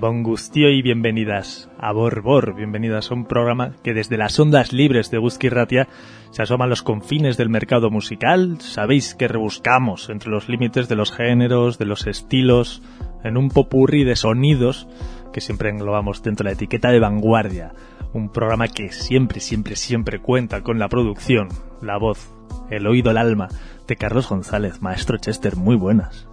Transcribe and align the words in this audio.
Gustio 0.00 0.70
y 0.70 0.80
bienvenidas 0.80 1.68
a 1.76 1.92
Borbor, 1.92 2.54
bienvenidas 2.54 3.10
a 3.10 3.14
un 3.14 3.24
programa 3.24 3.72
que 3.82 3.94
desde 3.94 4.16
las 4.16 4.38
ondas 4.38 4.72
libres 4.72 5.10
de 5.10 5.18
Ratia 5.50 5.88
se 6.30 6.40
asoma 6.40 6.66
a 6.66 6.68
los 6.68 6.84
confines 6.84 7.36
del 7.36 7.48
mercado 7.48 7.90
musical. 7.90 8.60
Sabéis 8.60 9.16
que 9.16 9.26
rebuscamos 9.26 10.08
entre 10.08 10.30
los 10.30 10.48
límites 10.48 10.88
de 10.88 10.94
los 10.94 11.10
géneros, 11.10 11.78
de 11.78 11.86
los 11.86 12.06
estilos, 12.06 12.80
en 13.24 13.36
un 13.36 13.48
popurri 13.48 14.04
de 14.04 14.14
sonidos 14.14 14.86
que 15.32 15.40
siempre 15.40 15.70
englobamos 15.70 16.22
dentro 16.22 16.44
de 16.44 16.50
la 16.50 16.54
etiqueta 16.54 16.90
de 16.90 17.00
vanguardia. 17.00 17.72
Un 18.12 18.30
programa 18.30 18.68
que 18.68 18.92
siempre, 18.92 19.40
siempre, 19.40 19.74
siempre 19.74 20.20
cuenta 20.20 20.62
con 20.62 20.78
la 20.78 20.88
producción, 20.88 21.48
la 21.82 21.98
voz, 21.98 22.32
el 22.70 22.86
oído, 22.86 23.10
el 23.10 23.18
alma 23.18 23.48
de 23.88 23.96
Carlos 23.96 24.28
González, 24.28 24.80
maestro 24.80 25.18
Chester. 25.18 25.56
Muy 25.56 25.74
buenas. 25.74 26.28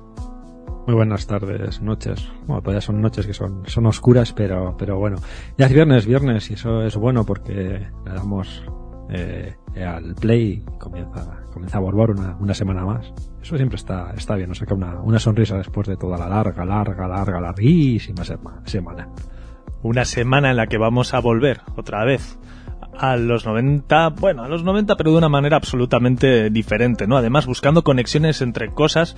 Muy 0.86 0.94
buenas 0.94 1.26
tardes, 1.26 1.82
noches. 1.82 2.30
Bueno, 2.46 2.62
todavía 2.62 2.82
son 2.82 3.02
noches 3.02 3.26
que 3.26 3.34
son, 3.34 3.64
son 3.66 3.88
oscuras, 3.88 4.34
pero, 4.34 4.76
pero 4.78 5.00
bueno. 5.00 5.18
Ya 5.58 5.66
es 5.66 5.74
viernes, 5.74 6.06
viernes, 6.06 6.52
y 6.52 6.54
eso 6.54 6.84
es 6.84 6.96
bueno 6.96 7.26
porque 7.26 7.88
le 8.06 8.14
damos 8.14 8.64
eh, 9.10 9.56
al 9.84 10.14
play 10.14 10.64
y 10.64 10.78
comienza, 10.78 11.42
comienza 11.52 11.80
a 11.80 11.82
borbar 11.82 12.12
una, 12.12 12.36
una 12.40 12.54
semana 12.54 12.86
más. 12.86 13.12
Eso 13.42 13.58
siempre 13.58 13.78
está, 13.78 14.14
está 14.16 14.36
bien, 14.36 14.50
nos 14.50 14.60
saca 14.60 14.76
una, 14.76 15.02
una 15.02 15.18
sonrisa 15.18 15.58
después 15.58 15.88
de 15.88 15.98
toda 15.98 16.20
la 16.20 16.30
larga, 16.30 16.64
larga, 16.64 17.08
larga, 17.08 17.42
larguísima 17.42 18.24
semana. 18.24 19.10
Una 19.82 20.06
semana 20.06 20.52
en 20.52 20.58
la 20.58 20.68
que 20.68 20.78
vamos 20.78 21.16
a 21.16 21.20
volver 21.20 21.62
otra 21.76 22.06
vez 22.06 22.38
a 22.98 23.18
los 23.18 23.46
90, 23.46 24.10
bueno, 24.10 24.44
a 24.44 24.48
los 24.48 24.64
90 24.64 24.96
pero 24.96 25.12
de 25.12 25.18
una 25.18 25.30
manera 25.30 25.58
absolutamente 25.58 26.50
diferente, 26.52 27.08
¿no? 27.08 27.18
Además 27.18 27.46
buscando 27.46 27.84
conexiones 27.84 28.42
entre 28.42 28.72
cosas 28.72 29.16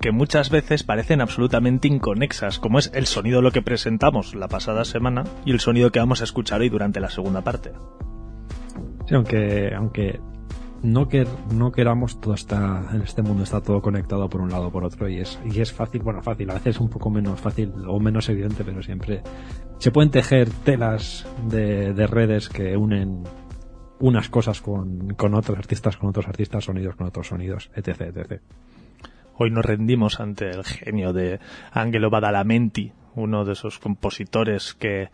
que 0.00 0.12
muchas 0.12 0.50
veces 0.50 0.84
parecen 0.84 1.20
absolutamente 1.20 1.88
inconexas, 1.88 2.58
como 2.58 2.78
es 2.78 2.90
el 2.94 3.06
sonido 3.06 3.42
lo 3.42 3.50
que 3.50 3.62
presentamos 3.62 4.34
la 4.34 4.48
pasada 4.48 4.84
semana 4.84 5.24
y 5.44 5.50
el 5.50 5.60
sonido 5.60 5.90
que 5.90 5.98
vamos 5.98 6.20
a 6.20 6.24
escuchar 6.24 6.60
hoy 6.60 6.68
durante 6.68 7.00
la 7.00 7.10
segunda 7.10 7.42
parte. 7.42 7.72
Sí, 9.06 9.14
aunque, 9.14 9.72
aunque 9.74 10.20
no, 10.82 11.08
que, 11.08 11.26
no 11.52 11.72
queramos, 11.72 12.20
todo 12.20 12.34
está, 12.34 12.90
en 12.92 13.02
este 13.02 13.22
mundo 13.22 13.42
está 13.42 13.60
todo 13.60 13.80
conectado 13.80 14.28
por 14.28 14.40
un 14.40 14.50
lado 14.50 14.68
o 14.68 14.70
por 14.70 14.84
otro 14.84 15.08
y 15.08 15.18
es, 15.18 15.38
y 15.44 15.60
es 15.60 15.72
fácil, 15.72 16.02
bueno, 16.02 16.22
fácil, 16.22 16.50
a 16.50 16.54
veces 16.54 16.78
un 16.78 16.88
poco 16.88 17.10
menos 17.10 17.40
fácil 17.40 17.72
o 17.86 17.98
menos 17.98 18.28
evidente, 18.28 18.64
pero 18.64 18.82
siempre 18.82 19.22
se 19.78 19.90
pueden 19.90 20.10
tejer 20.10 20.50
telas 20.64 21.26
de, 21.48 21.92
de 21.94 22.06
redes 22.06 22.48
que 22.48 22.76
unen 22.76 23.24
unas 24.00 24.28
cosas 24.28 24.60
con, 24.60 25.10
con 25.14 25.34
otros 25.34 25.58
artistas, 25.58 25.96
con 25.96 26.10
otros 26.10 26.28
artistas, 26.28 26.64
sonidos 26.64 26.94
con 26.94 27.08
otros 27.08 27.26
sonidos, 27.26 27.70
etc, 27.74 28.00
etc. 28.02 28.42
Hoy 29.40 29.52
nos 29.52 29.64
rendimos 29.64 30.18
ante 30.18 30.50
el 30.50 30.64
genio 30.64 31.12
de 31.12 31.38
Angelo 31.70 32.10
Badalamenti, 32.10 32.90
uno 33.14 33.44
de 33.44 33.52
esos 33.52 33.78
compositores 33.78 34.74
que 34.74 35.10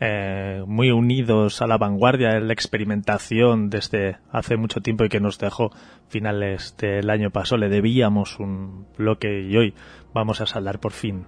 eh, 0.00 0.64
muy 0.66 0.90
unidos 0.90 1.62
a 1.62 1.68
la 1.68 1.78
vanguardia 1.78 2.36
en 2.36 2.48
la 2.48 2.52
experimentación 2.52 3.70
desde 3.70 4.16
hace 4.32 4.56
mucho 4.56 4.80
tiempo 4.80 5.04
y 5.04 5.08
que 5.08 5.20
nos 5.20 5.38
dejó 5.38 5.70
finales 6.08 6.74
del 6.78 7.10
año 7.10 7.30
pasado. 7.30 7.58
Le 7.58 7.68
debíamos 7.68 8.40
un 8.40 8.86
bloque 8.98 9.42
y 9.42 9.56
hoy 9.56 9.74
vamos 10.12 10.40
a 10.40 10.46
saldar 10.46 10.80
por 10.80 10.90
fin 10.90 11.26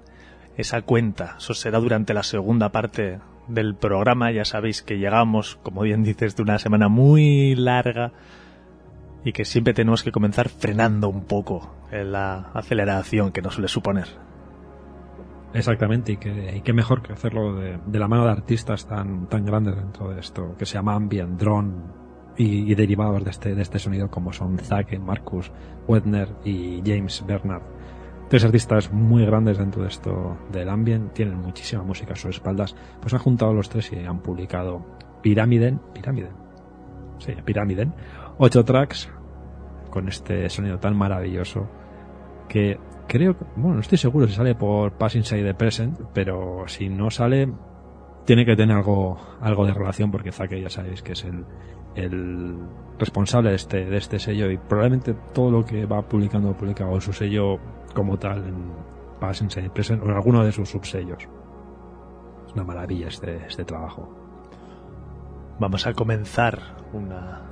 esa 0.56 0.82
cuenta. 0.82 1.36
Eso 1.38 1.54
será 1.54 1.78
durante 1.78 2.12
la 2.12 2.24
segunda 2.24 2.72
parte 2.72 3.20
del 3.46 3.76
programa. 3.76 4.32
Ya 4.32 4.44
sabéis 4.44 4.82
que 4.82 4.98
llegamos, 4.98 5.60
como 5.62 5.82
bien 5.82 6.02
dices, 6.02 6.34
de 6.34 6.42
una 6.42 6.58
semana 6.58 6.88
muy 6.88 7.54
larga 7.54 8.10
y 9.24 9.32
que 9.32 9.44
siempre 9.44 9.74
tenemos 9.74 10.02
que 10.02 10.12
comenzar 10.12 10.48
frenando 10.48 11.08
un 11.08 11.24
poco 11.24 11.76
la 11.90 12.50
aceleración 12.54 13.32
que 13.32 13.42
nos 13.42 13.54
suele 13.54 13.68
suponer. 13.68 14.08
Exactamente, 15.54 16.12
y 16.12 16.16
que, 16.16 16.62
qué 16.64 16.72
mejor 16.72 17.02
que 17.02 17.12
hacerlo 17.12 17.54
de, 17.54 17.98
la 17.98 18.08
mano 18.08 18.24
de 18.24 18.30
artistas 18.30 18.86
tan, 18.86 19.26
tan 19.28 19.44
grandes 19.44 19.76
dentro 19.76 20.08
de 20.08 20.20
esto, 20.20 20.56
que 20.58 20.64
se 20.64 20.74
llama 20.74 20.94
ambient, 20.94 21.38
drone 21.38 21.74
y, 22.36 22.74
derivados 22.74 23.22
de 23.22 23.30
este, 23.30 23.54
de 23.54 23.62
este 23.62 23.78
sonido 23.78 24.10
como 24.10 24.32
son 24.32 24.58
Zach, 24.58 24.98
Marcus, 24.98 25.52
Wedner 25.86 26.28
y 26.44 26.82
James 26.84 27.22
Bernard. 27.26 27.62
Tres 28.30 28.44
artistas 28.44 28.90
muy 28.92 29.26
grandes 29.26 29.58
dentro 29.58 29.82
de 29.82 29.88
esto 29.88 30.38
del 30.50 30.70
ambient, 30.70 31.12
tienen 31.12 31.36
muchísima 31.36 31.82
música 31.82 32.14
a 32.14 32.16
sus 32.16 32.36
espaldas, 32.36 32.74
pues 33.00 33.12
han 33.12 33.20
juntado 33.20 33.52
los 33.52 33.68
tres 33.68 33.92
y 33.92 33.98
han 33.98 34.20
publicado 34.20 34.86
Pyramiden, 35.20 35.80
Pyramiden, 35.92 36.32
sí, 37.18 37.34
Pyramiden, 37.44 37.92
ocho 38.38 38.64
tracks 38.64 39.10
con 39.90 40.08
este 40.08 40.48
sonido 40.48 40.78
tan 40.78 40.96
maravilloso 40.96 41.68
que 42.48 42.78
creo, 43.06 43.36
bueno, 43.56 43.74
no 43.74 43.80
estoy 43.80 43.98
seguro 43.98 44.26
si 44.26 44.34
sale 44.34 44.54
por 44.54 44.92
Pass 44.92 45.16
Inside 45.16 45.44
the 45.44 45.54
Present, 45.54 46.00
pero 46.12 46.64
si 46.66 46.88
no 46.88 47.10
sale, 47.10 47.52
tiene 48.24 48.44
que 48.44 48.56
tener 48.56 48.76
algo, 48.76 49.18
algo 49.40 49.66
de 49.66 49.74
relación 49.74 50.10
porque 50.10 50.32
Zake 50.32 50.60
ya 50.60 50.70
sabéis 50.70 51.02
que 51.02 51.12
es 51.12 51.24
el, 51.24 51.44
el 51.94 52.56
responsable 52.98 53.50
de 53.50 53.56
este, 53.56 53.84
de 53.84 53.96
este 53.96 54.18
sello 54.18 54.50
y 54.50 54.58
probablemente 54.58 55.14
todo 55.34 55.50
lo 55.50 55.64
que 55.64 55.86
va 55.86 56.02
publicando 56.02 56.56
publicado 56.56 56.94
en 56.94 57.00
su 57.00 57.12
sello 57.12 57.58
como 57.94 58.18
tal 58.18 58.44
en 58.44 58.72
Pass 59.20 59.42
Inside 59.42 59.64
the 59.64 59.70
Present 59.70 60.02
o 60.02 60.06
en 60.06 60.12
alguno 60.12 60.44
de 60.44 60.52
sus 60.52 60.70
subsellos. 60.70 61.28
Es 62.46 62.52
una 62.54 62.64
maravilla 62.64 63.08
este, 63.08 63.46
este 63.46 63.64
trabajo. 63.64 64.14
Vamos 65.58 65.86
a 65.86 65.92
comenzar 65.92 66.58
una 66.92 67.51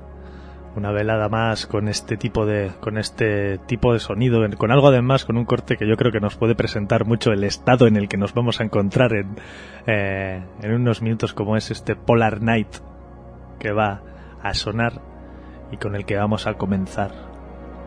una 0.75 0.91
velada 0.91 1.27
más 1.27 1.67
con 1.67 1.87
este 1.87 2.17
tipo 2.17 2.45
de 2.45 2.71
con 2.79 2.97
este 2.97 3.57
tipo 3.57 3.93
de 3.93 3.99
sonido 3.99 4.41
con 4.57 4.71
algo 4.71 4.87
además 4.87 5.25
con 5.25 5.37
un 5.37 5.45
corte 5.45 5.75
que 5.75 5.87
yo 5.87 5.97
creo 5.97 6.11
que 6.11 6.21
nos 6.21 6.35
puede 6.35 6.55
presentar 6.55 7.05
mucho 7.05 7.31
el 7.31 7.43
estado 7.43 7.87
en 7.87 7.97
el 7.97 8.07
que 8.07 8.17
nos 8.17 8.33
vamos 8.33 8.61
a 8.61 8.63
encontrar 8.63 9.13
en, 9.13 9.35
eh, 9.85 10.43
en 10.61 10.73
unos 10.73 11.01
minutos 11.01 11.33
como 11.33 11.57
es 11.57 11.71
este 11.71 11.95
Polar 11.95 12.41
Night 12.41 12.77
que 13.59 13.71
va 13.71 14.01
a 14.41 14.53
sonar 14.53 15.01
y 15.71 15.77
con 15.77 15.95
el 15.95 16.05
que 16.05 16.15
vamos 16.15 16.47
a 16.47 16.53
comenzar 16.53 17.11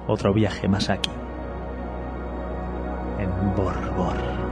otro 0.06 0.32
viaje 0.34 0.68
más 0.68 0.90
aquí 0.90 1.10
en 3.18 3.54
Borbor. 3.56 4.43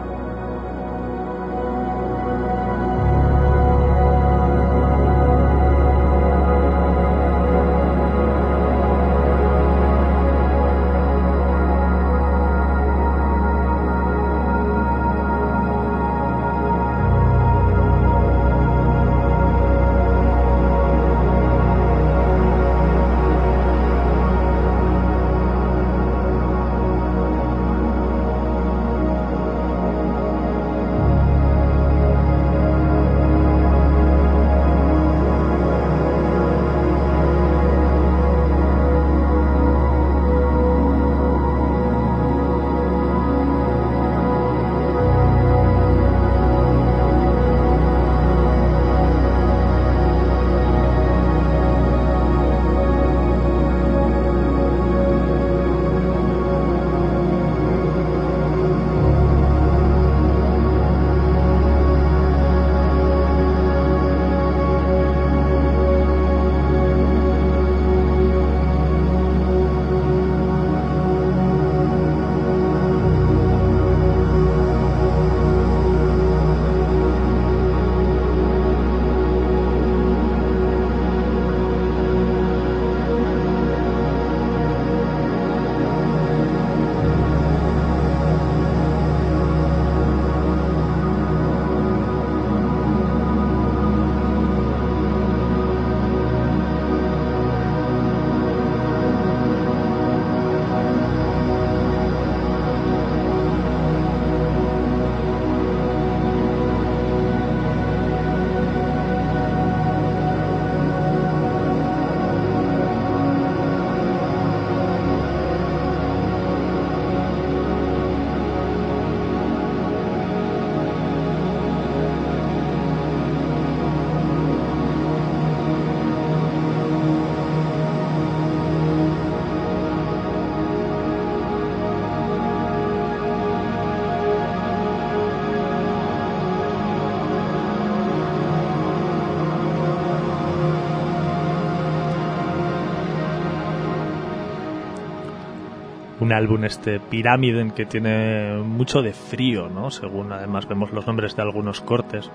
Álbum 146.33 146.65
este 146.65 147.01
Pirámide 147.01 147.73
que 147.75 147.87
tiene 147.87 148.57
mucho 148.59 149.03
de 149.03 149.13
frío, 149.13 149.69
¿no? 149.69 149.91
Según 149.91 150.33
además 150.33 150.69
vemos 150.69 150.93
los 150.93 151.07
nombres 151.07 151.37
de 151.37 151.43
algunos 151.43 151.81
cortes, 151.81 152.31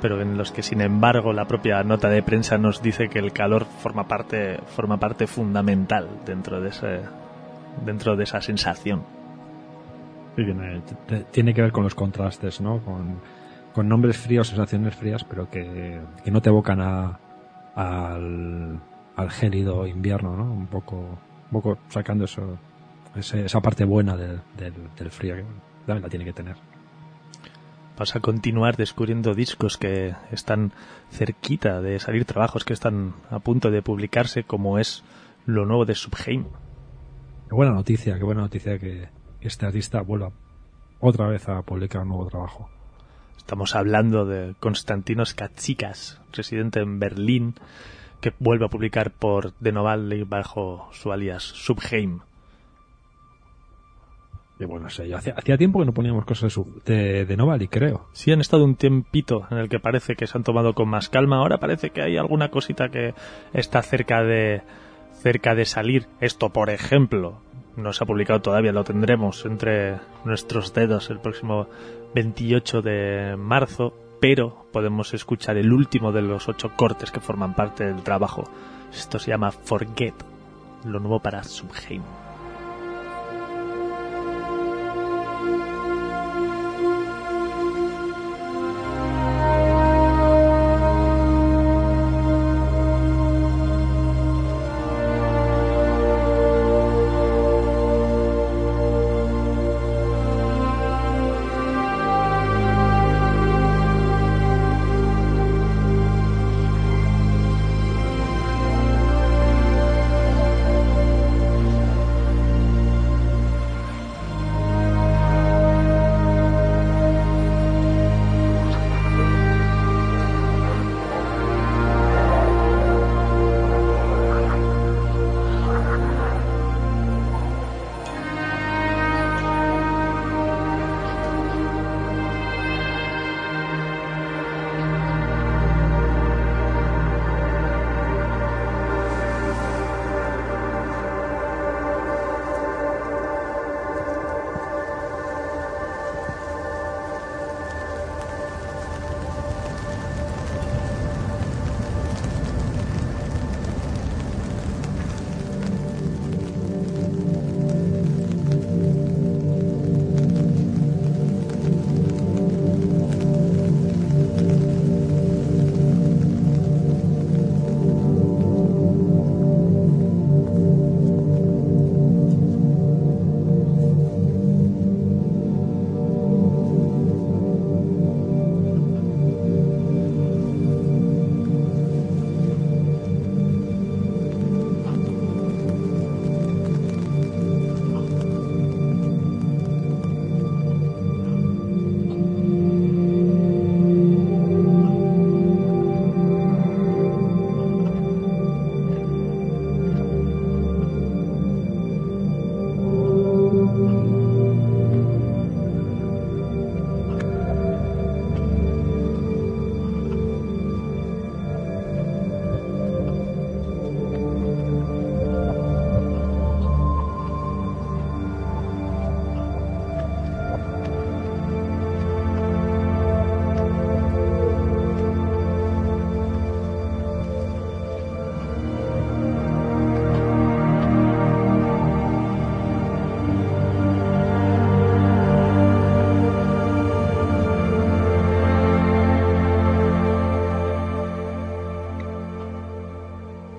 pero 0.00 0.20
en 0.20 0.36
los 0.36 0.52
que 0.52 0.62
sin 0.62 0.80
embargo 0.80 1.32
la 1.32 1.46
propia 1.46 1.82
nota 1.82 2.08
de 2.08 2.22
prensa 2.22 2.58
nos 2.58 2.82
dice 2.82 3.08
que 3.08 3.18
el 3.18 3.32
calor 3.32 3.64
forma 3.64 4.08
parte 4.08 4.58
forma 4.76 4.98
parte 4.98 5.26
fundamental 5.26 6.08
dentro 6.24 6.60
de 6.60 6.68
ese 6.68 7.00
dentro 7.84 8.16
de 8.16 8.24
esa 8.24 8.40
sensación. 8.40 9.02
tiene, 11.30 11.54
que 11.54 11.62
ver 11.62 11.72
con 11.72 11.84
los 11.84 11.94
contrastes, 11.94 12.60
¿no? 12.60 12.78
Con, 12.78 13.20
con 13.74 13.88
nombres 13.88 14.18
fríos, 14.18 14.48
sensaciones 14.48 14.94
frías, 14.94 15.24
pero 15.24 15.48
que, 15.48 16.00
que 16.24 16.30
no 16.30 16.40
te 16.42 16.50
evocan 16.50 16.80
a, 16.80 17.18
al, 17.74 18.80
al 19.16 19.30
gélido 19.30 19.86
invierno, 19.86 20.36
¿no? 20.36 20.44
Un 20.44 20.66
poco, 20.66 20.96
un 20.96 21.50
poco 21.50 21.78
sacando 21.88 22.24
eso, 22.24 22.58
esa 23.14 23.60
parte 23.60 23.84
buena 23.84 24.16
del, 24.16 24.40
del, 24.56 25.10
frío, 25.10 25.36
que 25.86 25.94
la 25.94 26.08
tiene 26.08 26.24
que 26.24 26.32
tener. 26.32 26.56
Vas 27.98 28.16
a 28.16 28.20
continuar 28.20 28.76
descubriendo 28.76 29.34
discos 29.34 29.76
que 29.76 30.14
están 30.30 30.72
cerquita 31.10 31.80
de 31.82 31.98
salir, 32.00 32.24
trabajos 32.24 32.64
que 32.64 32.72
están 32.72 33.14
a 33.30 33.38
punto 33.38 33.70
de 33.70 33.82
publicarse, 33.82 34.44
como 34.44 34.78
es 34.78 35.04
lo 35.44 35.66
nuevo 35.66 35.84
de 35.84 35.94
Subheim. 35.94 36.46
Qué 37.48 37.54
buena 37.54 37.72
noticia, 37.72 38.16
qué 38.16 38.24
buena 38.24 38.40
noticia 38.40 38.78
que 38.78 39.08
este 39.40 39.66
artista 39.66 40.00
vuelva 40.00 40.32
otra 41.00 41.26
vez 41.26 41.48
a 41.48 41.62
publicar 41.62 42.02
un 42.02 42.08
nuevo 42.08 42.26
trabajo. 42.28 42.70
Estamos 43.36 43.74
hablando 43.74 44.24
de 44.24 44.54
Konstantinos 44.60 45.34
Katsikas, 45.34 46.20
residente 46.32 46.80
en 46.80 47.00
Berlín, 47.00 47.54
que 48.20 48.32
vuelve 48.38 48.66
a 48.66 48.68
publicar 48.68 49.10
por 49.10 49.52
De 49.58 49.72
Noval 49.72 50.24
bajo 50.24 50.88
su 50.92 51.12
alias 51.12 51.42
Subheim. 51.42 52.20
Bueno, 54.66 54.90
sé, 54.90 55.12
hacía, 55.14 55.34
hacía, 55.36 55.56
tiempo 55.56 55.80
que 55.80 55.86
no 55.86 55.92
poníamos 55.92 56.24
cosas 56.24 56.54
de, 56.84 57.24
de 57.24 57.36
Novali, 57.36 57.68
creo. 57.68 58.08
Sí, 58.12 58.32
han 58.32 58.40
estado 58.40 58.64
un 58.64 58.76
tiempito 58.76 59.46
en 59.50 59.58
el 59.58 59.68
que 59.68 59.80
parece 59.80 60.16
que 60.16 60.26
se 60.26 60.36
han 60.36 60.44
tomado 60.44 60.74
con 60.74 60.88
más 60.88 61.08
calma. 61.08 61.38
Ahora 61.38 61.58
parece 61.58 61.90
que 61.90 62.02
hay 62.02 62.16
alguna 62.16 62.50
cosita 62.50 62.88
que 62.88 63.14
está 63.52 63.82
cerca 63.82 64.22
de, 64.22 64.62
cerca 65.22 65.54
de 65.54 65.64
salir. 65.64 66.08
Esto, 66.20 66.50
por 66.50 66.70
ejemplo, 66.70 67.40
no 67.76 67.92
se 67.92 68.04
ha 68.04 68.06
publicado 68.06 68.42
todavía, 68.42 68.72
lo 68.72 68.84
tendremos 68.84 69.44
entre 69.46 69.98
nuestros 70.24 70.74
dedos 70.74 71.10
el 71.10 71.20
próximo 71.20 71.68
28 72.14 72.82
de 72.82 73.36
marzo, 73.36 73.94
pero 74.20 74.66
podemos 74.72 75.14
escuchar 75.14 75.56
el 75.56 75.72
último 75.72 76.12
de 76.12 76.22
los 76.22 76.48
ocho 76.48 76.72
cortes 76.76 77.10
que 77.10 77.20
forman 77.20 77.54
parte 77.54 77.84
del 77.84 78.02
trabajo. 78.02 78.44
Esto 78.92 79.18
se 79.18 79.30
llama 79.30 79.50
Forget, 79.50 80.14
lo 80.84 81.00
nuevo 81.00 81.20
para 81.20 81.42
Subheim. 81.42 82.02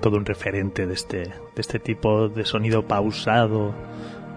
Todo 0.04 0.18
un 0.18 0.26
referente 0.26 0.86
de 0.86 0.92
este, 0.92 1.20
de 1.22 1.32
este 1.56 1.78
tipo 1.78 2.28
de 2.28 2.44
sonido 2.44 2.86
pausado, 2.86 3.74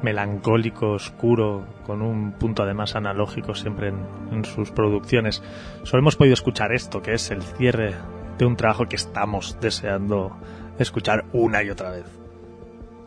melancólico, 0.01 0.91
oscuro, 0.91 1.65
con 1.85 2.01
un 2.01 2.31
punto 2.31 2.63
además 2.63 2.95
analógico 2.95 3.53
siempre 3.53 3.91
en, 4.31 4.45
sus 4.45 4.71
producciones. 4.71 5.43
Solo 5.83 6.03
hemos 6.03 6.15
podido 6.15 6.35
escuchar 6.35 6.71
esto, 6.71 7.01
que 7.01 7.15
es 7.15 7.31
el 7.31 7.41
cierre 7.41 7.95
de 8.37 8.45
un 8.45 8.55
trabajo 8.55 8.85
que 8.85 8.95
estamos 8.95 9.57
deseando 9.59 10.37
escuchar 10.79 11.25
una 11.33 11.61
y 11.63 11.69
otra 11.69 11.91
vez. 11.91 12.05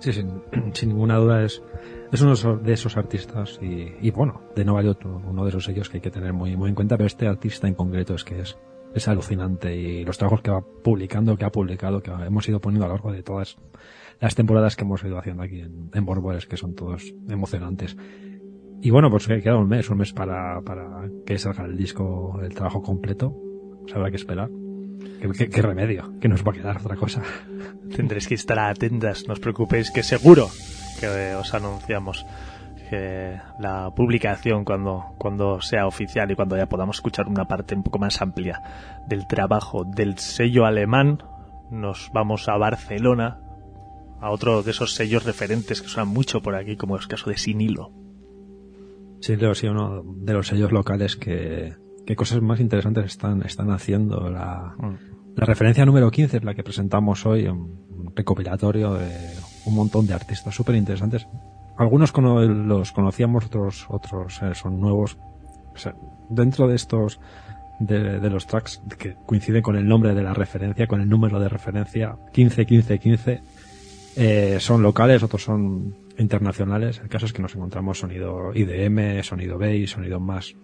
Sí, 0.01 0.13
sin, 0.13 0.43
ninguna 0.87 1.17
duda 1.17 1.43
es, 1.45 1.63
es 2.13 2.21
uno 2.21 2.35
de 2.57 2.73
esos 2.75 2.99
artistas 2.99 3.59
y, 3.63 4.11
bueno, 4.11 4.43
de 4.55 4.65
vale 4.65 4.91
otro, 4.91 5.23
uno 5.27 5.45
de 5.45 5.49
esos 5.49 5.65
sellos 5.65 5.89
que 5.89 5.97
hay 5.97 6.03
que 6.03 6.11
tener 6.11 6.35
muy, 6.35 6.59
muy 6.59 6.69
en 6.69 6.75
cuenta, 6.75 6.99
pero 6.99 7.07
este 7.07 7.27
artista 7.27 7.69
en 7.69 7.75
concreto 7.75 8.15
es 8.15 8.23
que 8.23 8.39
es 8.39 8.59
es 8.95 9.09
alucinante 9.09 9.77
y 9.77 10.05
los 10.05 10.19
trabajos 10.19 10.43
que 10.43 10.51
va 10.51 10.63
publicando, 10.63 11.37
que 11.37 11.45
ha 11.45 11.53
publicado, 11.53 12.03
que 12.03 12.11
hemos 12.11 12.49
ido 12.49 12.61
poniendo 12.61 12.87
a 12.87 12.89
lo 12.89 12.95
largo 12.95 13.13
de 13.13 13.23
todas 13.23 13.57
las 14.21 14.35
temporadas 14.35 14.77
que 14.77 14.85
hemos 14.85 15.03
ido 15.05 15.19
haciendo 15.19 15.43
aquí 15.43 15.61
en, 15.61 15.91
en 15.93 16.05
Borbores, 16.05 16.47
que 16.47 16.57
son 16.57 16.75
todos 16.75 17.15
emocionantes. 17.29 17.97
Y 18.83 18.91
bueno, 18.91 19.11
pues 19.11 19.27
queda 19.27 19.57
un 19.57 19.69
mes, 19.69 19.91
un 19.91 19.99
mes 19.99 20.13
para, 20.13 20.61
para 20.63 21.09
que 21.27 21.39
salga 21.39 21.65
el 21.65 21.77
disco, 21.77 22.41
el 22.43 22.55
trabajo 22.55 22.83
completo. 22.83 23.37
Habrá 23.95 24.11
que 24.11 24.17
esperar. 24.17 24.51
¿Qué, 25.21 25.49
qué, 25.49 25.63
remedio? 25.63 26.19
Que 26.19 26.29
nos 26.29 26.47
va 26.47 26.53
a 26.53 26.55
quedar 26.55 26.79
otra 26.79 26.97
cosa. 26.97 27.23
Tendréis 27.95 28.27
que 28.27 28.35
estar 28.35 28.59
atentas, 28.59 29.27
no 29.27 29.35
os 29.35 29.41
preocupéis, 29.41 29.91
que 29.91 30.03
seguro 30.03 30.49
que 30.99 31.35
os 31.35 31.53
anunciamos 31.53 32.25
la 32.91 33.93
publicación 33.95 34.65
cuando, 34.65 35.15
cuando 35.19 35.61
sea 35.61 35.87
oficial 35.87 36.31
y 36.31 36.35
cuando 36.35 36.57
ya 36.57 36.67
podamos 36.67 36.97
escuchar 36.97 37.29
una 37.29 37.47
parte 37.47 37.75
un 37.75 37.83
poco 37.83 37.99
más 37.99 38.21
amplia 38.21 38.63
del 39.07 39.27
trabajo 39.27 39.85
del 39.85 40.19
sello 40.19 40.67
alemán, 40.67 41.23
nos 41.71 42.11
vamos 42.13 42.49
a 42.49 42.57
Barcelona, 42.57 43.41
a 44.21 44.31
otro 44.31 44.63
de 44.63 44.73
esos 44.73 44.95
sellos 44.95 45.25
referentes 45.25 45.83
que 45.83 45.89
suenan 45.89 46.13
mucho 46.13 46.43
por 46.43 46.55
aquí, 46.55 46.77
como 46.77 46.97
es 46.97 47.03
el 47.03 47.09
caso 47.09 47.31
de 47.31 47.37
Sinilo. 47.37 47.93
Sinilo, 49.21 49.55
sí, 49.55 49.69
uno 49.69 50.03
de 50.05 50.33
los 50.33 50.49
sellos 50.49 50.73
locales 50.73 51.17
que, 51.17 51.77
que 52.07 52.17
cosas 52.17 52.43
más 52.43 52.61
interesantes 52.61 53.05
están, 53.05 53.43
están 53.43 53.71
haciendo. 53.71 54.31
La, 54.31 54.75
mm. 54.79 55.37
la 55.37 55.47
referencia 55.47 55.85
número 55.85 56.11
15 56.11 56.39
es 56.39 56.45
la 56.45 56.55
que 56.55 56.65
presentamos 56.65 57.25
hoy, 57.27 57.47
un 57.47 58.13
recopilatorio 58.15 58.95
de 58.95 59.15
un 59.67 59.75
montón 59.75 60.07
de 60.07 60.15
artistas 60.15 60.55
súper 60.55 60.75
interesantes 60.75 61.27
algunos 61.81 62.13
los 62.17 62.93
conocíamos, 62.93 63.47
otros, 63.47 63.87
otros 63.89 64.43
eh, 64.43 64.55
son 64.55 64.81
nuevos. 64.81 65.17
dentro 66.29 66.69
de 66.69 66.77
estos 66.77 67.21
de, 67.79 68.29
los 68.29 68.47
tracks 68.47 68.83
que 68.99 69.17
coinciden 69.25 69.63
con 69.63 69.77
el 69.77 69.89
nombre 69.89 70.15
de 70.15 70.23
la 70.23 70.35
referencia, 70.35 70.87
con 70.87 71.01
el 71.01 71.09
número 71.09 71.41
de 71.41 71.49
referencia 71.49 72.17
15, 72.33 72.67
15, 72.67 72.99
15, 72.99 74.61
son 74.61 74.83
locales, 74.83 75.23
otros 75.23 75.43
son 75.43 75.95
internacionales. 76.19 77.01
El 77.03 77.09
caso 77.09 77.25
es 77.25 77.33
que 77.33 77.41
nos 77.41 77.55
encontramos 77.55 77.99
sonido 77.99 78.53
IDM, 78.55 79.23
sonido 79.23 79.59
bass, 79.59 79.91
sonido 79.91 80.21
más, 80.21 80.55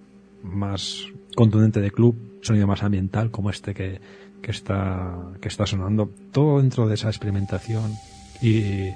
más 0.42 1.06
contundente 1.34 1.80
de 1.80 1.90
club, 1.90 2.38
sonido 2.42 2.66
más 2.66 2.82
ambiental 2.82 3.30
como 3.30 3.48
este 3.48 3.72
que, 3.72 4.02
que 4.42 4.50
está, 4.50 5.16
que 5.40 5.48
está 5.48 5.64
sonando. 5.64 6.12
Todo 6.32 6.60
dentro 6.60 6.86
de 6.86 6.94
esa 6.94 7.08
experimentación 7.08 7.94
y 8.42 8.90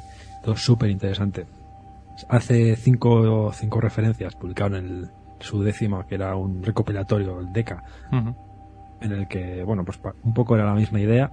todo 0.45 0.57
súper 0.57 0.91
interesante. 0.91 1.47
Hace 2.29 2.77
cinco, 2.77 3.53
cinco 3.53 3.81
referencias 3.81 4.35
publicaron 4.37 4.75
el, 4.75 5.11
su 5.41 5.62
décima, 5.62 6.07
que 6.07 6.15
era 6.17 6.37
un 6.37 6.62
recopilatorio, 6.62 7.41
el 7.41 7.53
DECA, 7.53 7.83
en 9.00 9.12
el 9.12 9.29
que, 9.29 9.62
bueno, 9.65 9.85
pues 9.85 9.99
un 10.23 10.35
poco 10.35 10.55
era 10.55 10.67
la 10.67 10.75
misma 10.75 11.00
idea. 11.00 11.33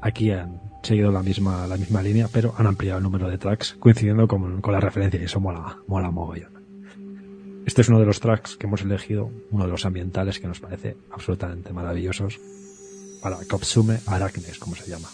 Aquí 0.00 0.30
han 0.30 0.60
seguido 0.82 1.10
la 1.10 1.22
misma, 1.22 1.66
la 1.66 1.76
misma 1.76 2.02
línea, 2.02 2.28
pero 2.32 2.54
han 2.58 2.66
ampliado 2.66 2.98
el 2.98 3.04
número 3.04 3.28
de 3.28 3.38
tracks 3.38 3.76
coincidiendo 3.78 4.28
con, 4.28 4.60
con 4.60 4.72
la 4.72 4.80
referencia 4.80 5.20
y 5.20 5.24
eso 5.24 5.40
mola, 5.40 5.78
mola 5.88 6.10
mogollón. 6.10 6.56
Este 7.66 7.80
es 7.80 7.88
uno 7.88 7.98
de 7.98 8.06
los 8.06 8.20
tracks 8.20 8.56
que 8.56 8.66
hemos 8.66 8.82
elegido, 8.82 9.30
uno 9.50 9.64
de 9.64 9.70
los 9.70 9.84
ambientales 9.86 10.38
que 10.38 10.46
nos 10.46 10.60
parece 10.60 10.96
absolutamente 11.10 11.72
maravillosos 11.72 12.38
para 13.20 13.38
Kopsume 13.48 13.98
Arachnes, 14.06 14.58
como 14.58 14.76
se 14.76 14.88
llama. 14.88 15.08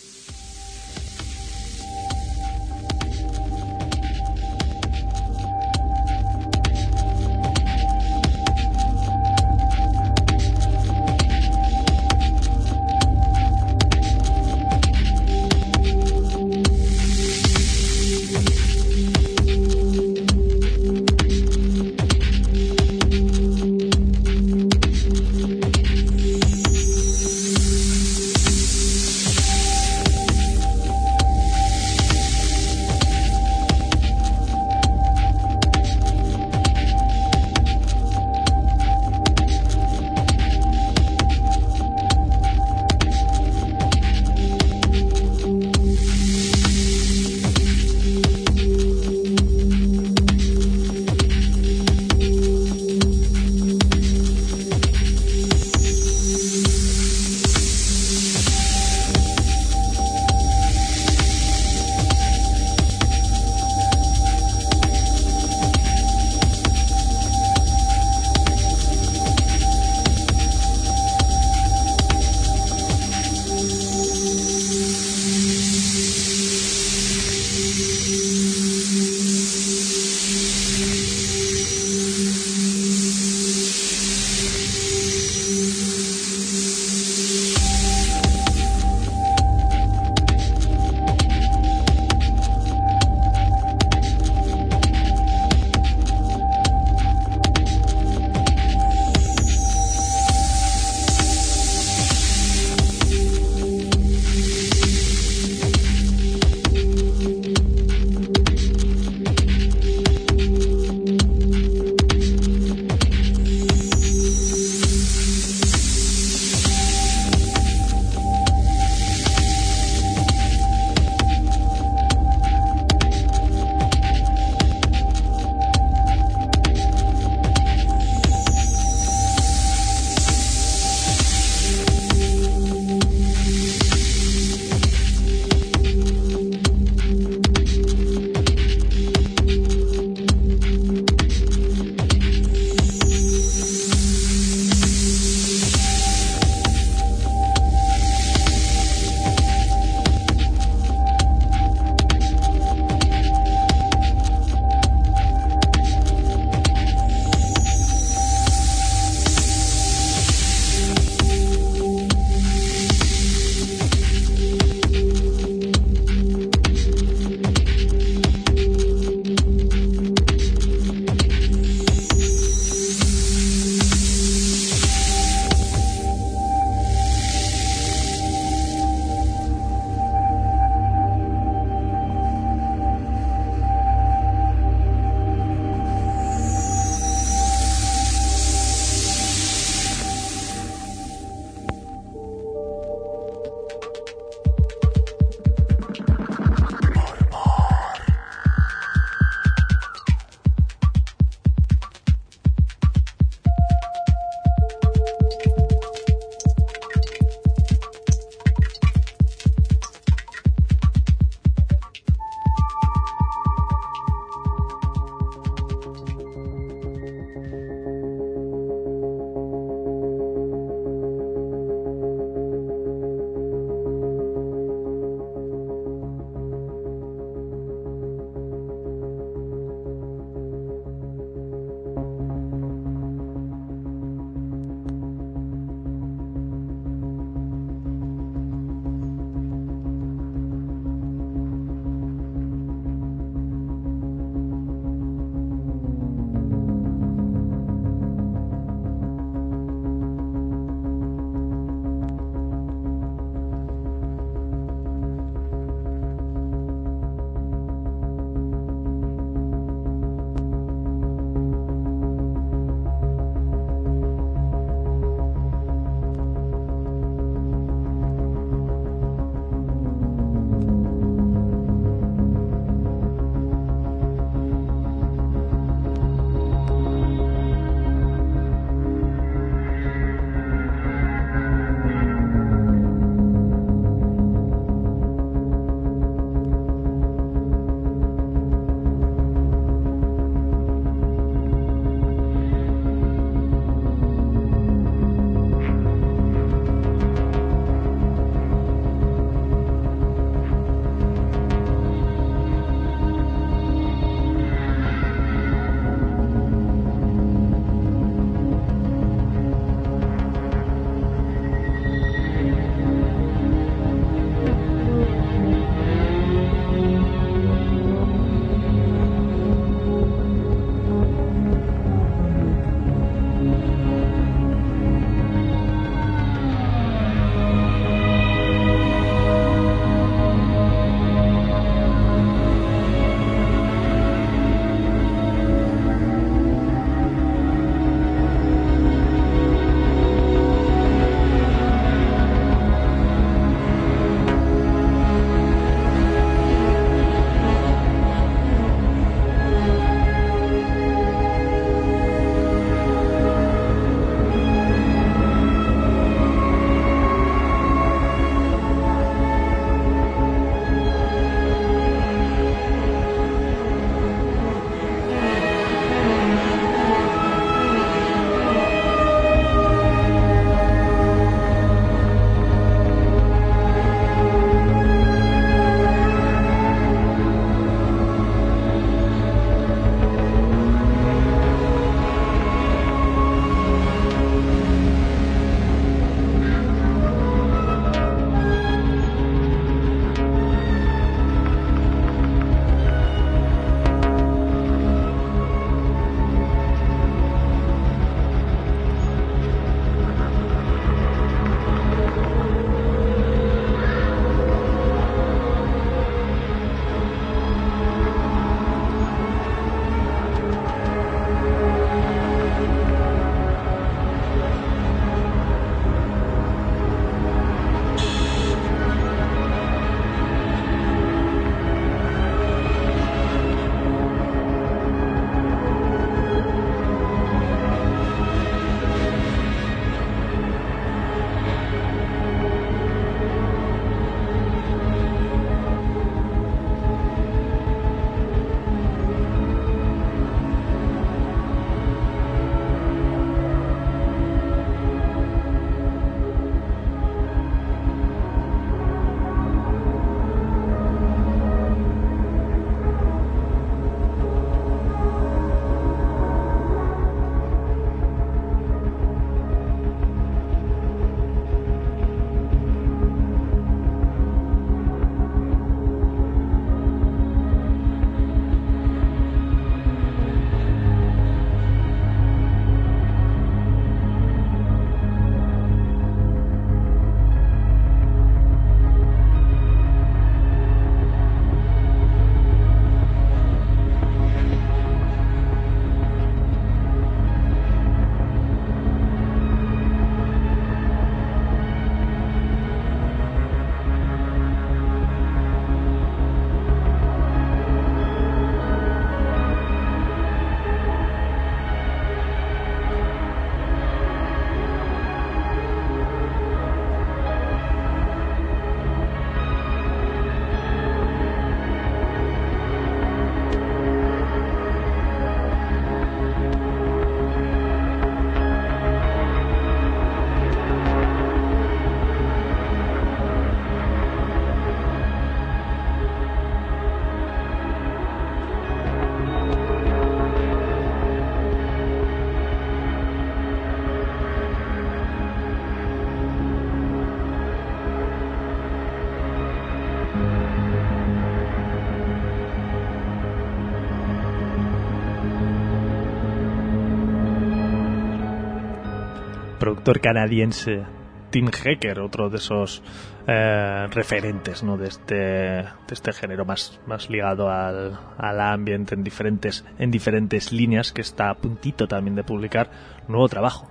Productor 549.72 550.00
canadiense 550.00 550.82
Tim 551.30 551.48
Hecker, 551.48 552.00
otro 552.00 552.28
de 552.28 552.36
esos 552.36 552.82
eh, 553.26 553.86
referentes 553.90 554.62
¿no? 554.62 554.76
de, 554.76 554.88
este, 554.88 555.14
de 555.14 555.90
este 555.90 556.12
género 556.12 556.44
más, 556.44 556.78
más 556.86 557.08
ligado 557.08 557.50
al, 557.50 557.98
al 558.18 558.40
ambiente 558.40 558.94
en 558.94 559.02
diferentes, 559.02 559.64
en 559.78 559.90
diferentes 559.90 560.52
líneas, 560.52 560.92
que 560.92 561.00
está 561.00 561.30
a 561.30 561.34
puntito 561.34 561.88
también 561.88 562.14
de 562.16 562.22
publicar 562.22 562.70
nuevo 563.08 563.28
trabajo. 563.28 563.66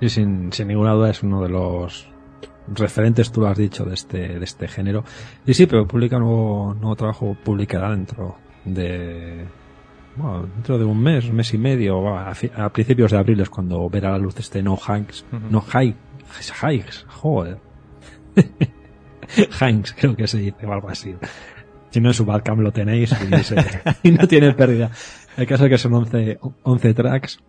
Y 0.00 0.08
sin, 0.08 0.50
sin 0.52 0.68
ninguna 0.68 0.92
duda 0.92 1.10
es 1.10 1.22
uno 1.22 1.42
de 1.42 1.50
los 1.50 2.08
referentes, 2.68 3.30
tú 3.30 3.42
lo 3.42 3.48
has 3.48 3.58
dicho, 3.58 3.84
de 3.84 3.94
este, 3.94 4.38
de 4.38 4.44
este 4.44 4.66
género. 4.66 5.04
Y 5.44 5.52
sí, 5.52 5.66
pero 5.66 5.86
publica 5.86 6.18
nuevo, 6.18 6.74
nuevo 6.74 6.96
trabajo, 6.96 7.36
publicará 7.44 7.90
dentro 7.90 8.36
de, 8.64 9.44
bueno, 10.16 10.46
dentro 10.46 10.78
de 10.78 10.84
un 10.84 10.98
mes, 11.00 11.26
un 11.26 11.36
mes 11.36 11.52
y 11.52 11.58
medio, 11.58 12.08
a, 12.08 12.30
a 12.30 12.72
principios 12.72 13.10
de 13.12 13.18
abril 13.18 13.40
es 13.40 13.50
cuando 13.50 13.88
verá 13.90 14.10
la 14.12 14.18
luz 14.18 14.38
este 14.38 14.62
No 14.62 14.76
Hanks, 14.76 15.24
uh 15.32 15.36
-huh. 15.36 15.50
No 15.50 15.60
Hikes, 15.60 16.52
Hikes, 16.62 17.04
joder. 17.08 17.58
Hanks, 19.60 19.94
creo 19.98 20.16
que 20.16 20.26
se 20.26 20.38
dice 20.38 20.66
o 20.66 20.72
algo 20.72 20.88
así. 20.88 21.14
Si 21.90 22.00
no 22.00 22.10
en 22.10 22.14
su 22.14 22.24
Badcam 22.24 22.60
lo 22.60 22.72
tenéis 22.72 23.12
y, 23.12 23.42
se, 23.42 23.56
y, 24.02 24.10
no 24.10 24.26
tiene 24.26 24.52
pérdida. 24.52 24.90
El 25.36 25.46
caso 25.46 25.64
es 25.64 25.70
que 25.70 25.78
son 25.78 25.94
11, 25.94 26.38
11 26.62 26.94
tracks. 26.94 27.40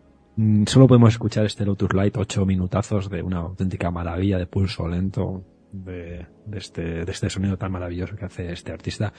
Solo 0.68 0.88
podemos 0.88 1.14
escuchar 1.14 1.46
este 1.46 1.66
Lotus 1.66 1.94
Light, 1.94 2.16
8 2.16 2.46
minutazos 2.46 3.10
de 3.10 3.24
una 3.24 3.40
auténtica 3.40 3.90
maravilla 3.90 4.38
de 4.38 4.46
pulso 4.46 4.88
lento, 4.88 5.44
de, 5.72 6.28
de, 6.46 6.58
este, 6.58 7.06
de 7.06 7.12
este 7.12 7.30
sonido 7.30 7.58
tan 7.58 7.72
maravilloso 7.72 8.16
que 8.16 8.26
hace 8.26 8.52
este 8.52 8.72
artista, 8.72 9.14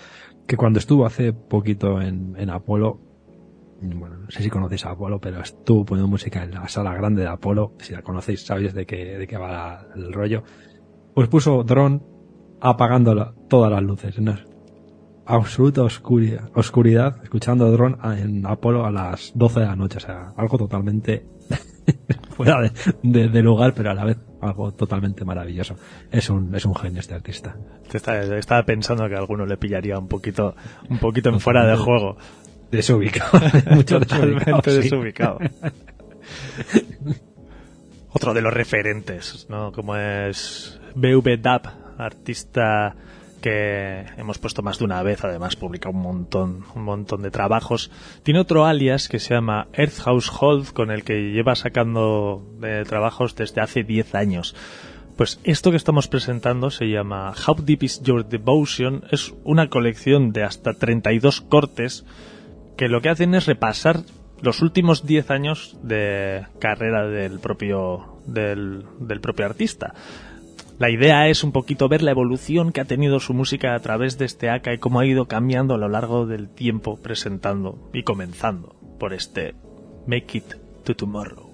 que 0.47 0.57
cuando 0.57 0.79
estuvo 0.79 1.05
hace 1.05 1.33
poquito 1.33 2.01
en, 2.01 2.35
en 2.39 2.51
Apolo, 2.51 3.01
bueno, 3.81 4.17
no 4.17 4.31
sé 4.31 4.43
si 4.43 4.51
conocéis 4.51 4.87
a 4.87 4.91
Apolo, 4.91 5.21
pero 5.21 5.41
estuvo 5.41 5.85
poniendo 5.85 6.09
música 6.09 6.43
en 6.43 6.53
la 6.53 6.69
sala 6.69 6.95
grande 6.95 7.23
de 7.23 7.29
Apolo, 7.29 7.75
si 7.79 7.93
la 7.93 8.03
conocéis 8.03 8.45
sabéis 8.45 8.75
de 8.75 8.87
qué, 8.87 9.19
de 9.19 9.27
qué 9.27 9.37
va 9.37 9.51
la, 9.51 9.87
el 9.95 10.13
rollo, 10.13 10.43
pues 11.15 11.29
puso 11.29 11.63
dron 11.65 12.03
apagando 12.61 13.15
la, 13.15 13.35
todas 13.49 13.71
las 13.71 13.83
luces, 13.83 14.19
¿no? 14.21 14.35
absoluta 15.29 15.83
oscuridad, 15.83 16.51
oscuridad 16.55 17.19
escuchando 17.23 17.71
dron 17.71 17.99
en 18.17 18.47
Apolo 18.47 18.87
a 18.87 18.91
las 18.91 19.33
12 19.35 19.61
de 19.61 19.67
la 19.67 19.77
noche, 19.77 19.99
o 19.99 20.01
sea, 20.01 20.33
algo 20.37 20.57
totalmente 20.57 21.27
fuera 22.31 22.63
de, 22.63 22.73
de, 23.03 23.29
de, 23.29 23.43
lugar, 23.43 23.75
pero 23.75 23.91
a 23.91 23.95
la 23.95 24.05
vez 24.05 24.17
algo 24.41 24.73
totalmente 24.73 25.27
maravilloso. 25.27 25.77
Es 26.11 26.31
un, 26.31 26.55
es 26.55 26.65
un 26.65 26.75
genio 26.75 27.01
este 27.01 27.15
artista. 27.15 27.57
Estaba, 27.93 28.21
estaba 28.39 28.63
pensando 28.65 29.07
que 29.07 29.17
a 29.17 29.19
alguno 29.19 29.45
le 29.45 29.59
pillaría 29.59 29.99
un 29.99 30.09
poquito, 30.09 30.55
un 30.89 30.99
poquito 30.99 31.29
en 31.29 31.41
fuera 31.41 31.67
de 31.67 31.77
juego. 31.77 32.17
Desubicado. 32.71 33.41
Mucho 33.71 34.01
Totalmente 34.01 34.71
desubicado. 34.71 35.39
Otro 38.11 38.35
de 38.35 38.43
los 38.43 38.53
referentes, 38.53 39.47
¿no? 39.49 39.73
Como 39.73 39.97
es 39.97 40.81
BV 40.95 41.41
Dab, 41.41 41.63
artista 41.99 42.95
que 43.41 44.05
hemos 44.17 44.39
puesto 44.39 44.63
más 44.63 44.79
de 44.79 44.85
una 44.85 45.03
vez, 45.03 45.25
además 45.25 45.57
publica 45.57 45.89
un 45.89 46.01
montón, 46.01 46.65
un 46.75 46.83
montón 46.83 47.23
de 47.23 47.31
trabajos. 47.31 47.91
Tiene 48.23 48.41
otro 48.41 48.67
alias 48.67 49.09
que 49.09 49.21
se 49.21 49.35
llama 49.35 49.69
Earth 49.73 50.01
Household, 50.01 50.73
con 50.73 50.91
el 50.91 51.05
que 51.05 51.33
lleva 51.33 51.55
sacando 51.55 52.45
de 52.59 52.85
trabajos 52.85 53.37
desde 53.37 53.61
hace 53.61 53.85
10 53.85 54.15
años. 54.15 54.57
Pues 55.17 55.41
esto 55.45 55.71
que 55.71 55.77
estamos 55.77 56.09
presentando 56.09 56.71
se 56.71 56.87
llama 56.87 57.33
How 57.47 57.57
Deep 57.63 57.83
Is 57.83 58.03
Your 58.03 58.27
Devotion, 58.27 59.05
es 59.11 59.35
una 59.45 59.69
colección 59.69 60.33
de 60.33 60.45
hasta 60.45 60.75
32 60.75 61.41
cortes 61.41 62.05
que 62.79 62.89
lo 62.89 63.03
que 63.03 63.11
hacen 63.11 63.35
es 63.35 63.47
repasar 63.47 64.03
los 64.41 64.63
últimos 64.63 65.05
10 65.05 65.31
años 65.33 65.77
de 65.83 66.47
carrera 66.61 67.09
del 67.09 67.41
propio, 67.41 68.21
del, 68.25 68.85
del 69.01 69.21
propio 69.21 69.45
artista. 69.45 69.95
La 70.79 70.89
idea 70.89 71.27
es 71.27 71.43
un 71.43 71.51
poquito 71.51 71.89
ver 71.89 72.03
la 72.03 72.13
evolución 72.13 72.71
que 72.71 72.81
ha 72.81 72.85
tenido 72.85 73.19
su 73.19 73.35
música 73.35 73.75
a 73.75 73.81
través 73.81 74.17
de 74.17 74.27
este 74.27 74.49
AK 74.49 74.75
y 74.75 74.79
cómo 74.79 75.01
ha 75.01 75.07
ido 75.07 75.27
cambiando 75.27 75.75
a 75.75 75.79
lo 75.79 75.89
largo 75.89 76.25
del 76.25 76.49
tiempo 76.49 76.97
presentando 76.97 77.91
y 77.93 78.05
comenzando 78.05 78.77
por 79.01 79.13
este 79.13 79.57
Make 80.07 80.39
It 80.39 80.55
to 80.85 80.95
Tomorrow. 80.95 81.51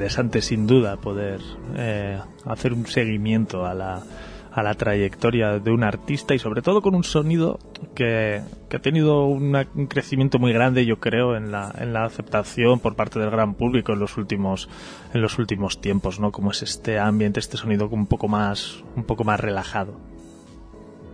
Interesante 0.00 0.40
sin 0.40 0.66
duda 0.66 0.96
poder 0.96 1.40
eh, 1.76 2.18
hacer 2.46 2.72
un 2.72 2.86
seguimiento 2.86 3.66
a 3.66 3.74
la, 3.74 4.02
a 4.50 4.62
la 4.62 4.72
trayectoria 4.72 5.58
de 5.58 5.70
un 5.70 5.84
artista 5.84 6.34
y 6.34 6.38
sobre 6.38 6.62
todo 6.62 6.80
con 6.80 6.94
un 6.94 7.04
sonido 7.04 7.58
que, 7.94 8.40
que 8.70 8.76
ha 8.78 8.80
tenido 8.80 9.26
un 9.26 9.52
crecimiento 9.90 10.38
muy 10.38 10.54
grande 10.54 10.86
yo 10.86 10.98
creo 11.00 11.36
en 11.36 11.52
la, 11.52 11.70
en 11.78 11.92
la 11.92 12.04
aceptación 12.06 12.80
por 12.80 12.96
parte 12.96 13.18
del 13.18 13.28
gran 13.28 13.52
público 13.52 13.92
en 13.92 13.98
los 13.98 14.16
últimos 14.16 14.70
en 15.12 15.20
los 15.20 15.38
últimos 15.38 15.82
tiempos 15.82 16.18
no 16.18 16.32
como 16.32 16.50
es 16.52 16.62
este 16.62 16.98
ambiente 16.98 17.38
este 17.38 17.58
sonido 17.58 17.86
un 17.90 18.06
poco 18.06 18.26
más 18.26 18.82
un 18.96 19.04
poco 19.04 19.24
más 19.24 19.38
relajado. 19.38 20.00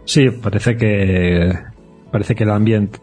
Sí, 0.04 0.30
parece 0.30 0.76
que 0.76 1.52
parece 2.12 2.36
que 2.36 2.44
el 2.44 2.50
ambiente 2.50 3.00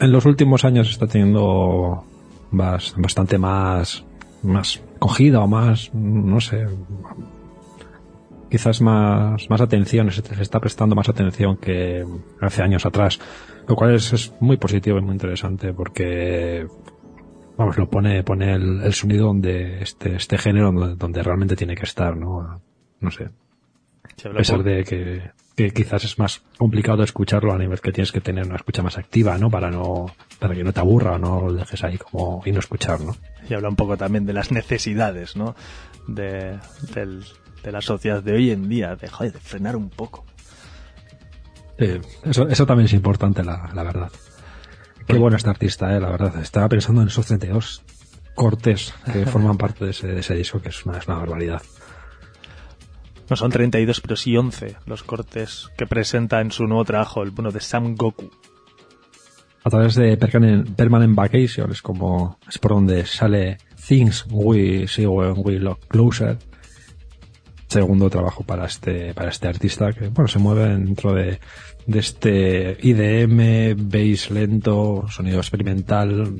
en 0.00 0.10
los 0.10 0.26
últimos 0.26 0.64
años 0.64 0.90
está 0.90 1.06
teniendo 1.06 2.02
bas- 2.50 2.94
bastante 2.96 3.38
más 3.38 4.04
más 4.42 4.82
cogida 5.00 5.40
o 5.40 5.48
más 5.48 5.92
no 5.92 6.40
sé 6.40 6.68
quizás 8.48 8.80
más 8.80 9.50
más 9.50 9.60
atención 9.60 10.10
se 10.12 10.22
está 10.40 10.60
prestando 10.60 10.94
más 10.94 11.08
atención 11.08 11.56
que 11.56 12.06
hace 12.40 12.62
años 12.62 12.86
atrás 12.86 13.18
lo 13.66 13.74
cual 13.74 13.94
es, 13.96 14.12
es 14.12 14.32
muy 14.38 14.56
positivo 14.56 14.98
y 14.98 15.02
muy 15.02 15.12
interesante 15.12 15.72
porque 15.72 16.66
vamos 17.56 17.76
lo 17.76 17.90
pone 17.90 18.22
pone 18.22 18.54
el, 18.54 18.82
el 18.82 18.92
sonido 18.92 19.26
donde 19.26 19.82
este 19.82 20.14
este 20.14 20.38
género 20.38 20.70
donde, 20.70 20.94
donde 20.94 21.22
realmente 21.22 21.56
tiene 21.56 21.74
que 21.74 21.84
estar 21.84 22.16
no 22.16 22.60
no 23.00 23.10
sé. 23.10 23.30
A 24.24 24.36
pesar 24.36 24.62
de 24.62 24.84
que, 24.84 25.30
que 25.68 25.70
quizás 25.72 26.04
es 26.04 26.18
más 26.18 26.42
complicado 26.58 27.02
escucharlo 27.02 27.52
a 27.52 27.58
nivel 27.58 27.80
que 27.80 27.92
tienes 27.92 28.12
que 28.12 28.20
tener 28.20 28.46
una 28.46 28.56
escucha 28.56 28.82
más 28.82 28.96
activa, 28.98 29.36
¿no? 29.38 29.50
Para 29.50 29.70
no, 29.70 30.06
para 30.38 30.54
que 30.54 30.64
no 30.64 30.72
te 30.72 30.80
aburra 30.80 31.12
o 31.12 31.18
no 31.18 31.40
lo 31.42 31.52
dejes 31.52 31.82
ahí 31.84 31.98
como 31.98 32.42
y 32.46 32.52
no 32.52 32.58
escuchar, 32.60 33.00
¿no? 33.00 33.16
y 33.48 33.54
habla 33.54 33.68
un 33.68 33.76
poco 33.76 33.96
también 33.96 34.26
de 34.26 34.32
las 34.32 34.50
necesidades 34.52 35.34
no 35.36 35.56
de, 36.06 36.58
del- 36.94 37.24
de 37.64 37.72
la 37.72 37.80
sociedad 37.80 38.22
de 38.22 38.32
hoy 38.32 38.50
en 38.50 38.68
día 38.68 38.96
de, 38.96 39.08
joder, 39.08 39.32
de 39.32 39.40
frenar 39.40 39.76
un 39.76 39.90
poco 39.90 40.24
Eh, 41.78 42.00
eso, 42.24 42.46
eso 42.48 42.66
también 42.66 42.86
es 42.86 42.92
importante, 42.92 43.42
la, 43.42 43.70
la 43.74 43.82
verdad. 43.82 44.10
Qué 45.06 45.16
bueno 45.18 45.36
este 45.36 45.48
artista, 45.50 45.96
eh, 45.96 46.00
la 46.00 46.10
verdad. 46.10 46.40
Estaba 46.40 46.68
pensando 46.68 47.00
en 47.02 47.08
esos 47.08 47.26
32 47.26 47.82
cortes 48.34 48.92
que 49.12 49.24
forman 49.32 49.56
parte 49.56 49.84
de 49.86 49.90
ese, 49.92 50.06
de 50.08 50.20
ese 50.20 50.34
disco, 50.34 50.60
que 50.60 50.68
es 50.68 50.84
una, 50.86 50.98
es 50.98 51.06
una 51.06 51.16
barbaridad. 51.18 51.62
No 53.30 53.36
son 53.36 53.52
32, 53.52 54.00
pero 54.00 54.16
sí 54.16 54.36
11 54.36 54.76
los 54.86 55.04
cortes 55.04 55.70
que 55.78 55.86
presenta 55.86 56.40
en 56.40 56.50
su 56.50 56.64
nuevo 56.64 56.84
trabajo, 56.84 57.22
el 57.22 57.30
bueno 57.30 57.52
de 57.52 57.60
Sam 57.60 57.94
Goku. 57.94 58.28
A 59.62 59.70
través 59.70 59.94
de 59.94 60.16
Permanent, 60.16 61.14
Vacation 61.14 61.70
es 61.70 61.80
como, 61.80 62.38
es 62.48 62.58
por 62.58 62.72
donde 62.72 63.06
sale 63.06 63.58
Things 63.86 64.26
We 64.30 64.88
See 64.88 65.06
We 65.06 65.60
Look 65.60 65.80
Closer. 65.86 66.38
Segundo 67.68 68.10
trabajo 68.10 68.42
para 68.42 68.66
este, 68.66 69.14
para 69.14 69.28
este 69.28 69.46
artista 69.46 69.92
que, 69.92 70.08
bueno, 70.08 70.26
se 70.26 70.40
mueve 70.40 70.66
dentro 70.70 71.12
de, 71.12 71.38
de 71.86 71.98
este 72.00 72.76
IDM, 72.82 73.76
bass 73.76 74.30
lento, 74.32 75.04
sonido 75.08 75.38
experimental, 75.38 76.36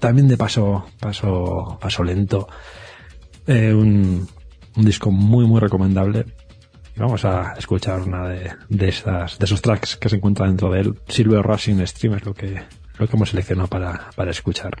también 0.00 0.26
de 0.26 0.36
paso, 0.36 0.86
paso, 0.98 1.78
paso 1.80 2.02
lento. 2.02 2.48
Eh, 3.46 3.72
un, 3.72 4.26
un 4.80 4.86
disco 4.86 5.10
muy, 5.10 5.46
muy 5.46 5.60
recomendable. 5.60 6.26
Y 6.96 7.00
vamos 7.00 7.24
a 7.24 7.54
escuchar 7.56 8.00
una 8.00 8.28
de, 8.28 8.50
de 8.68 8.88
esas, 8.88 9.38
de 9.38 9.44
esos 9.44 9.62
tracks 9.62 9.96
que 9.96 10.08
se 10.08 10.16
encuentran 10.16 10.48
dentro 10.48 10.70
de 10.70 10.80
él. 10.80 10.98
Silver 11.06 11.42
Rushing 11.42 11.86
Stream 11.86 12.14
es 12.14 12.24
lo 12.24 12.34
que, 12.34 12.62
lo 12.98 13.06
que 13.06 13.16
hemos 13.16 13.30
seleccionado 13.30 13.68
para, 13.68 14.10
para 14.16 14.30
escuchar. 14.30 14.72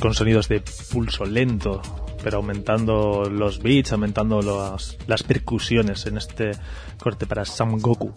Con 0.00 0.14
sonidos 0.14 0.48
de 0.48 0.62
pulso 0.92 1.24
lento, 1.24 1.82
pero 2.22 2.38
aumentando 2.38 3.24
los 3.30 3.60
beats, 3.60 3.92
aumentando 3.92 4.40
los- 4.40 4.96
las 5.06 5.22
percusiones 5.22 6.06
en 6.06 6.16
este 6.18 6.52
corte 7.02 7.26
para 7.26 7.44
Sam 7.44 7.78
Goku. 7.78 8.12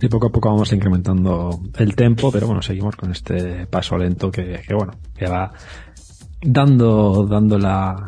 Y 0.00 0.08
poco 0.08 0.28
a 0.28 0.30
poco 0.30 0.50
vamos 0.50 0.72
incrementando 0.72 1.60
el 1.76 1.96
tempo, 1.96 2.30
pero 2.30 2.46
bueno, 2.46 2.62
seguimos 2.62 2.94
con 2.94 3.10
este 3.10 3.66
paso 3.66 3.96
lento 3.98 4.30
que, 4.30 4.60
que 4.66 4.74
bueno, 4.74 4.92
que 5.16 5.26
va 5.26 5.52
dando, 6.40 7.26
dando 7.26 7.58
la, 7.58 8.06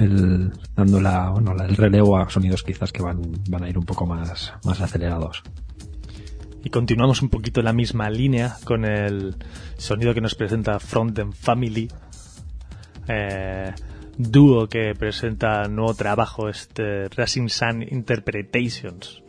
el, 0.00 0.50
dando 0.74 1.00
la, 1.00 1.30
bueno, 1.30 1.54
el 1.62 1.76
relevo 1.76 2.16
a 2.18 2.28
sonidos 2.28 2.64
quizás 2.64 2.90
que 2.90 3.02
van, 3.02 3.20
van 3.48 3.62
a 3.62 3.68
ir 3.68 3.78
un 3.78 3.84
poco 3.84 4.06
más, 4.06 4.54
más 4.64 4.80
acelerados. 4.80 5.42
Y 6.64 6.70
continuamos 6.70 7.22
un 7.22 7.28
poquito 7.28 7.60
en 7.60 7.66
la 7.66 7.72
misma 7.74 8.10
línea 8.10 8.56
con 8.64 8.84
el 8.84 9.36
sonido 9.76 10.14
que 10.14 10.20
nos 10.20 10.34
presenta 10.34 10.78
Front 10.78 11.18
and 11.18 11.34
Family, 11.34 11.88
eh, 13.08 13.72
dúo 14.16 14.68
que 14.68 14.94
presenta 14.94 15.68
nuevo 15.68 15.94
trabajo, 15.94 16.48
este 16.48 17.08
Racing 17.08 17.48
Sun 17.48 17.82
Interpretations 17.82 19.24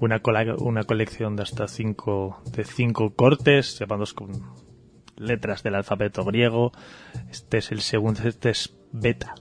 una, 0.00 0.20
una 0.58 0.84
colección 0.84 1.36
de 1.36 1.42
hasta 1.42 1.68
cinco, 1.68 2.42
de 2.52 2.64
cinco 2.64 3.14
cortes, 3.14 3.78
llamados 3.78 4.14
con 4.14 4.30
letras 5.16 5.62
del 5.62 5.74
alfabeto 5.74 6.24
griego. 6.24 6.72
Este 7.30 7.58
es 7.58 7.70
el 7.70 7.80
segundo, 7.80 8.22
este 8.26 8.50
es 8.50 8.74
beta. 8.92 9.34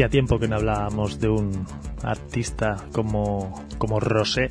Hacía 0.00 0.08
tiempo 0.08 0.38
que 0.38 0.48
no 0.48 0.56
hablábamos 0.56 1.20
de 1.20 1.28
un 1.28 1.66
artista 2.02 2.86
como, 2.90 3.66
como 3.76 4.00
Rosé, 4.00 4.48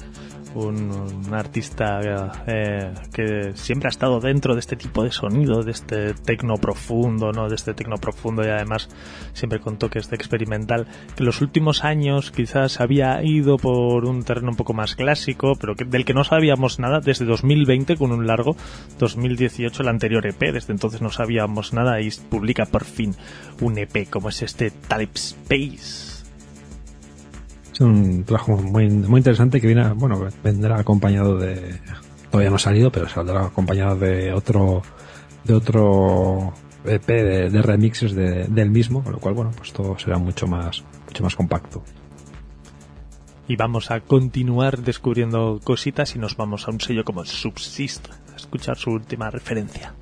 un, 0.54 1.34
artista 1.34 2.02
eh, 2.46 2.94
que 3.12 3.54
siempre 3.56 3.88
ha 3.88 3.90
estado 3.90 4.20
dentro 4.20 4.54
de 4.54 4.60
este 4.60 4.76
tipo 4.76 5.04
de 5.04 5.12
sonido, 5.12 5.64
de 5.64 5.72
este 5.72 6.14
tecno 6.14 6.58
profundo, 6.58 7.32
¿no? 7.32 7.50
De 7.50 7.56
este 7.56 7.74
tecno 7.74 7.96
profundo 7.98 8.46
y 8.46 8.50
además 8.50 8.90
siempre 9.40 9.60
con 9.60 9.78
toques 9.78 10.10
de 10.10 10.16
experimental, 10.16 10.86
que 11.16 11.24
en 11.24 11.26
los 11.26 11.42
últimos 11.42 11.84
años 11.84 12.32
quizás 12.32 12.80
había 12.80 13.24
ido 13.24 13.58
por 13.58 14.06
un 14.06 14.24
terreno 14.24 14.52
un 14.52 14.56
poco 14.56 14.74
más 14.74 14.96
clásico, 14.96 15.54
pero 15.60 15.74
del 15.76 16.06
que 16.06 16.14
no 16.14 16.24
sabíamos 16.24 16.80
nada 16.80 17.00
desde 17.00 17.26
2020 17.26 17.98
con 17.98 18.12
un 18.12 18.28
largo, 18.28 18.56
2018 19.00 19.82
el 19.82 19.90
anterior 19.90 20.26
EP, 20.28 20.40
desde 20.54 20.74
entonces 20.74 21.02
no 21.02 21.10
sabíamos 21.10 21.74
nada 21.74 22.00
y 22.02 22.10
publica 22.30 22.66
por 22.66 22.84
fin 22.84 23.16
un 23.62 23.78
EP 23.78 24.10
como 24.10 24.30
es 24.30 24.42
este 24.42 24.72
Type 24.72 25.16
Space. 25.16 26.20
Un 27.80 28.26
trabajo 28.26 28.58
muy, 28.58 28.90
muy 28.90 29.20
interesante 29.20 29.62
que 29.62 29.68
viene, 29.68 29.88
bueno, 29.94 30.28
vendrá 30.44 30.80
acompañado 30.80 31.38
de, 31.38 31.80
todavía 32.30 32.50
no 32.50 32.58
ha 32.58 32.60
salido, 32.60 32.92
pero 32.92 33.08
saldrá 33.08 33.46
acompañado 33.46 33.96
de 33.96 34.34
otro, 34.34 34.82
de 35.46 35.54
otro 35.54 36.54
EP 36.86 37.06
de, 37.06 37.62
remixes 37.62 38.16
del 38.16 38.70
mismo, 38.70 39.04
con 39.04 39.14
lo 39.14 39.20
cual, 39.20 39.34
bueno, 39.34 39.52
pues 39.56 39.74
todo 39.74 39.98
será 39.98 40.18
mucho 40.18 40.48
más, 40.48 40.84
mucho 41.06 41.24
más 41.24 41.36
compacto. 41.36 41.84
Y 43.48 43.56
vamos 43.56 43.90
a 43.92 44.00
continuar 44.02 44.80
descubriendo 44.80 45.60
cositas 45.64 46.16
y 46.16 46.20
nos 46.20 46.38
vamos 46.38 46.68
a 46.68 46.72
un 46.72 46.80
sello 46.80 47.04
como 47.04 47.26
Subsist, 47.26 48.08
a 48.32 48.36
escuchar 48.36 48.78
su 48.78 48.92
última 48.92 49.30
referencia. 49.32 49.94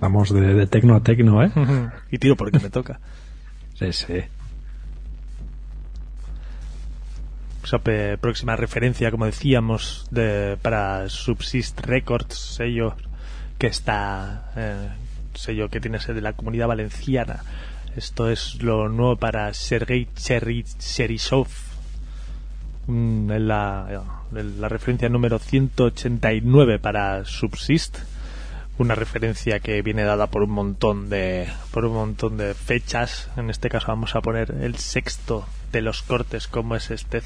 Vamos 0.00 0.32
de, 0.32 0.54
de 0.54 0.66
tecno 0.66 0.94
a 0.94 1.02
tecno, 1.02 1.42
¿eh? 1.42 1.50
y 2.10 2.18
tiro 2.18 2.36
porque 2.36 2.58
me 2.58 2.70
toca. 2.70 3.00
Sí, 3.74 3.92
sí. 3.92 4.22
próxima 8.20 8.56
referencia, 8.56 9.10
como 9.10 9.26
decíamos, 9.26 10.06
de, 10.10 10.58
para 10.60 11.08
Subsist 11.08 11.80
Records, 11.80 12.36
sello 12.36 12.94
que 13.58 13.66
está, 13.66 14.52
eh, 14.56 14.88
sello 15.36 15.68
que 15.68 15.80
tiene 15.80 16.00
sede 16.00 16.14
de 16.14 16.20
la 16.22 16.32
comunidad 16.32 16.68
valenciana. 16.68 17.42
Esto 17.96 18.28
es 18.28 18.62
lo 18.62 18.88
nuevo 18.88 19.16
para 19.16 19.54
Sergei 19.54 20.08
Cherisov, 20.16 21.48
en 22.88 23.48
la, 23.48 24.02
la 24.32 24.68
referencia 24.68 25.08
número 25.08 25.38
189 25.38 26.78
para 26.78 27.24
Subsist. 27.24 27.98
Una 28.76 28.96
referencia 28.96 29.60
que 29.60 29.80
viene 29.82 30.02
dada 30.02 30.26
por 30.26 30.42
un 30.42 30.50
montón 30.50 31.08
de 31.08 31.46
por 31.70 31.84
un 31.84 31.94
montón 31.94 32.36
de 32.36 32.54
fechas. 32.54 33.30
En 33.36 33.48
este 33.48 33.68
caso 33.68 33.86
vamos 33.88 34.16
a 34.16 34.20
poner 34.20 34.50
el 34.50 34.74
sexto 34.76 35.46
de 35.70 35.80
los 35.80 36.02
cortes 36.02 36.48
como 36.48 36.74
es 36.74 36.90
este 36.90 37.20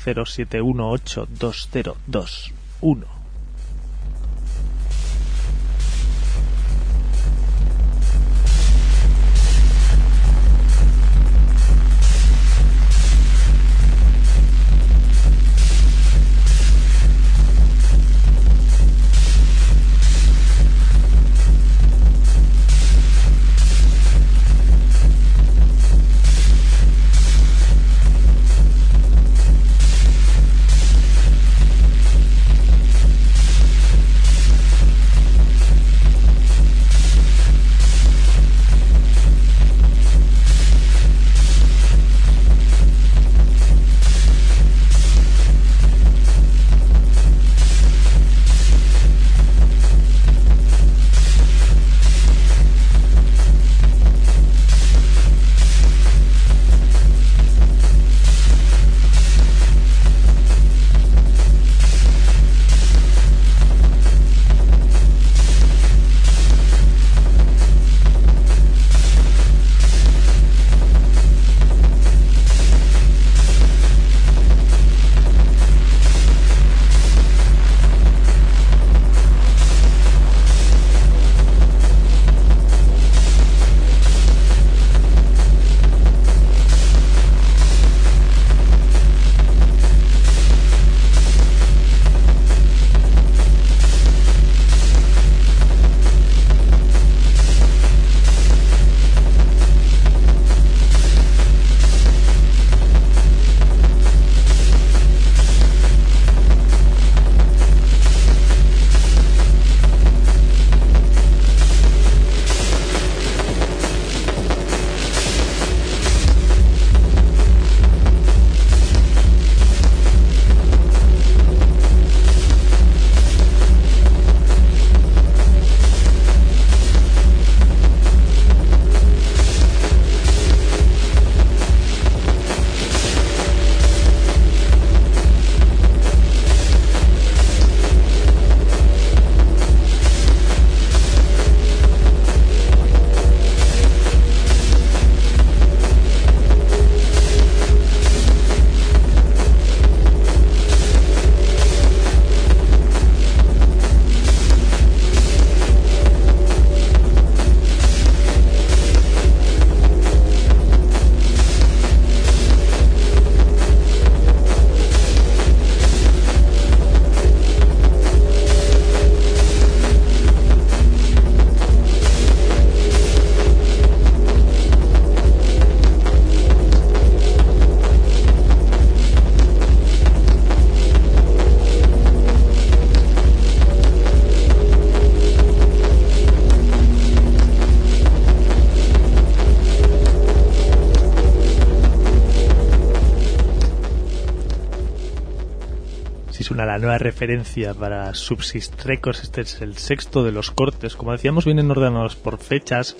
07182021 196.79 196.81
nueva 196.81 196.99
referencia 196.99 197.75
para 197.75 198.15
Subsist 198.15 198.85
Records. 198.85 199.23
Este 199.23 199.43
es 199.43 199.61
el 199.61 199.77
sexto 199.77 200.25
de 200.25 200.33
los 200.33 200.51
cortes. 200.51 200.97
Como 200.97 201.13
decíamos, 201.13 201.45
vienen 201.45 201.71
ordenados 201.71 202.17
por 202.17 202.39
fechas, 202.39 202.97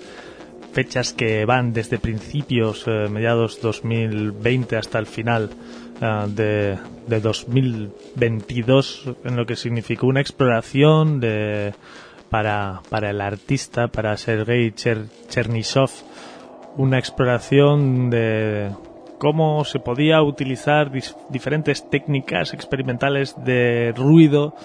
fechas 0.73 1.13
que 1.13 1.45
van 1.45 1.73
desde 1.73 1.99
principios, 1.99 2.83
eh, 2.87 3.07
mediados 3.09 3.61
2020 3.61 4.75
hasta 4.77 4.99
el 4.99 5.05
final 5.05 5.49
eh, 6.01 6.25
de, 6.27 6.77
de 7.07 7.21
2022, 7.21 9.15
en 9.23 9.35
lo 9.35 9.45
que 9.45 9.55
significó 9.55 10.07
una 10.07 10.21
exploración 10.21 11.19
de, 11.19 11.73
para, 12.29 12.81
para 12.89 13.09
el 13.09 13.21
artista, 13.21 13.87
para 13.87 14.17
Sergei 14.17 14.71
Cher, 14.71 15.05
Chernisov, 15.29 15.91
una 16.77 16.99
exploración 16.99 18.09
de 18.09 18.71
cómo 19.19 19.63
se 19.65 19.79
podía 19.79 20.23
utilizar 20.23 20.91
diferentes 21.29 21.87
técnicas 21.89 22.53
experimentales 22.53 23.35
de 23.43 23.93
ruido 23.95 24.55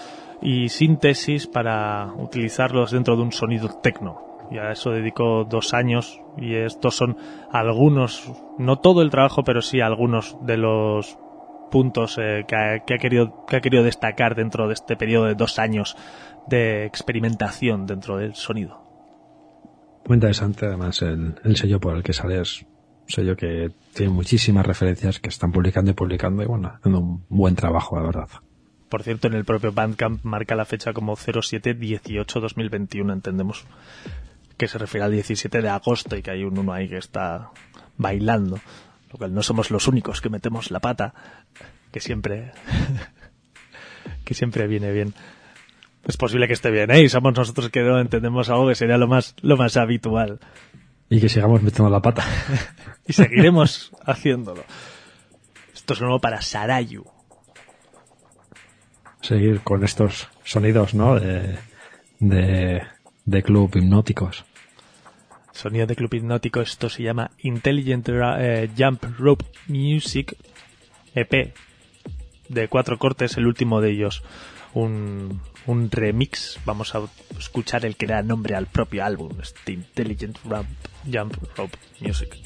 y 0.41 0.71
síntesis 0.71 1.47
para 1.47 2.13
utilizarlos 2.17 2.93
dentro 2.93 3.17
de 3.17 3.23
un 3.23 3.33
sonido 3.33 3.69
tecno. 3.83 4.39
Y 4.51 4.59
a 4.59 4.73
eso 4.73 4.91
dedicó 4.91 5.45
dos 5.45 5.75
años 5.75 6.21
y 6.39 6.55
estos 6.55 6.95
son 6.97 7.17
algunos, 7.51 8.31
no 8.59 8.79
todo 8.79 9.03
el 9.03 9.11
trabajo, 9.11 9.43
pero 9.43 9.61
sí 9.61 9.81
algunos 9.81 10.37
de 10.47 10.57
los 10.57 11.19
puntos 11.71 12.19
eh, 12.19 12.45
que, 12.47 12.55
ha, 12.55 12.79
que, 12.81 12.95
ha, 12.95 12.99
querido, 12.99 13.45
que 13.47 13.57
ha 13.57 13.61
querido 13.61 13.83
destacar 13.83 14.35
dentro 14.35 14.69
de 14.69 14.75
este 14.75 14.97
periodo 14.97 15.27
de 15.27 15.35
dos 15.35 15.59
años 15.59 15.97
de 16.47 16.85
experimentación 16.85 17.87
dentro 17.87 18.19
del 18.19 18.35
sonido. 18.35 18.83
Muy 20.07 20.17
interesante, 20.17 20.67
además, 20.67 21.01
el, 21.03 21.35
el 21.43 21.57
sello 21.57 21.81
por 21.81 21.97
el 21.97 22.03
que 22.03 22.13
sale 22.13 22.41
es 22.41 22.63
un 22.63 22.74
sello 23.07 23.37
que 23.37 23.71
tiene 23.95 24.13
muchísimas 24.13 24.67
referencias 24.67 25.21
que 25.21 25.29
están 25.29 25.53
publicando 25.53 25.91
y 25.91 25.95
publicando 25.95 26.43
y 26.43 26.47
bueno, 26.47 26.73
haciendo 26.77 27.01
un 27.01 27.25
buen 27.29 27.55
trabajo, 27.55 27.97
la 27.97 28.07
verdad. 28.07 28.29
Por 28.89 29.03
cierto, 29.03 29.27
en 29.27 29.35
el 29.35 29.45
propio 29.45 29.73
Bandcamp 29.73 30.25
marca 30.25 30.55
la 30.55 30.65
fecha 30.65 30.93
como 30.93 31.17
07-18-2021, 31.17 33.13
entendemos 33.13 33.65
que 34.57 34.69
se 34.69 34.79
refiere 34.79 35.05
al 35.05 35.13
17 35.13 35.63
de 35.63 35.69
agosto 35.69 36.17
y 36.17 36.23
que 36.23 36.31
hay 36.31 36.45
un 36.45 36.59
uno 36.59 36.73
ahí 36.73 36.89
que 36.89 36.99
está 36.99 37.51
bailando, 37.97 38.61
lo 39.13 39.19
cual 39.19 39.35
no 39.35 39.43
somos 39.43 39.71
los 39.71 39.89
únicos 39.89 40.21
que 40.21 40.29
metemos 40.29 40.71
la 40.71 40.81
pata, 40.81 41.15
que 41.91 42.01
siempre 42.01 42.53
que 44.25 44.35
siempre 44.35 44.67
viene 44.67 44.93
bien. 44.93 45.15
Es 46.05 46.17
posible 46.17 46.47
que 46.47 46.53
esté 46.53 46.71
bien, 46.71 46.91
¿eh? 46.91 47.03
Y 47.03 47.09
somos 47.09 47.35
nosotros 47.35 47.71
que 47.71 47.81
no 47.81 47.99
entendemos 47.99 48.51
algo 48.51 48.69
que 48.69 48.75
sería 48.75 48.99
lo 48.99 49.09
más 49.09 49.35
lo 49.41 49.57
más 49.57 49.77
habitual. 49.77 50.39
Y 51.15 51.21
que 51.21 51.29
sigamos 51.29 51.63
metiendo 51.63 51.89
la 51.91 52.03
pata. 52.03 52.25
y 53.07 53.13
seguiremos 53.13 53.93
haciéndolo. 54.05 54.65
Esto 55.73 55.95
es 55.95 56.01
nuevo 56.01 56.19
para 56.19 56.43
Sarayu. 56.43 57.05
Seguir 59.21 59.61
con 59.61 59.85
estos 59.85 60.29
sonidos, 60.43 60.93
¿no? 60.93 61.15
De, 61.15 61.57
de, 62.19 62.83
de 63.27 63.43
club 63.45 63.71
hipnóticos. 63.77 64.45
Sonido 65.53 65.87
de 65.87 65.95
club 65.95 66.13
hipnótico, 66.15 66.61
esto 66.61 66.89
se 66.89 67.05
llama 67.05 67.31
Intelligent 67.39 68.09
eh, 68.09 68.69
Jump 68.77 69.05
Rope 69.17 69.45
Music 69.69 70.37
EP 71.15 71.55
de 72.49 72.69
cuatro 72.69 72.99
cortes, 72.99 73.37
el 73.37 73.47
último 73.47 73.81
de 73.81 73.93
ellos 73.93 74.25
un, 74.73 75.41
un 75.67 75.91
remix. 75.91 76.59
Vamos 76.65 76.95
a 76.95 77.03
escuchar 77.39 77.85
el 77.85 77.97
que 77.97 78.07
da 78.07 78.23
nombre 78.23 78.55
al 78.55 78.67
propio 78.67 79.05
álbum, 79.05 79.33
este 79.41 79.73
Intelligent 79.73 80.39
Ramp, 80.45 80.69
Jump 81.11 81.37
Rope 81.57 81.79
Music. 82.01 82.37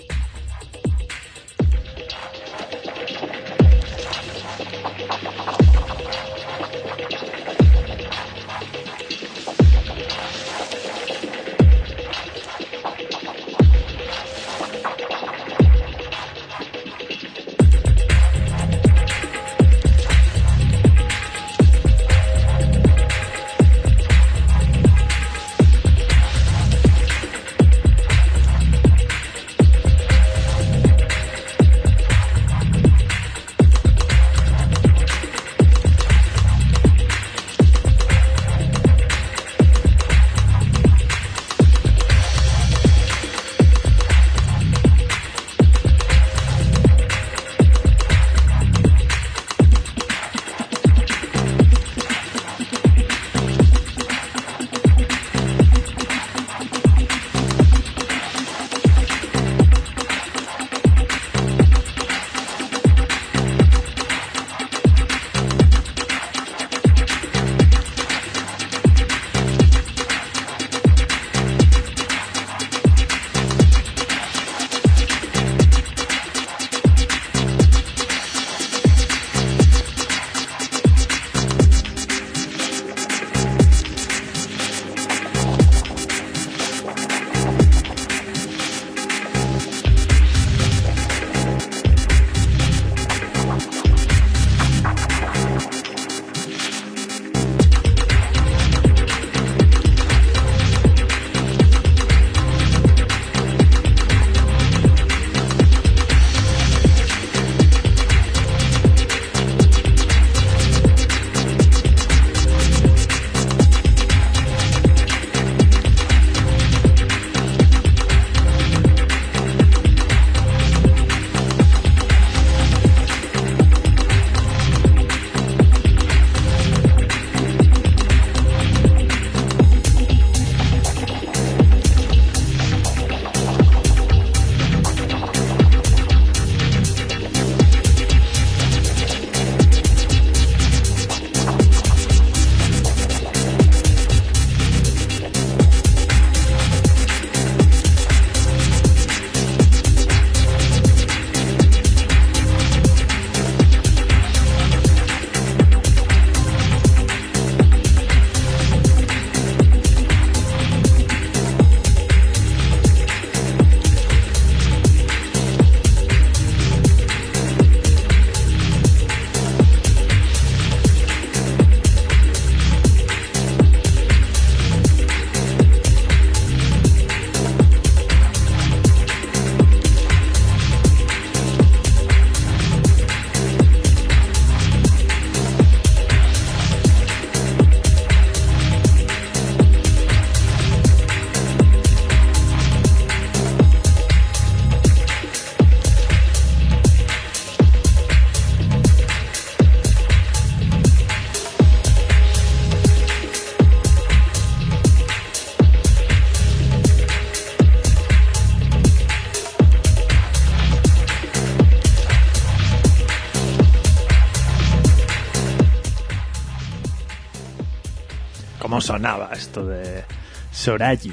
Sonaba 218.99 219.30
esto 219.32 219.64
de 219.64 220.03
Soraji. 220.51 221.12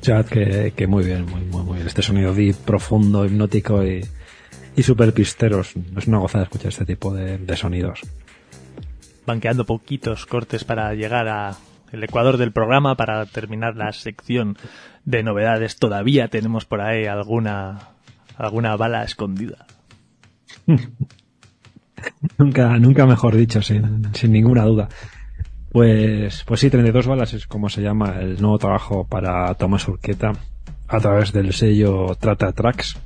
Chat, 0.00 0.26
que, 0.28 0.72
que 0.74 0.86
muy 0.86 1.04
bien, 1.04 1.26
muy, 1.26 1.42
muy, 1.42 1.62
muy 1.62 1.74
bien. 1.74 1.86
Este 1.86 2.00
sonido 2.00 2.32
deep, 2.32 2.56
profundo, 2.56 3.26
hipnótico 3.26 3.84
y, 3.84 4.02
y 4.74 4.82
super 4.82 5.12
pisteros. 5.12 5.74
Es 5.94 6.06
una 6.06 6.16
gozada 6.16 6.44
escuchar 6.44 6.68
este 6.68 6.86
tipo 6.86 7.12
de, 7.12 7.36
de 7.36 7.56
sonidos. 7.56 8.00
Van 9.26 9.40
quedando 9.40 9.66
poquitos 9.66 10.24
cortes 10.24 10.64
para 10.64 10.94
llegar 10.94 11.28
a 11.28 11.54
el 11.92 12.02
ecuador 12.02 12.38
del 12.38 12.52
programa 12.52 12.94
para 12.94 13.26
terminar 13.26 13.76
la 13.76 13.92
sección 13.92 14.56
de 15.04 15.22
novedades. 15.22 15.76
Todavía 15.76 16.28
tenemos 16.28 16.64
por 16.64 16.80
ahí 16.80 17.04
alguna 17.04 17.90
alguna 18.38 18.74
bala 18.76 19.04
escondida. 19.04 19.66
nunca, 22.38 22.78
nunca 22.78 23.04
mejor 23.04 23.36
dicho, 23.36 23.60
sin, 23.60 24.14
sin 24.14 24.32
ninguna 24.32 24.64
duda. 24.64 24.88
Pues, 25.76 26.42
pues 26.46 26.60
sí, 26.60 26.70
32 26.70 27.06
balas 27.06 27.34
es 27.34 27.46
como 27.46 27.68
se 27.68 27.82
llama 27.82 28.16
el 28.18 28.40
nuevo 28.40 28.56
trabajo 28.56 29.06
para 29.06 29.52
Tomás 29.56 29.86
Urqueta 29.86 30.32
a 30.88 31.00
través 31.00 31.34
del 31.34 31.52
sello 31.52 32.14
Trata 32.18 32.50
Tracks, 32.52 32.96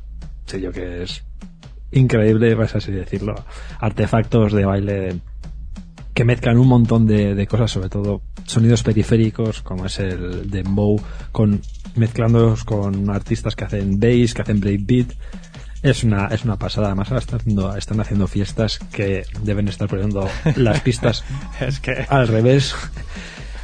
sello 0.47 0.71
que 0.71 1.03
es 1.03 1.25
increíble, 1.91 2.55
vas 2.55 2.77
así 2.77 2.93
decirlo, 2.93 3.35
artefactos 3.81 4.53
de 4.53 4.65
baile 4.65 5.17
que 6.15 6.25
mezclan 6.25 6.59
un 6.59 6.69
montón 6.69 7.09
de, 7.09 7.35
de, 7.35 7.47
cosas, 7.49 7.73
sobre 7.73 7.89
todo 7.89 8.23
sonidos 8.45 8.85
periféricos, 8.85 9.63
como 9.63 9.87
es 9.87 9.99
el 9.99 10.49
dembow, 10.49 11.01
con 11.33 11.63
mezclándolos 11.97 12.63
con 12.63 13.11
artistas 13.11 13.57
que 13.57 13.65
hacen 13.65 13.99
bass, 13.99 14.33
que 14.33 14.43
hacen 14.43 14.61
breakbeat. 14.61 15.09
Es 15.83 16.05
una, 16.05 16.27
es 16.27 16.45
una 16.45 16.57
pasada. 16.57 16.89
Además, 16.89 17.09
ahora 17.09 17.21
están 17.21 17.41
haciendo, 17.41 17.77
están 17.77 18.01
haciendo 18.01 18.27
fiestas 18.27 18.79
que 18.93 19.25
deben 19.43 19.69
estar 19.69 19.89
poniendo 19.89 20.29
las 20.57 20.81
pistas 20.81 21.25
es 21.61 21.81
que... 21.81 22.07
al 22.09 22.29
revés. 22.29 22.75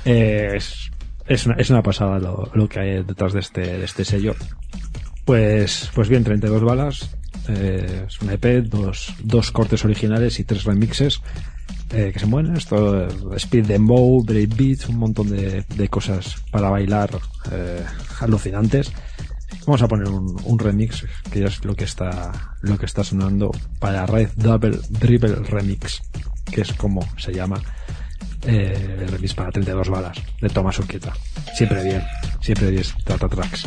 es, 0.04 0.90
es, 1.26 1.46
una, 1.46 1.56
es 1.56 1.70
una 1.70 1.82
pasada 1.82 2.18
lo, 2.18 2.50
lo 2.54 2.68
que 2.68 2.80
hay 2.80 3.02
detrás 3.02 3.32
de 3.32 3.40
este, 3.40 3.60
de 3.60 3.84
este 3.84 4.04
sello. 4.04 4.34
Pues, 5.24 5.90
pues 5.94 6.08
bien, 6.08 6.24
32 6.24 6.62
balas. 6.62 7.10
Eh, 7.48 8.06
es 8.08 8.20
un 8.22 8.30
EP, 8.30 8.64
dos, 8.64 9.14
dos 9.22 9.52
cortes 9.52 9.84
originales 9.84 10.40
y 10.40 10.44
tres 10.44 10.64
remixes 10.64 11.20
eh, 11.92 12.10
que 12.12 12.18
se 12.18 12.26
mueven 12.26 12.56
esto, 12.56 13.06
speed 13.36 13.66
dembow, 13.66 14.24
breakbeat, 14.24 14.88
un 14.88 14.98
montón 14.98 15.30
de, 15.30 15.64
de 15.76 15.88
cosas 15.88 16.36
para 16.50 16.68
bailar 16.68 17.10
eh, 17.52 17.84
alucinantes. 18.20 18.92
Vamos 19.66 19.82
a 19.82 19.88
poner 19.88 20.08
un, 20.08 20.58
remix 20.58 21.04
que 21.30 21.40
ya 21.40 21.46
es 21.46 21.64
lo 21.64 21.74
que 21.74 21.84
está 21.84 22.54
lo 22.60 22.78
que 22.78 22.86
está 22.86 23.02
sonando 23.02 23.50
para 23.80 24.06
Red 24.06 24.30
Double 24.36 24.78
Dribble 24.90 25.34
Remix, 25.36 26.02
que 26.44 26.60
es 26.60 26.72
como 26.74 27.00
se 27.18 27.32
llama 27.32 27.60
eh, 28.42 28.98
el 29.00 29.08
remix 29.08 29.34
para 29.34 29.50
32 29.50 29.88
balas 29.88 30.18
de 30.40 30.48
Thomas 30.48 30.78
Urquieta. 30.78 31.12
Siempre 31.56 31.82
bien, 31.82 32.02
siempre 32.40 32.70
bien, 32.70 32.84
Trata 33.04 33.28
Tracks. 33.28 33.66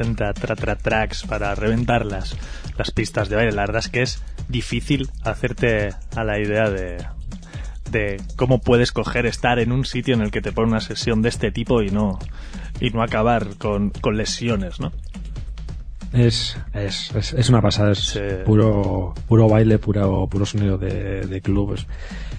Artefacto 0.00 0.32
que 0.32 0.32
nos 0.32 0.32
presenta 0.32 0.32
Tratra 0.32 0.76
Tracks 0.76 1.24
para 1.24 1.54
reventar 1.54 2.06
las, 2.06 2.36
las 2.76 2.90
pistas 2.90 3.28
de 3.28 3.36
baile. 3.36 3.52
La 3.52 3.62
verdad 3.62 3.80
es 3.80 3.88
que 3.88 4.02
es 4.02 4.22
difícil 4.48 5.10
hacerte 5.24 5.90
a 6.14 6.24
la 6.24 6.38
idea 6.38 6.70
de, 6.70 7.04
de 7.90 8.20
cómo 8.36 8.60
puedes 8.60 8.92
coger 8.92 9.26
estar 9.26 9.58
en 9.58 9.72
un 9.72 9.84
sitio 9.84 10.14
en 10.14 10.22
el 10.22 10.30
que 10.30 10.40
te 10.40 10.52
pone 10.52 10.68
una 10.68 10.80
sesión 10.80 11.22
de 11.22 11.28
este 11.28 11.50
tipo 11.50 11.82
y 11.82 11.90
no, 11.90 12.18
y 12.80 12.90
no 12.90 13.02
acabar 13.02 13.56
con, 13.58 13.90
con 13.90 14.16
lesiones, 14.16 14.80
¿no? 14.80 14.92
Es, 16.12 16.58
es, 16.74 17.10
es, 17.14 17.48
una 17.48 17.62
pasada, 17.62 17.92
es 17.92 18.20
puro, 18.44 19.14
puro 19.28 19.48
baile, 19.48 19.78
puro, 19.78 20.26
puro 20.26 20.44
sonido 20.44 20.76
de, 20.76 21.22
de 21.22 21.40
clubes. 21.40 21.86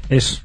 Es, 0.10 0.43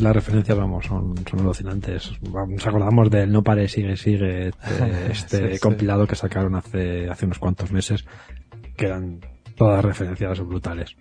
las 0.00 0.14
referencias, 0.14 0.56
vamos, 0.56 0.86
son, 0.86 1.14
son 1.28 1.40
alucinantes. 1.40 2.12
Nos 2.22 2.66
acordamos 2.66 3.10
del 3.10 3.30
No 3.32 3.42
Pare, 3.42 3.68
Sigue, 3.68 3.96
Sigue, 3.96 4.48
este, 5.10 5.10
este 5.10 5.58
compilado 5.60 6.06
que 6.06 6.14
sacaron 6.14 6.54
hace, 6.54 7.08
hace 7.08 7.26
unos 7.26 7.38
cuantos 7.38 7.72
meses, 7.72 8.04
que 8.76 8.86
eran 8.86 9.20
todas 9.56 9.84
referencias 9.84 10.40
brutales. 10.40 10.96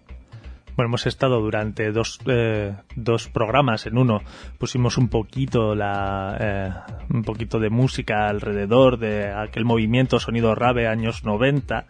Bueno, 0.78 0.90
hemos 0.90 1.08
estado 1.08 1.42
durante 1.42 1.92
dos, 1.92 2.20
eh, 2.28 2.76
dos 2.96 3.30
programas. 3.30 3.88
En 3.88 3.98
uno 3.98 4.22
pusimos 4.60 5.00
un 5.00 5.10
poquito 5.10 5.74
la, 5.74 6.38
eh, 6.40 6.94
un 7.10 7.24
poquito 7.24 7.60
de 7.60 7.72
música 7.72 8.28
alrededor 8.28 9.00
de 9.00 9.34
aquel 9.34 9.66
movimiento 9.66 10.20
sonido 10.20 10.54
rave 10.54 10.88
años 10.88 11.24
90. 11.24 11.88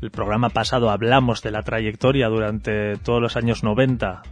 El 0.00 0.10
programa 0.10 0.48
pasado 0.48 0.88
hablamos 0.88 1.42
de 1.42 1.50
la 1.50 1.62
trayectoria 1.62 2.28
durante 2.28 2.96
todos 2.96 3.20
los 3.20 3.36
años 3.36 3.62
90 3.62 4.22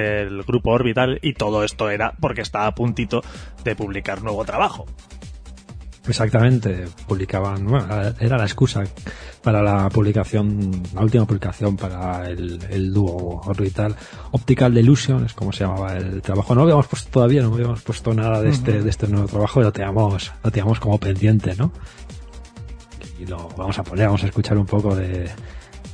del 0.00 0.42
grupo 0.42 0.70
Orbital 0.70 1.18
y 1.22 1.34
todo 1.34 1.64
esto 1.64 1.90
era 1.90 2.14
porque 2.20 2.42
estaba 2.42 2.66
a 2.66 2.74
puntito 2.74 3.22
de 3.64 3.76
publicar 3.76 4.22
nuevo 4.22 4.44
trabajo. 4.44 4.86
Exactamente, 6.06 6.84
publicaban, 7.06 7.64
bueno, 7.64 7.86
era 8.20 8.36
la 8.36 8.44
excusa 8.44 8.84
para 9.42 9.62
la 9.62 9.88
publicación, 9.88 10.82
la 10.94 11.00
última 11.00 11.24
publicación 11.24 11.76
para 11.76 12.28
el, 12.28 12.58
el 12.68 12.92
dúo 12.92 13.40
orbital 13.46 13.96
Optical 14.32 14.74
Delusion, 14.74 15.24
es 15.24 15.32
como 15.32 15.50
se 15.52 15.64
llamaba 15.64 15.96
el 15.96 16.20
trabajo. 16.20 16.54
No 16.54 16.62
habíamos 16.62 16.88
puesto 16.88 17.10
todavía, 17.10 17.42
no 17.42 17.54
habíamos 17.54 17.82
puesto 17.82 18.12
nada 18.12 18.42
de 18.42 18.50
este, 18.50 18.82
de 18.82 18.90
este 18.90 19.08
nuevo 19.08 19.28
trabajo, 19.28 19.62
lo 19.62 19.72
teníamos, 19.72 20.30
lo 20.42 20.50
teníamos 20.50 20.78
como 20.78 20.98
pendiente, 20.98 21.54
¿no? 21.56 21.72
Y 23.18 23.24
lo 23.24 23.48
vamos 23.56 23.78
a 23.78 23.82
poner, 23.82 24.06
vamos 24.06 24.24
a 24.24 24.26
escuchar 24.26 24.58
un 24.58 24.66
poco 24.66 24.94
de, 24.94 25.30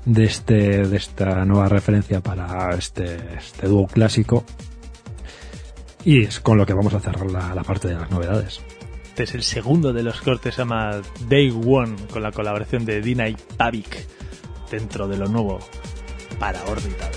de 0.05 0.25
este, 0.25 0.87
de 0.87 0.97
esta 0.97 1.45
nueva 1.45 1.69
referencia 1.69 2.21
para 2.21 2.75
este, 2.75 3.19
este 3.37 3.67
dúo 3.67 3.87
clásico. 3.87 4.45
Y 6.05 6.25
es 6.25 6.41
con 6.41 6.57
lo 6.57 6.65
que 6.65 6.73
vamos 6.73 6.95
a 6.95 7.01
cerrar 7.01 7.31
la, 7.31 7.55
la 7.55 7.63
parte 7.63 7.89
de 7.89 7.95
las 7.95 8.11
novedades. 8.11 8.61
Este 9.05 9.25
es 9.25 9.35
el 9.35 9.43
segundo 9.43 9.93
de 9.93 10.03
los 10.03 10.21
cortes, 10.23 10.55
se 10.55 10.63
llama 10.63 11.03
Day 11.29 11.51
One, 11.51 11.97
con 12.11 12.23
la 12.23 12.33
colaboración 12.33 12.85
de 12.87 13.03
Dina 13.03 13.29
y 13.29 13.37
Pavik, 13.57 14.07
dentro 14.71 15.09
de 15.09 15.19
lo 15.19 15.27
nuevo 15.27 15.59
para 16.39 16.65
Orbital. 16.65 17.11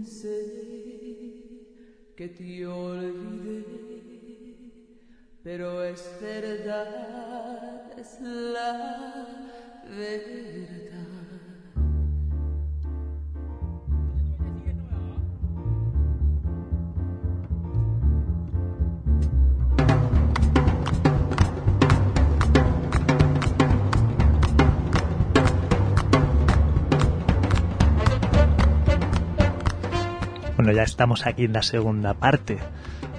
Pensé 0.00 1.66
que 2.16 2.28
te 2.28 2.66
olvidé, 2.66 3.64
pero 5.42 5.82
es 5.82 6.02
verdad, 6.20 7.98
es 7.98 8.18
la 8.20 9.29
estamos 30.82 31.26
aquí 31.26 31.44
en 31.44 31.52
la 31.52 31.62
segunda 31.62 32.14
parte 32.14 32.58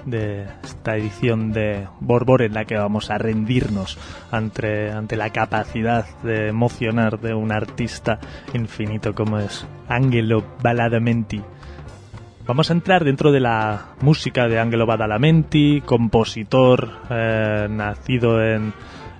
de 0.04 0.46
esta 0.64 0.96
edición 0.96 1.52
de 1.52 1.86
Borbor 2.00 2.42
en 2.42 2.54
la 2.54 2.64
que 2.64 2.76
vamos 2.76 3.10
a 3.10 3.18
rendirnos 3.18 3.98
ante, 4.30 4.90
ante 4.90 5.16
la 5.16 5.30
capacidad 5.30 6.06
de 6.22 6.48
emocionar 6.48 7.20
de 7.20 7.34
un 7.34 7.52
artista 7.52 8.18
infinito 8.54 9.14
como 9.14 9.38
es 9.38 9.66
Angelo 9.88 10.44
Badalamenti. 10.62 11.42
Vamos 12.44 12.70
a 12.70 12.72
entrar 12.72 13.04
dentro 13.04 13.30
de 13.30 13.38
la 13.38 13.94
música 14.00 14.48
de 14.48 14.58
Angelo 14.58 14.84
Badalamenti, 14.84 15.80
compositor 15.82 16.90
eh, 17.08 17.68
nacido 17.70 18.42
en, 18.42 18.72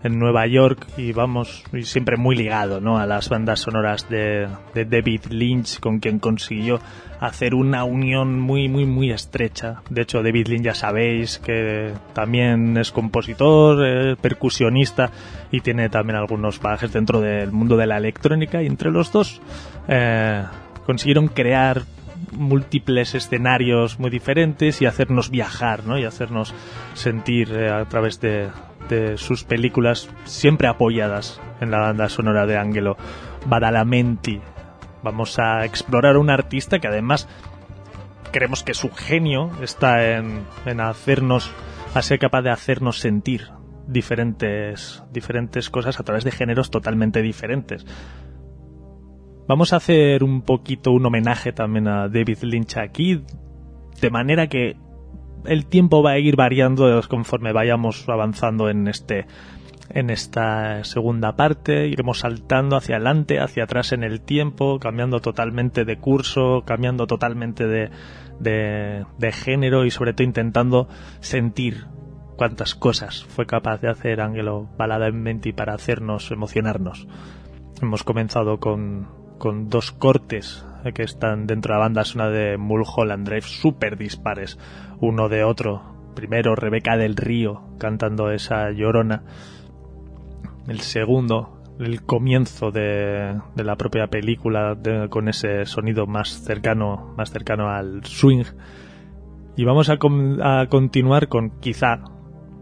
en 0.02 0.18
Nueva 0.18 0.46
York 0.46 0.86
y 0.96 1.12
vamos 1.12 1.64
y 1.72 1.82
siempre 1.82 2.16
muy 2.16 2.36
ligado 2.36 2.80
¿no? 2.80 2.98
a 2.98 3.06
las 3.06 3.28
bandas 3.28 3.60
sonoras 3.60 4.08
de, 4.08 4.48
de 4.74 4.84
David 4.84 5.26
Lynch 5.30 5.78
con 5.80 6.00
quien 6.00 6.18
consiguió 6.18 6.80
hacer 7.20 7.54
una 7.54 7.84
unión 7.84 8.40
muy 8.40 8.68
muy 8.68 8.84
muy 8.84 9.10
estrecha 9.10 9.82
de 9.90 10.02
hecho 10.02 10.22
David 10.22 10.48
Lynch 10.48 10.64
ya 10.64 10.74
sabéis 10.74 11.38
que 11.38 11.92
también 12.14 12.76
es 12.76 12.90
compositor 12.90 13.86
eh, 13.86 14.16
percusionista 14.20 15.10
y 15.50 15.60
tiene 15.60 15.88
también 15.88 16.16
algunos 16.16 16.60
bajes 16.60 16.92
dentro 16.92 17.20
del 17.20 17.52
mundo 17.52 17.76
de 17.76 17.86
la 17.86 17.96
electrónica 17.96 18.62
y 18.62 18.66
entre 18.66 18.90
los 18.90 19.12
dos 19.12 19.40
eh, 19.88 20.44
consiguieron 20.84 21.28
crear 21.28 21.82
múltiples 22.32 23.14
escenarios 23.14 23.98
muy 23.98 24.10
diferentes 24.10 24.80
y 24.80 24.86
hacernos 24.86 25.30
viajar, 25.30 25.84
¿no? 25.84 25.98
Y 25.98 26.04
hacernos 26.04 26.54
sentir 26.94 27.52
eh, 27.52 27.70
a 27.70 27.84
través 27.86 28.20
de, 28.20 28.48
de, 28.88 29.16
sus 29.16 29.44
películas 29.44 30.10
siempre 30.24 30.68
apoyadas 30.68 31.40
en 31.60 31.70
la 31.70 31.78
banda 31.78 32.08
sonora 32.08 32.46
de 32.46 32.58
Angelo 32.58 32.96
Badalamenti. 33.46 34.40
Vamos 35.02 35.38
a 35.38 35.64
explorar 35.64 36.16
a 36.16 36.18
un 36.18 36.30
artista 36.30 36.78
que 36.78 36.88
además 36.88 37.28
creemos 38.30 38.62
que 38.62 38.74
su 38.74 38.90
genio 38.90 39.50
está 39.62 40.16
en, 40.16 40.44
en 40.64 40.80
hacernos, 40.80 41.50
a 41.94 42.02
ser 42.02 42.18
capaz 42.18 42.42
de 42.42 42.50
hacernos 42.50 42.98
sentir 42.98 43.48
diferentes, 43.86 45.02
diferentes 45.12 45.70
cosas 45.70 45.98
a 46.00 46.04
través 46.04 46.24
de 46.24 46.30
géneros 46.30 46.70
totalmente 46.70 47.22
diferentes. 47.22 47.84
Vamos 49.48 49.72
a 49.72 49.76
hacer 49.76 50.22
un 50.22 50.42
poquito 50.42 50.92
un 50.92 51.04
homenaje 51.04 51.52
también 51.52 51.88
a 51.88 52.08
David 52.08 52.38
Lynch 52.42 52.76
aquí, 52.76 53.24
de 54.00 54.10
manera 54.10 54.46
que 54.46 54.76
el 55.44 55.66
tiempo 55.66 56.02
va 56.02 56.12
a 56.12 56.18
ir 56.18 56.36
variando 56.36 57.00
conforme 57.08 57.52
vayamos 57.52 58.08
avanzando 58.08 58.68
en 58.68 58.88
este 58.88 59.26
en 59.90 60.10
esta 60.10 60.84
segunda 60.84 61.36
parte 61.36 61.88
iremos 61.88 62.20
saltando 62.20 62.76
hacia 62.76 62.96
adelante, 62.96 63.40
hacia 63.40 63.64
atrás 63.64 63.92
en 63.92 64.04
el 64.04 64.22
tiempo, 64.22 64.78
cambiando 64.78 65.20
totalmente 65.20 65.84
de 65.84 65.98
curso, 65.98 66.62
cambiando 66.64 67.06
totalmente 67.06 67.66
de, 67.66 67.90
de, 68.40 69.04
de 69.18 69.32
género 69.32 69.84
y 69.84 69.90
sobre 69.90 70.14
todo 70.14 70.24
intentando 70.24 70.88
sentir 71.20 71.86
cuántas 72.36 72.74
cosas 72.74 73.24
fue 73.24 73.46
capaz 73.46 73.80
de 73.80 73.90
hacer 73.90 74.20
Angelo 74.20 74.68
Balada 74.78 75.08
en 75.08 75.22
Menti 75.22 75.52
para 75.52 75.74
hacernos 75.74 76.30
emocionarnos. 76.30 77.06
Hemos 77.82 78.02
comenzado 78.02 78.58
con, 78.60 79.08
con 79.38 79.68
dos 79.68 79.92
cortes 79.92 80.64
que 80.94 81.02
están 81.02 81.46
dentro 81.46 81.74
de 81.74 81.78
la 81.78 81.84
banda 81.84 82.04
sonora 82.04 82.30
de 82.30 82.56
Mulholland 82.56 83.26
Drive, 83.26 83.42
súper 83.42 83.96
dispares 83.96 84.58
uno 85.02 85.28
de 85.28 85.44
otro. 85.44 85.82
Primero 86.14 86.54
Rebeca 86.54 86.96
del 86.96 87.16
Río 87.16 87.62
cantando 87.78 88.30
esa 88.30 88.70
llorona. 88.70 89.24
El 90.68 90.80
segundo, 90.80 91.60
el 91.80 92.02
comienzo 92.02 92.70
de, 92.70 93.38
la 93.56 93.76
propia 93.76 94.06
película 94.06 94.78
con 95.10 95.28
ese 95.28 95.66
sonido 95.66 96.06
más 96.06 96.44
cercano, 96.44 97.14
más 97.16 97.30
cercano 97.30 97.68
al 97.68 98.04
swing. 98.04 98.44
Y 99.56 99.64
vamos 99.64 99.90
a, 99.90 99.98
a 100.42 100.66
continuar 100.68 101.28
con 101.28 101.58
quizá 101.60 101.98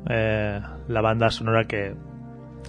eh, 0.09 0.61
la 0.89 1.01
banda 1.03 1.31
sonora 1.31 1.65
que 1.67 1.95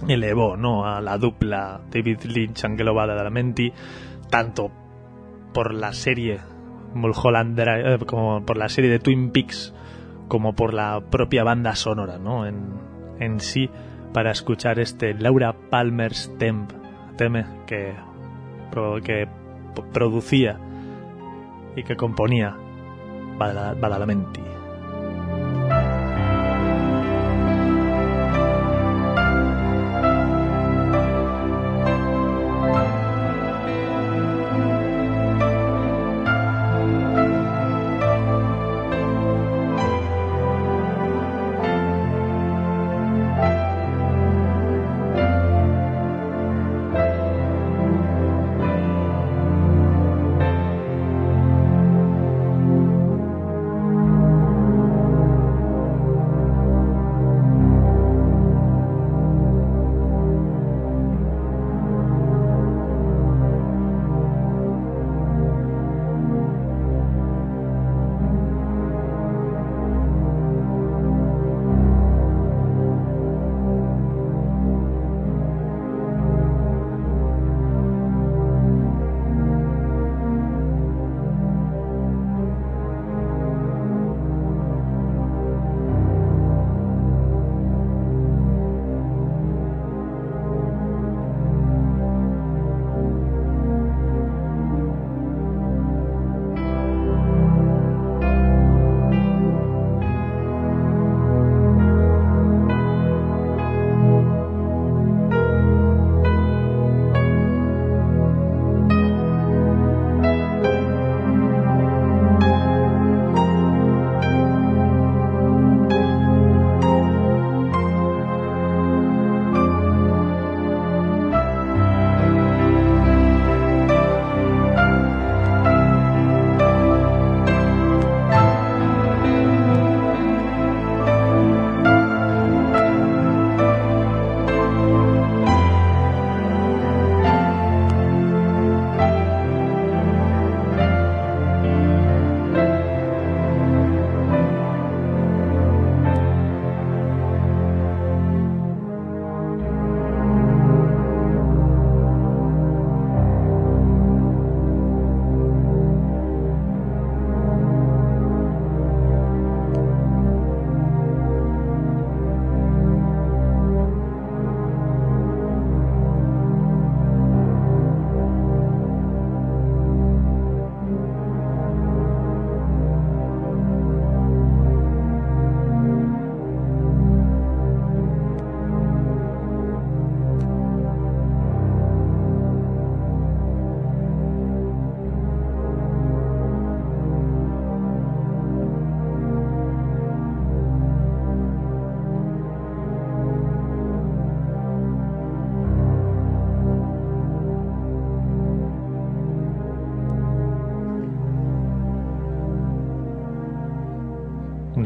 elevó 0.06 0.56
¿no? 0.56 0.86
a 0.86 1.00
la 1.00 1.16
dupla 1.16 1.80
David 1.90 2.24
Lynch 2.24 2.64
Angelo 2.64 2.94
Badalamenti 2.94 3.72
tanto 4.28 4.70
por 5.54 5.72
la 5.72 5.92
serie 5.92 6.40
Mulholland 6.94 7.56
Drive, 7.56 7.94
eh, 7.94 7.98
como 8.06 8.44
por 8.44 8.56
la 8.56 8.68
serie 8.68 8.90
de 8.90 8.98
Twin 8.98 9.30
Peaks 9.30 9.74
como 10.28 10.54
por 10.54 10.72
la 10.72 11.00
propia 11.10 11.44
banda 11.44 11.74
sonora 11.74 12.18
¿no? 12.18 12.46
en, 12.46 12.72
en 13.18 13.40
sí 13.40 13.68
para 14.12 14.30
escuchar 14.30 14.78
este 14.78 15.14
Laura 15.14 15.54
Palmer's 15.70 16.32
Temp, 16.38 16.70
teme 17.16 17.44
que, 17.66 17.94
que 19.04 19.28
producía 19.92 20.58
y 21.76 21.82
que 21.82 21.96
componía 21.96 22.56
Badalamenti. 23.38 24.40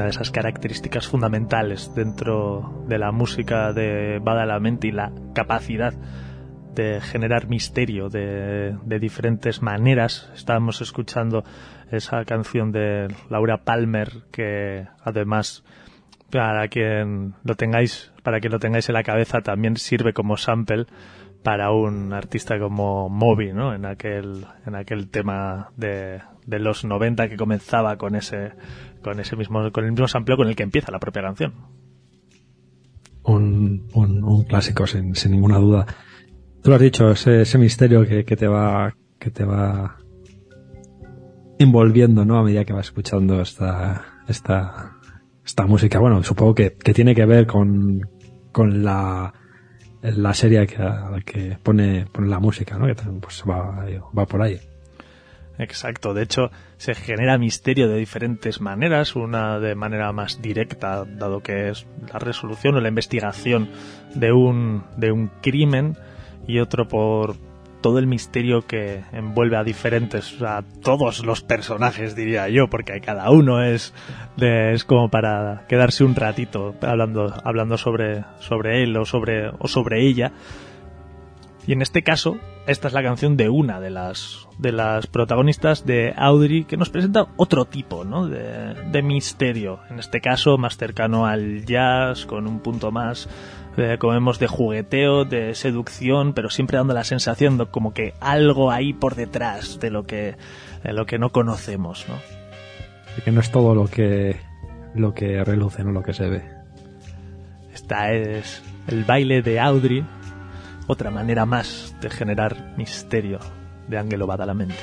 Esas 0.08 0.30
características 0.30 1.08
fundamentales 1.08 1.94
dentro 1.94 2.84
de 2.88 2.98
la 2.98 3.12
música 3.12 3.72
de 3.72 4.20
Badalamenti 4.22 4.88
y 4.88 4.92
la 4.92 5.12
capacidad 5.34 5.94
de 6.74 7.00
generar 7.00 7.48
misterio 7.48 8.08
de, 8.08 8.76
de 8.84 8.98
diferentes 8.98 9.62
maneras. 9.62 10.30
Estábamos 10.34 10.80
escuchando 10.82 11.42
esa 11.90 12.24
canción 12.24 12.72
de 12.72 13.08
Laura 13.30 13.64
Palmer 13.64 14.10
que 14.30 14.86
además 15.02 15.64
para 16.30 16.68
quien 16.68 17.34
lo 17.44 17.54
tengáis 17.54 18.12
para 18.22 18.40
que 18.40 18.48
lo 18.48 18.58
tengáis 18.58 18.88
en 18.88 18.94
la 18.94 19.04
cabeza 19.04 19.40
también 19.40 19.76
sirve 19.76 20.12
como 20.12 20.36
sample 20.36 20.86
para 21.42 21.70
un 21.70 22.12
artista 22.12 22.58
como 22.58 23.08
Moby, 23.08 23.52
¿no? 23.52 23.72
En 23.72 23.86
aquel 23.86 24.46
en 24.66 24.74
aquel 24.74 25.08
tema 25.08 25.70
de, 25.76 26.20
de 26.44 26.58
los 26.58 26.84
90 26.84 27.28
que 27.28 27.36
comenzaba 27.36 27.96
con 27.96 28.16
ese 28.16 28.52
con 29.02 29.20
ese 29.20 29.36
mismo 29.36 29.70
con 29.72 29.84
el 29.84 29.92
mismo 29.92 30.08
sampleo 30.08 30.36
con 30.36 30.48
el 30.48 30.56
que 30.56 30.62
empieza 30.62 30.90
la 30.90 30.98
propia 30.98 31.22
canción. 31.22 31.54
Un, 33.22 33.88
un, 33.92 34.44
clásico 34.44 34.86
sin, 34.86 35.14
sin 35.16 35.32
ninguna 35.32 35.58
duda. 35.58 35.86
Tú 36.62 36.70
lo 36.70 36.76
has 36.76 36.82
dicho, 36.82 37.10
ese, 37.10 37.58
misterio 37.58 38.06
que, 38.06 38.24
que 38.24 38.36
te 38.36 38.46
va 38.46 38.94
que 39.18 39.30
te 39.30 39.44
va 39.44 39.96
envolviendo, 41.58 42.24
¿no? 42.24 42.38
A 42.38 42.44
medida 42.44 42.64
que 42.64 42.72
vas 42.72 42.86
escuchando 42.86 43.40
esta 43.40 44.04
esta 44.28 44.92
esta 45.44 45.66
música. 45.66 45.98
Bueno, 45.98 46.22
supongo 46.22 46.54
que, 46.54 46.76
que 46.76 46.94
tiene 46.94 47.14
que 47.14 47.26
ver 47.26 47.46
con 47.46 48.00
con 48.52 48.84
la 48.84 49.32
la 50.02 50.34
serie 50.34 50.66
que, 50.66 50.76
que 51.24 51.58
pone, 51.62 52.06
pone 52.12 52.28
la 52.28 52.38
música, 52.38 52.78
¿no? 52.78 52.86
Que 52.86 52.94
también 52.94 53.20
pues 53.20 53.42
va, 53.48 53.84
va 54.16 54.26
por 54.26 54.42
ahí. 54.42 54.58
Exacto, 55.58 56.12
de 56.12 56.22
hecho 56.22 56.50
se 56.76 56.94
genera 56.94 57.38
misterio 57.38 57.88
de 57.88 57.96
diferentes 57.96 58.60
maneras, 58.60 59.16
una 59.16 59.58
de 59.58 59.74
manera 59.74 60.12
más 60.12 60.42
directa, 60.42 61.04
dado 61.04 61.40
que 61.40 61.70
es 61.70 61.86
la 62.12 62.18
resolución 62.18 62.74
o 62.74 62.80
la 62.80 62.88
investigación 62.88 63.70
de 64.14 64.32
un, 64.32 64.84
de 64.96 65.12
un 65.12 65.28
crimen, 65.40 65.96
y 66.46 66.58
otro 66.58 66.86
por 66.86 67.36
todo 67.80 67.98
el 67.98 68.06
misterio 68.06 68.66
que 68.66 69.02
envuelve 69.12 69.56
a 69.56 69.64
diferentes, 69.64 70.42
a 70.42 70.64
todos 70.82 71.24
los 71.24 71.42
personajes 71.42 72.16
diría 72.16 72.48
yo, 72.48 72.68
porque 72.68 73.00
cada 73.00 73.30
uno 73.30 73.62
es, 73.62 73.94
de, 74.36 74.72
es 74.72 74.84
como 74.84 75.08
para 75.08 75.64
quedarse 75.68 76.02
un 76.02 76.14
ratito 76.14 76.74
hablando, 76.80 77.32
hablando 77.44 77.78
sobre, 77.78 78.24
sobre 78.40 78.82
él 78.82 78.96
o 78.96 79.04
sobre, 79.04 79.50
o 79.58 79.68
sobre 79.68 80.04
ella. 80.04 80.32
Y 81.66 81.72
en 81.72 81.82
este 81.82 82.02
caso, 82.02 82.38
esta 82.66 82.86
es 82.88 82.94
la 82.94 83.02
canción 83.02 83.36
de 83.36 83.48
una 83.48 83.80
de 83.80 83.90
las, 83.90 84.46
de 84.58 84.70
las 84.70 85.08
protagonistas 85.08 85.84
de 85.84 86.14
Audrey 86.16 86.64
que 86.64 86.76
nos 86.76 86.90
presenta 86.90 87.26
otro 87.36 87.64
tipo 87.64 88.04
¿no? 88.04 88.28
de, 88.28 88.74
de 88.74 89.02
misterio. 89.02 89.80
En 89.90 89.98
este 89.98 90.20
caso, 90.20 90.58
más 90.58 90.76
cercano 90.76 91.26
al 91.26 91.64
jazz, 91.64 92.24
con 92.24 92.46
un 92.46 92.60
punto 92.60 92.92
más, 92.92 93.28
eh, 93.76 93.96
como 93.98 94.14
vemos, 94.14 94.38
de 94.38 94.46
jugueteo, 94.46 95.24
de 95.24 95.54
seducción, 95.54 96.32
pero 96.32 96.50
siempre 96.50 96.78
dando 96.78 96.94
la 96.94 97.04
sensación 97.04 97.58
de 97.58 97.66
como 97.66 97.92
que 97.92 98.14
algo 98.20 98.70
ahí 98.70 98.92
por 98.92 99.16
detrás 99.16 99.80
de 99.80 99.90
lo 99.90 100.04
que, 100.04 100.36
de 100.82 100.92
lo 100.92 101.04
que 101.04 101.18
no 101.18 101.30
conocemos. 101.30 102.06
¿no? 102.08 102.14
De 103.16 103.22
que 103.22 103.32
no 103.32 103.40
es 103.40 103.50
todo 103.50 103.74
lo 103.74 103.86
que, 103.86 104.36
lo 104.94 105.14
que 105.14 105.44
reluce, 105.44 105.84
no 105.84 105.90
lo 105.90 106.02
que 106.02 106.14
se 106.14 106.28
ve. 106.28 106.42
Esta 107.74 108.12
es 108.12 108.62
el 108.86 109.04
baile 109.04 109.42
de 109.42 109.60
Audrey, 109.60 110.04
otra 110.86 111.10
manera 111.10 111.46
más 111.46 111.94
de 112.00 112.10
generar 112.10 112.74
misterio 112.76 113.38
de 113.88 113.98
Ángelo 113.98 114.26
Badalamenti. 114.26 114.74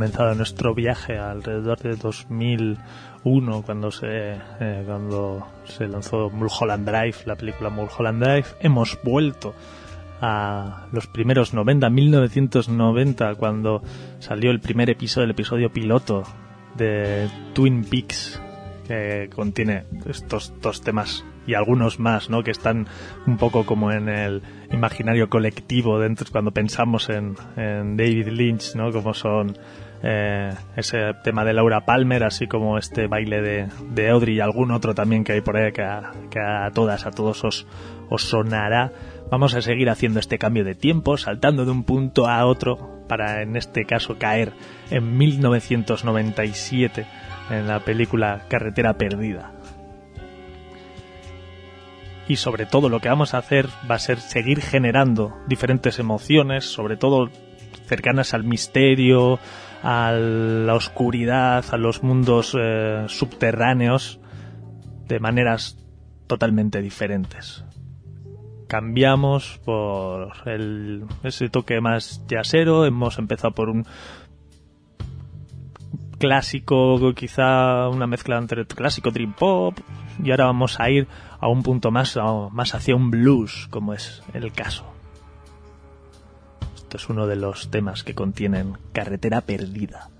Comenzado 0.00 0.34
nuestro 0.34 0.74
viaje 0.74 1.18
alrededor 1.18 1.78
de 1.80 1.94
2001 1.94 3.62
cuando 3.66 3.90
se 3.90 4.32
eh, 4.58 4.82
cuando 4.86 5.46
se 5.64 5.86
lanzó 5.88 6.30
Mulholland 6.30 6.88
Drive, 6.88 7.16
la 7.26 7.36
película 7.36 7.68
Mulholland 7.68 8.24
Drive, 8.24 8.46
hemos 8.60 8.98
vuelto 9.04 9.54
a 10.22 10.86
los 10.90 11.06
primeros 11.06 11.52
90, 11.52 11.90
1990 11.90 13.34
cuando 13.34 13.82
salió 14.20 14.50
el 14.50 14.60
primer 14.60 14.88
episodio, 14.88 15.26
el 15.26 15.32
episodio 15.32 15.70
piloto 15.70 16.22
de 16.78 17.28
Twin 17.52 17.84
Peaks 17.84 18.40
que 18.88 19.28
contiene 19.30 19.84
estos 20.06 20.54
dos 20.62 20.80
temas 20.80 21.26
y 21.46 21.52
algunos 21.52 21.98
más, 21.98 22.30
¿no? 22.30 22.42
Que 22.42 22.52
están 22.52 22.86
un 23.26 23.36
poco 23.36 23.66
como 23.66 23.92
en 23.92 24.08
el 24.08 24.40
imaginario 24.72 25.28
colectivo 25.28 25.98
dentro 25.98 26.26
cuando 26.32 26.52
pensamos 26.52 27.10
en, 27.10 27.36
en 27.56 27.98
David 27.98 28.28
Lynch, 28.28 28.74
¿no? 28.76 28.90
Como 28.92 29.12
son 29.12 29.58
eh, 30.02 30.54
ese 30.76 31.12
tema 31.22 31.44
de 31.44 31.52
Laura 31.52 31.84
Palmer, 31.84 32.24
así 32.24 32.46
como 32.46 32.78
este 32.78 33.06
baile 33.06 33.42
de, 33.42 33.68
de 33.90 34.10
Audrey 34.10 34.36
y 34.36 34.40
algún 34.40 34.70
otro 34.70 34.94
también 34.94 35.24
que 35.24 35.32
hay 35.32 35.40
por 35.42 35.56
ahí 35.56 35.72
que 35.72 35.82
a, 35.82 36.12
que 36.30 36.40
a 36.40 36.70
todas, 36.70 37.06
a 37.06 37.10
todos 37.10 37.44
os, 37.44 37.66
os 38.08 38.22
sonará. 38.22 38.92
Vamos 39.30 39.54
a 39.54 39.62
seguir 39.62 39.90
haciendo 39.90 40.18
este 40.18 40.38
cambio 40.38 40.64
de 40.64 40.74
tiempo, 40.74 41.16
saltando 41.16 41.64
de 41.64 41.70
un 41.70 41.84
punto 41.84 42.26
a 42.26 42.46
otro, 42.46 43.04
para 43.08 43.42
en 43.42 43.56
este 43.56 43.84
caso 43.84 44.18
caer 44.18 44.52
en 44.90 45.16
1997 45.16 47.06
en 47.50 47.68
la 47.68 47.80
película 47.80 48.46
Carretera 48.48 48.94
Perdida. 48.94 49.52
Y 52.28 52.36
sobre 52.36 52.64
todo 52.64 52.88
lo 52.88 53.00
que 53.00 53.08
vamos 53.08 53.34
a 53.34 53.38
hacer 53.38 53.66
va 53.90 53.96
a 53.96 53.98
ser 53.98 54.20
seguir 54.20 54.60
generando 54.60 55.36
diferentes 55.48 55.98
emociones, 55.98 56.64
sobre 56.64 56.96
todo 56.96 57.28
cercanas 57.86 58.34
al 58.34 58.44
misterio, 58.44 59.40
a 59.82 60.12
la 60.12 60.74
oscuridad, 60.74 61.64
a 61.70 61.76
los 61.76 62.02
mundos 62.02 62.56
eh, 62.58 63.04
subterráneos, 63.08 64.20
de 65.06 65.20
maneras 65.20 65.78
totalmente 66.26 66.80
diferentes. 66.80 67.64
Cambiamos 68.68 69.60
por 69.64 70.32
el, 70.46 71.04
ese 71.24 71.48
toque 71.48 71.80
más 71.80 72.24
jazzero, 72.28 72.86
hemos 72.86 73.18
empezado 73.18 73.52
por 73.52 73.68
un 73.68 73.84
clásico, 76.18 77.12
quizá 77.14 77.88
una 77.88 78.06
mezcla 78.06 78.38
entre 78.38 78.66
clásico 78.66 79.10
dream 79.10 79.32
pop, 79.32 79.76
y 80.22 80.30
ahora 80.30 80.44
vamos 80.44 80.78
a 80.78 80.88
ir 80.90 81.08
a 81.40 81.48
un 81.48 81.62
punto 81.62 81.90
más, 81.90 82.16
más 82.52 82.74
hacia 82.74 82.94
un 82.94 83.10
blues, 83.10 83.66
como 83.70 83.94
es 83.94 84.22
el 84.34 84.52
caso. 84.52 84.99
Esto 86.90 86.96
es 86.96 87.08
uno 87.08 87.28
de 87.28 87.36
los 87.36 87.70
temas 87.70 88.02
que 88.02 88.16
contienen 88.16 88.76
Carretera 88.92 89.42
Perdida. 89.42 90.10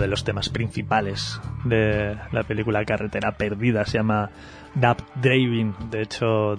De 0.00 0.08
los 0.08 0.24
temas 0.24 0.48
principales 0.48 1.40
de 1.64 2.16
la 2.32 2.42
película 2.42 2.84
Carretera 2.84 3.32
Perdida, 3.32 3.84
se 3.84 3.98
llama 3.98 4.30
Dub 4.74 4.96
Driving, 5.20 5.74
de 5.90 6.02
hecho 6.02 6.54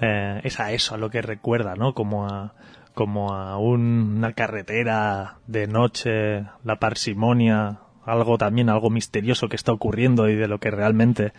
eh, 0.00 0.40
es 0.42 0.58
a 0.60 0.72
eso 0.72 0.94
a 0.94 0.98
lo 0.98 1.10
que 1.10 1.22
recuerda, 1.22 1.74
¿no? 1.76 1.94
Como 1.94 2.26
a, 2.26 2.54
como 2.94 3.32
a 3.34 3.58
un- 3.58 4.14
una 4.16 4.32
carretera 4.32 5.36
de 5.46 5.66
noche, 5.66 6.44
la 6.64 6.76
parsimonia, 6.80 7.80
algo 8.04 8.38
también, 8.38 8.68
algo 8.70 8.90
misterioso 8.90 9.48
que 9.48 9.56
está 9.56 9.72
ocurriendo 9.72 10.28
y 10.28 10.34
de 10.36 10.48
lo 10.48 10.58
que 10.58 10.70
realmente 10.70 11.32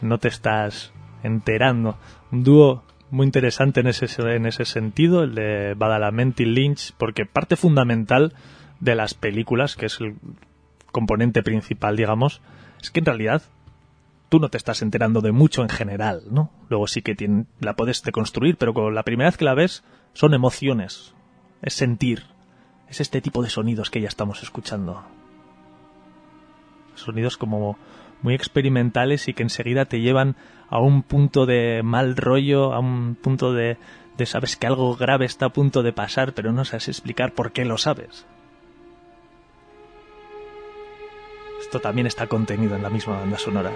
no 0.00 0.18
te 0.18 0.28
estás 0.28 0.92
enterando. 1.22 1.98
Un 2.32 2.44
dúo 2.44 2.82
muy 3.10 3.24
interesante 3.26 3.80
en 3.80 3.86
ese, 3.88 4.06
en 4.34 4.46
ese 4.46 4.64
sentido, 4.64 5.22
el 5.22 5.34
de 5.34 5.74
Badalamenti 5.76 6.44
Lynch, 6.44 6.94
porque 6.98 7.26
parte 7.26 7.56
fundamental 7.56 8.32
de 8.80 8.94
las 8.94 9.14
películas, 9.14 9.76
que 9.76 9.86
es 9.86 10.00
el 10.00 10.14
componente 10.92 11.42
principal, 11.42 11.96
digamos, 11.96 12.40
es 12.80 12.90
que 12.90 13.00
en 13.00 13.06
realidad 13.06 13.42
tú 14.28 14.40
no 14.40 14.48
te 14.50 14.56
estás 14.58 14.82
enterando 14.82 15.20
de 15.20 15.32
mucho 15.32 15.62
en 15.62 15.68
general, 15.68 16.22
¿no? 16.30 16.50
Luego 16.68 16.86
sí 16.86 17.02
que 17.02 17.14
tiene- 17.14 17.46
la 17.60 17.74
puedes 17.74 18.02
deconstruir, 18.02 18.56
pero 18.56 18.74
con 18.74 18.94
la 18.94 19.02
primera 19.02 19.28
vez 19.30 19.36
que 19.36 19.44
la 19.44 19.54
ves 19.54 19.84
son 20.12 20.34
emociones, 20.34 21.14
es 21.62 21.74
sentir, 21.74 22.24
es 22.88 23.00
este 23.00 23.20
tipo 23.20 23.42
de 23.42 23.50
sonidos 23.50 23.90
que 23.90 24.00
ya 24.00 24.08
estamos 24.08 24.42
escuchando. 24.42 25.02
Sonidos 26.94 27.36
como 27.36 27.78
muy 28.22 28.34
experimentales 28.34 29.28
y 29.28 29.34
que 29.34 29.44
enseguida 29.44 29.84
te 29.84 30.00
llevan 30.00 30.36
a 30.68 30.80
un 30.80 31.02
punto 31.02 31.46
de 31.46 31.82
mal 31.84 32.16
rollo, 32.16 32.72
a 32.74 32.80
un 32.80 33.14
punto 33.14 33.52
de, 33.52 33.78
de 34.16 34.26
sabes 34.26 34.56
que 34.56 34.66
algo 34.66 34.96
grave 34.96 35.24
está 35.24 35.46
a 35.46 35.52
punto 35.52 35.82
de 35.82 35.92
pasar, 35.92 36.34
pero 36.34 36.52
no 36.52 36.64
sabes 36.64 36.88
explicar 36.88 37.32
por 37.32 37.52
qué 37.52 37.64
lo 37.64 37.78
sabes. 37.78 38.26
Esto 41.60 41.80
también 41.80 42.06
está 42.06 42.26
contenido 42.26 42.76
en 42.76 42.82
la 42.82 42.90
misma 42.90 43.18
banda 43.18 43.38
sonora. 43.38 43.72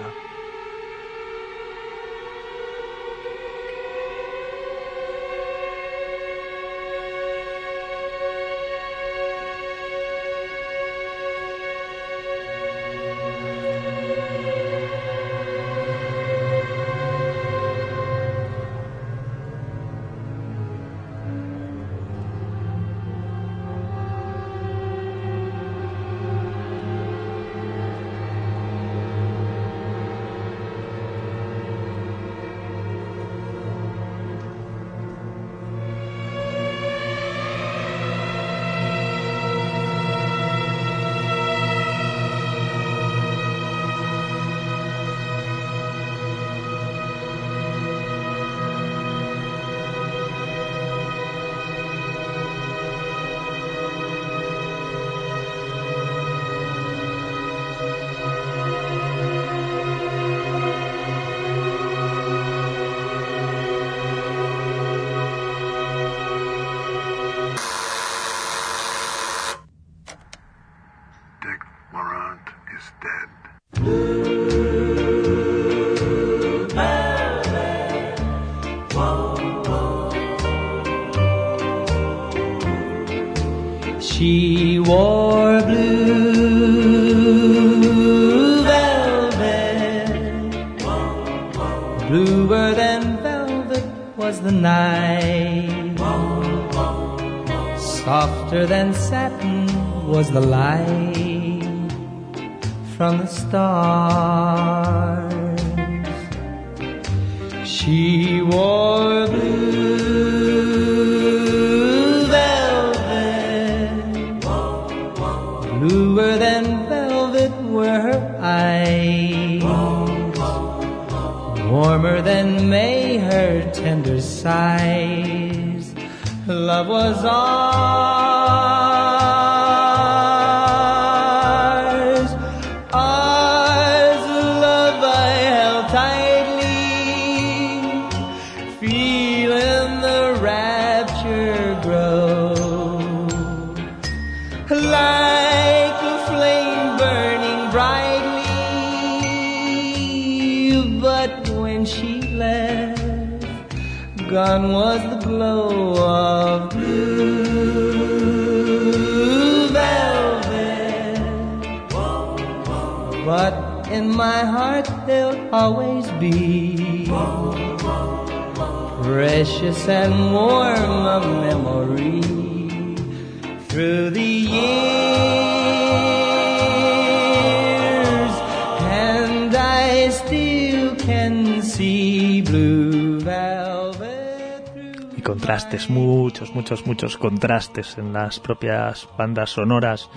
Muchos, 186.73 186.87
muchos, 186.87 187.17
contrastes 187.17 187.99
en 187.99 188.13
las 188.13 188.39
propias 188.39 189.07
bandas 189.15 189.51
sonoras. 189.51 190.09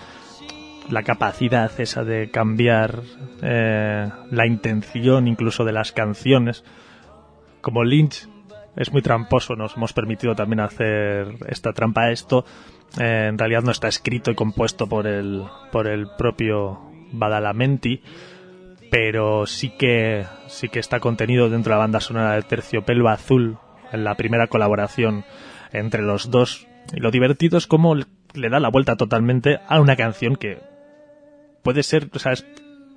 La 0.88 1.02
capacidad 1.02 1.70
esa 1.78 2.02
de 2.02 2.30
cambiar 2.30 3.02
eh, 3.42 4.08
la 4.30 4.46
intención 4.46 5.28
incluso 5.28 5.64
de 5.64 5.72
las 5.72 5.92
canciones. 5.92 6.64
Como 7.60 7.84
Lynch 7.84 8.26
es 8.74 8.90
muy 8.90 9.02
tramposo, 9.02 9.54
nos 9.54 9.76
hemos 9.76 9.92
permitido 9.92 10.34
también 10.34 10.60
hacer 10.60 11.36
esta 11.46 11.74
trampa. 11.74 12.10
Esto 12.10 12.46
eh, 12.98 13.26
en 13.28 13.36
realidad 13.36 13.62
no 13.62 13.70
está 13.70 13.88
escrito 13.88 14.30
y 14.30 14.34
compuesto 14.34 14.86
por 14.86 15.06
el, 15.06 15.42
por 15.72 15.88
el 15.88 16.08
propio 16.16 16.80
Badalamenti, 17.12 18.00
pero 18.90 19.44
sí 19.44 19.74
que, 19.76 20.24
sí 20.46 20.70
que 20.70 20.78
está 20.78 21.00
contenido 21.00 21.50
dentro 21.50 21.72
de 21.72 21.76
la 21.76 21.84
banda 21.84 22.00
sonora 22.00 22.32
de 22.32 22.42
Terciopelo 22.42 23.10
Azul, 23.10 23.58
en 23.92 24.04
la 24.04 24.14
primera 24.14 24.46
colaboración 24.46 25.24
entre 25.72 26.02
los 26.02 26.30
dos. 26.30 26.66
Y 26.92 27.00
lo 27.00 27.10
divertido 27.10 27.58
es 27.58 27.66
cómo 27.66 27.94
le 27.94 28.48
da 28.48 28.60
la 28.60 28.70
vuelta 28.70 28.96
totalmente 28.96 29.58
a 29.66 29.80
una 29.80 29.96
canción 29.96 30.36
que 30.36 30.58
puede 31.62 31.82
ser, 31.82 32.10
o 32.14 32.18
sea, 32.18 32.32
es 32.32 32.46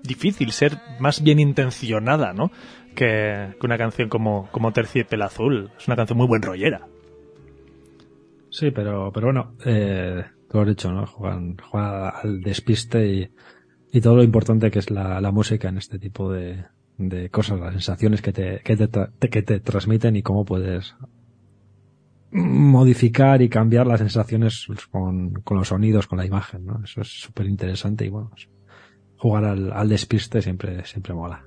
difícil 0.03 0.51
ser 0.51 0.77
más 0.99 1.23
bien 1.23 1.39
intencionada, 1.39 2.33
¿no? 2.33 2.51
Que, 2.95 3.55
una 3.63 3.77
canción 3.77 4.09
como, 4.09 4.49
como 4.51 4.71
Terciopelo 4.71 5.25
Azul. 5.25 5.71
Es 5.77 5.87
una 5.87 5.95
canción 5.95 6.17
muy 6.17 6.27
buen 6.27 6.41
rollera. 6.41 6.87
Sí, 8.49 8.71
pero, 8.71 9.11
pero 9.13 9.27
bueno, 9.27 9.53
eh, 9.65 10.23
tú 10.49 10.59
has 10.59 10.67
dicho, 10.67 10.91
¿no? 10.91 11.05
Juegan 11.05 11.57
al 11.73 12.41
despiste 12.41 13.07
y, 13.07 13.31
y 13.91 14.01
todo 14.01 14.17
lo 14.17 14.23
importante 14.23 14.71
que 14.71 14.79
es 14.79 14.89
la, 14.89 15.21
la 15.21 15.31
música 15.31 15.69
en 15.69 15.77
este 15.77 15.99
tipo 15.99 16.31
de, 16.31 16.65
de 16.97 17.29
cosas, 17.29 17.59
las 17.59 17.73
sensaciones 17.73 18.21
que 18.21 18.33
te, 18.33 18.59
que 18.63 18.75
te, 18.75 19.29
que 19.29 19.41
te 19.41 19.59
transmiten 19.59 20.15
y 20.15 20.21
cómo 20.21 20.45
puedes 20.45 20.95
modificar 22.31 23.41
y 23.41 23.49
cambiar 23.49 23.87
las 23.87 23.99
sensaciones 23.99 24.67
con, 24.91 25.33
con 25.41 25.57
los 25.57 25.69
sonidos, 25.69 26.07
con 26.07 26.19
la 26.19 26.25
imagen, 26.25 26.65
¿no? 26.65 26.81
Eso 26.83 27.01
es 27.01 27.07
súper 27.07 27.47
interesante 27.47 28.05
y 28.05 28.09
bueno, 28.09 28.29
pues, 28.29 28.49
jugar 29.17 29.45
al, 29.45 29.73
al 29.73 29.89
despiste 29.89 30.41
siempre, 30.41 30.85
siempre 30.85 31.13
mola. 31.13 31.43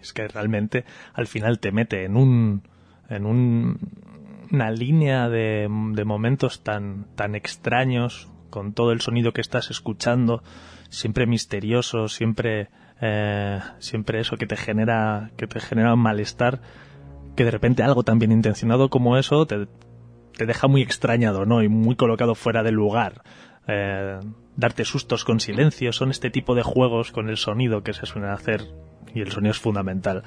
Es 0.00 0.12
que 0.12 0.28
realmente 0.28 0.84
al 1.14 1.26
final 1.26 1.58
te 1.58 1.72
mete 1.72 2.04
en 2.04 2.16
un 2.16 2.62
en 3.08 3.24
un, 3.24 3.78
una 4.52 4.70
línea 4.70 5.28
de, 5.28 5.66
de 5.92 6.04
momentos 6.04 6.62
tan 6.62 7.06
tan 7.14 7.34
extraños 7.34 8.28
con 8.50 8.72
todo 8.74 8.92
el 8.92 9.00
sonido 9.00 9.32
que 9.32 9.40
estás 9.40 9.70
escuchando, 9.70 10.42
siempre 10.90 11.26
misterioso, 11.26 12.08
siempre 12.08 12.68
eh, 13.00 13.60
siempre 13.78 14.20
eso 14.20 14.36
que 14.36 14.46
te 14.46 14.56
genera 14.56 15.30
que 15.36 15.46
te 15.46 15.60
genera 15.60 15.96
malestar 15.96 16.60
que 17.34 17.44
de 17.44 17.50
repente 17.50 17.82
algo 17.82 18.02
tan 18.02 18.18
bien 18.18 18.32
intencionado 18.32 18.90
como 18.90 19.16
eso 19.16 19.46
te, 19.46 19.66
te 20.38 20.46
deja 20.46 20.68
muy 20.68 20.80
extrañado, 20.80 21.44
¿no? 21.44 21.62
Y 21.62 21.68
muy 21.68 21.96
colocado 21.96 22.34
fuera 22.34 22.62
de 22.62 22.70
lugar. 22.70 23.22
Eh, 23.66 24.18
darte 24.56 24.84
sustos 24.84 25.24
con 25.24 25.40
silencio, 25.40 25.92
son 25.92 26.10
este 26.10 26.30
tipo 26.30 26.54
de 26.54 26.62
juegos 26.62 27.12
con 27.12 27.28
el 27.28 27.36
sonido 27.36 27.82
que 27.82 27.92
se 27.92 28.06
suelen 28.06 28.30
hacer 28.30 28.64
y 29.14 29.20
el 29.20 29.30
sonido 29.30 29.50
es 29.50 29.58
fundamental 29.58 30.22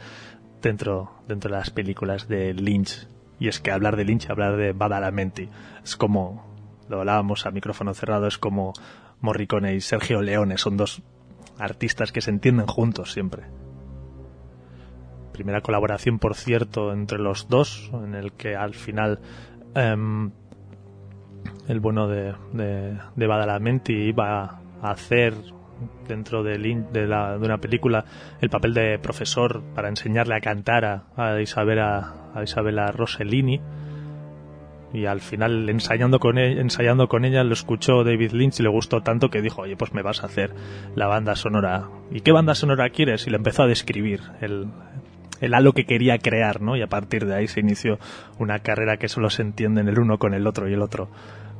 dentro, 0.61 1.11
dentro 1.27 1.49
de 1.49 1.57
las 1.57 1.71
películas 1.71 2.27
de 2.27 2.53
Lynch. 2.53 3.07
Y 3.39 3.47
es 3.47 3.59
que 3.59 3.71
hablar 3.71 3.95
de 3.95 4.03
Lynch, 4.03 4.29
hablar 4.29 4.57
de 4.57 4.73
Badalamenti, 4.73 5.49
es 5.83 5.95
como, 5.95 6.45
lo 6.89 6.99
hablábamos 6.99 7.45
a 7.45 7.51
micrófono 7.51 7.93
cerrado, 7.93 8.27
es 8.27 8.37
como 8.37 8.73
Morricone 9.21 9.73
y 9.73 9.81
Sergio 9.81 10.21
Leone, 10.21 10.57
son 10.57 10.77
dos 10.77 11.01
artistas 11.57 12.11
que 12.11 12.21
se 12.21 12.31
entienden 12.31 12.67
juntos 12.67 13.13
siempre. 13.13 13.43
Primera 15.31 15.61
colaboración, 15.61 16.19
por 16.19 16.35
cierto, 16.35 16.91
entre 16.91 17.17
los 17.17 17.47
dos, 17.47 17.89
en 17.93 18.13
el 18.13 18.33
que 18.33 18.55
al 18.55 18.73
final 18.73 19.19
em, 19.75 20.31
el 21.67 21.79
bueno 21.79 22.07
de, 22.07 22.33
de, 22.53 23.27
Badalamenti 23.27 23.93
iba 23.93 24.59
a 24.81 24.91
hacer 24.91 25.33
dentro 26.07 26.43
de, 26.43 27.07
la- 27.07 27.37
de 27.37 27.45
una 27.45 27.57
película 27.59 28.05
el 28.41 28.49
papel 28.49 28.73
de 28.73 28.99
profesor 28.99 29.61
para 29.73 29.89
enseñarle 29.89 30.35
a 30.35 30.41
cantar 30.41 30.85
a, 30.85 31.03
a 31.15 31.41
Isabela, 31.41 32.13
a 32.35 32.43
Isabela 32.43 32.91
Rossellini 32.91 33.59
y 34.93 35.05
al 35.05 35.21
final 35.21 35.69
ensayando 35.69 36.19
con, 36.19 36.37
e- 36.37 36.59
ensayando 36.59 37.07
con 37.07 37.23
ella 37.25 37.43
lo 37.43 37.53
escuchó 37.53 38.03
David 38.03 38.31
Lynch 38.33 38.59
y 38.59 38.63
le 38.63 38.69
gustó 38.69 39.01
tanto 39.01 39.29
que 39.29 39.41
dijo 39.41 39.61
oye 39.61 39.77
pues 39.77 39.93
me 39.93 40.01
vas 40.03 40.21
a 40.21 40.25
hacer 40.27 40.53
la 40.95 41.07
banda 41.07 41.35
sonora 41.35 41.87
¿y 42.11 42.19
qué 42.19 42.31
banda 42.33 42.53
sonora 42.55 42.89
quieres? 42.89 43.25
y 43.25 43.29
le 43.29 43.37
empezó 43.37 43.63
a 43.63 43.67
describir 43.67 44.19
el, 44.41 44.67
el 45.41 45.53
halo 45.53 45.73
que 45.73 45.85
quería 45.85 46.17
crear 46.19 46.61
¿no? 46.61 46.77
y 46.77 46.81
a 46.81 46.87
partir 46.87 47.25
de 47.25 47.35
ahí 47.35 47.47
se 47.47 47.59
inició 47.59 47.99
una 48.39 48.59
carrera 48.59 48.97
que 48.97 49.09
solo 49.09 49.29
se 49.29 49.41
entienden 49.41 49.89
el 49.89 49.99
uno 49.99 50.17
con 50.17 50.33
el 50.33 50.47
otro 50.47 50.69
y 50.69 50.73
el 50.73 50.81
otro 50.81 51.09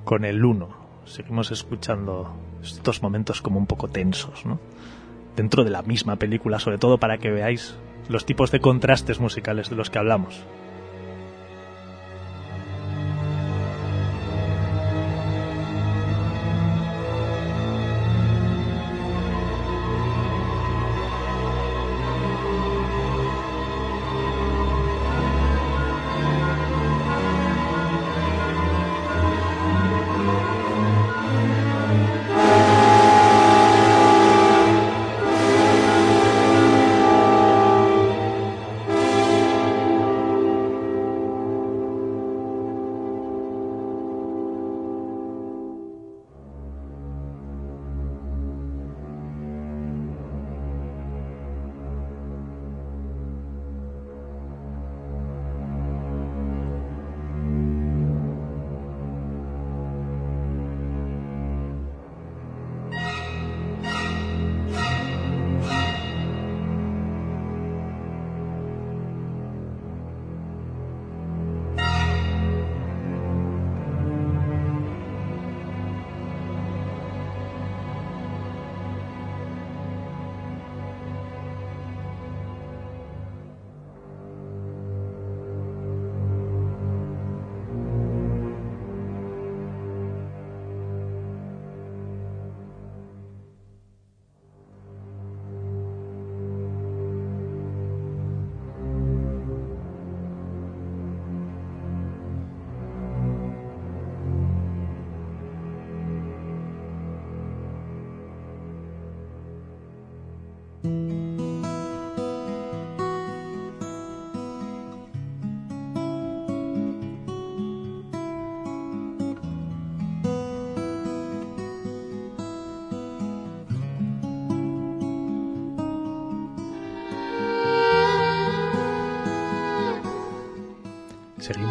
con 0.05 0.23
el 0.23 0.45
uno 0.45 0.69
seguimos 1.05 1.51
escuchando 1.51 2.33
estos 2.63 3.01
momentos 3.01 3.41
como 3.41 3.59
un 3.59 3.67
poco 3.67 3.89
tensos 3.89 4.45
¿no? 4.45 4.59
dentro 5.35 5.63
de 5.63 5.71
la 5.71 5.81
misma 5.81 6.15
película 6.15 6.59
sobre 6.59 6.77
todo 6.77 6.99
para 6.99 7.17
que 7.17 7.31
veáis 7.31 7.75
los 8.07 8.25
tipos 8.25 8.51
de 8.51 8.59
contrastes 8.59 9.19
musicales 9.19 9.69
de 9.69 9.75
los 9.75 9.89
que 9.89 9.99
hablamos 9.99 10.45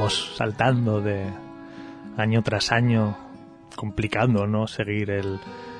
saltando 0.08 1.00
de 1.00 1.30
año 2.16 2.42
tras 2.42 2.72
año, 2.72 3.16
complicando, 3.76 4.46
¿no? 4.46 4.66
Seguir 4.66 5.10
el 5.10 5.38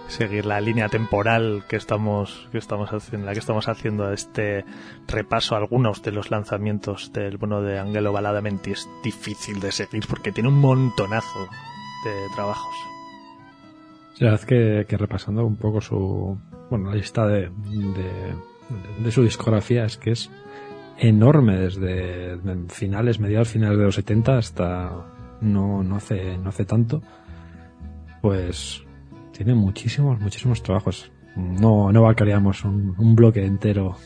seguir 0.08 0.44
la 0.44 0.60
línea 0.60 0.88
temporal 0.88 1.62
que 1.68 1.76
estamos 1.76 2.48
que 2.50 2.58
estamos 2.58 2.92
haciendo, 2.92 3.26
la 3.26 3.32
que 3.32 3.38
estamos 3.38 3.68
haciendo 3.68 4.12
este 4.12 4.64
repaso 5.06 5.54
algunos 5.54 6.02
de 6.02 6.10
los 6.10 6.30
lanzamientos 6.32 7.12
del 7.12 7.36
bueno 7.36 7.62
de 7.62 7.78
Angelo 7.78 8.12
Baladamenti 8.12 8.72
es 8.72 8.88
difícil 9.04 9.60
de 9.60 9.70
seguir 9.70 10.04
porque 10.08 10.32
tiene 10.32 10.48
un 10.48 10.58
montonazo 10.58 11.40
de 12.04 12.34
trabajos. 12.34 12.74
La 14.18 14.32
verdad 14.32 14.46
que, 14.46 14.86
que 14.88 14.96
repasando 14.96 15.46
un 15.46 15.56
poco 15.56 15.80
su 15.80 16.36
bueno 16.68 16.90
la 16.90 16.96
lista 16.96 17.26
de, 17.26 17.50
de 18.98 19.12
su 19.12 19.22
discografía 19.22 19.84
es 19.84 19.96
que 19.96 20.10
es 20.10 20.30
enorme 21.00 21.56
desde 21.56 22.38
finales, 22.68 23.18
mediados 23.18 23.48
finales 23.48 23.78
de 23.78 23.84
los 23.84 23.94
70 23.94 24.36
hasta 24.38 24.92
no, 25.40 25.82
no 25.82 25.96
hace, 25.96 26.36
no 26.38 26.50
hace 26.50 26.64
tanto. 26.64 27.02
Pues 28.20 28.82
tiene 29.32 29.54
muchísimos, 29.54 30.20
muchísimos 30.20 30.62
trabajos. 30.62 31.10
No, 31.36 31.90
no 31.90 32.00
abarcaríamos 32.00 32.64
un, 32.64 32.94
un 32.98 33.16
bloque 33.16 33.44
entero 33.46 33.96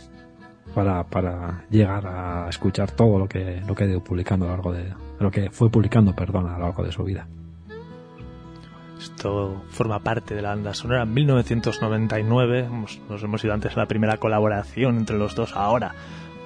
para, 0.74 1.04
para 1.04 1.64
llegar 1.70 2.06
a 2.06 2.48
escuchar 2.48 2.92
todo 2.92 3.18
lo 3.18 3.28
que, 3.28 3.60
lo 3.66 3.74
que 3.74 3.84
ha 3.84 3.86
ido 3.88 4.02
publicando 4.04 4.44
a 4.46 4.48
lo 4.50 4.54
largo 4.54 4.72
de, 4.72 4.92
lo 5.18 5.30
que 5.30 5.50
fue 5.50 5.70
publicando, 5.70 6.14
perdón, 6.14 6.46
a 6.46 6.52
lo 6.58 6.64
largo 6.66 6.84
de 6.84 6.92
su 6.92 7.02
vida. 7.02 7.26
Esto 9.00 9.62
forma 9.70 9.98
parte 10.00 10.34
de 10.34 10.42
la 10.42 10.50
banda 10.50 10.72
sonora. 10.74 11.02
En 11.02 11.12
1999 11.12 12.60
hemos- 12.60 13.00
nos 13.10 13.22
hemos 13.22 13.42
ido 13.44 13.52
antes 13.52 13.76
a 13.76 13.80
la 13.80 13.86
primera 13.86 14.16
colaboración 14.18 14.96
entre 14.96 15.18
los 15.18 15.34
dos. 15.34 15.54
Ahora 15.56 15.94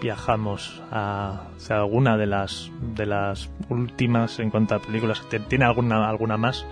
viajamos 0.00 0.82
a, 0.90 1.42
hacia 1.56 1.76
alguna 1.76 2.16
de 2.16 2.26
las 2.26 2.70
de 2.94 3.06
las 3.06 3.50
últimas 3.68 4.38
en 4.38 4.50
cuanto 4.50 4.74
a 4.74 4.78
películas. 4.80 5.22
Tiene 5.48 5.64
alguna 5.64 6.08
alguna 6.08 6.36
más, 6.36 6.66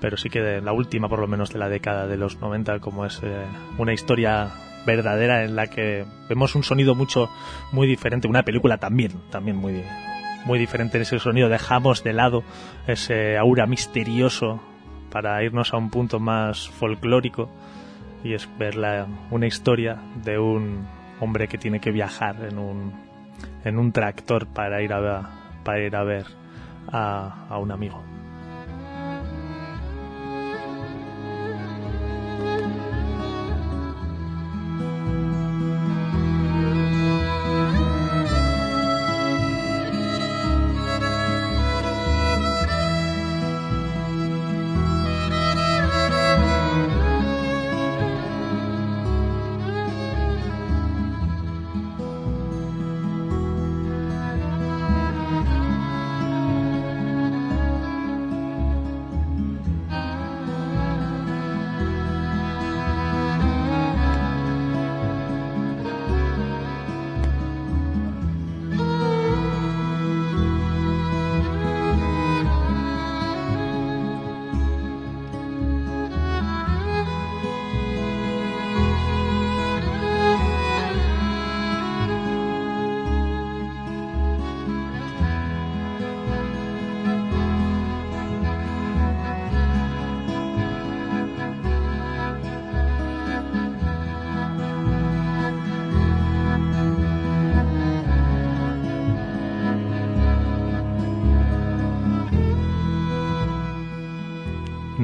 pero 0.00 0.16
sí 0.16 0.28
que 0.30 0.40
de 0.40 0.60
la 0.60 0.72
última 0.72 1.08
por 1.08 1.18
lo 1.20 1.28
menos 1.28 1.50
de 1.52 1.58
la 1.58 1.68
década 1.68 2.06
de 2.06 2.16
los 2.16 2.40
90 2.40 2.80
como 2.80 3.06
es 3.06 3.20
eh, 3.22 3.44
una 3.78 3.92
historia 3.92 4.50
verdadera 4.84 5.44
en 5.44 5.54
la 5.54 5.68
que 5.68 6.04
vemos 6.28 6.54
un 6.56 6.64
sonido 6.64 6.94
mucho 6.96 7.30
muy 7.70 7.86
diferente, 7.86 8.26
una 8.26 8.42
película 8.42 8.78
también, 8.78 9.12
también 9.30 9.56
muy 9.56 9.82
muy 10.44 10.58
diferente 10.58 10.96
en 10.98 11.02
ese 11.02 11.20
sonido. 11.20 11.48
Dejamos 11.48 12.02
de 12.02 12.12
lado 12.12 12.42
ese 12.88 13.38
aura 13.38 13.66
misterioso 13.66 14.60
para 15.10 15.40
irnos 15.44 15.72
a 15.72 15.76
un 15.76 15.88
punto 15.90 16.18
más 16.18 16.68
folclórico 16.68 17.48
y 18.24 18.34
es 18.34 18.48
ver 18.58 18.74
la- 18.74 19.06
una 19.30 19.46
historia 19.46 19.98
de 20.24 20.38
un 20.40 20.84
hombre 21.22 21.46
que 21.46 21.56
tiene 21.56 21.78
que 21.78 21.92
viajar 21.92 22.36
en 22.44 22.58
un 22.58 22.92
en 23.64 23.78
un 23.78 23.92
tractor 23.92 24.46
para 24.48 24.82
ir 24.82 24.92
a 24.92 25.30
para 25.64 25.80
ir 25.80 25.94
a 25.94 26.02
ver 26.02 26.26
a, 26.90 27.46
a 27.48 27.58
un 27.58 27.70
amigo. 27.70 28.11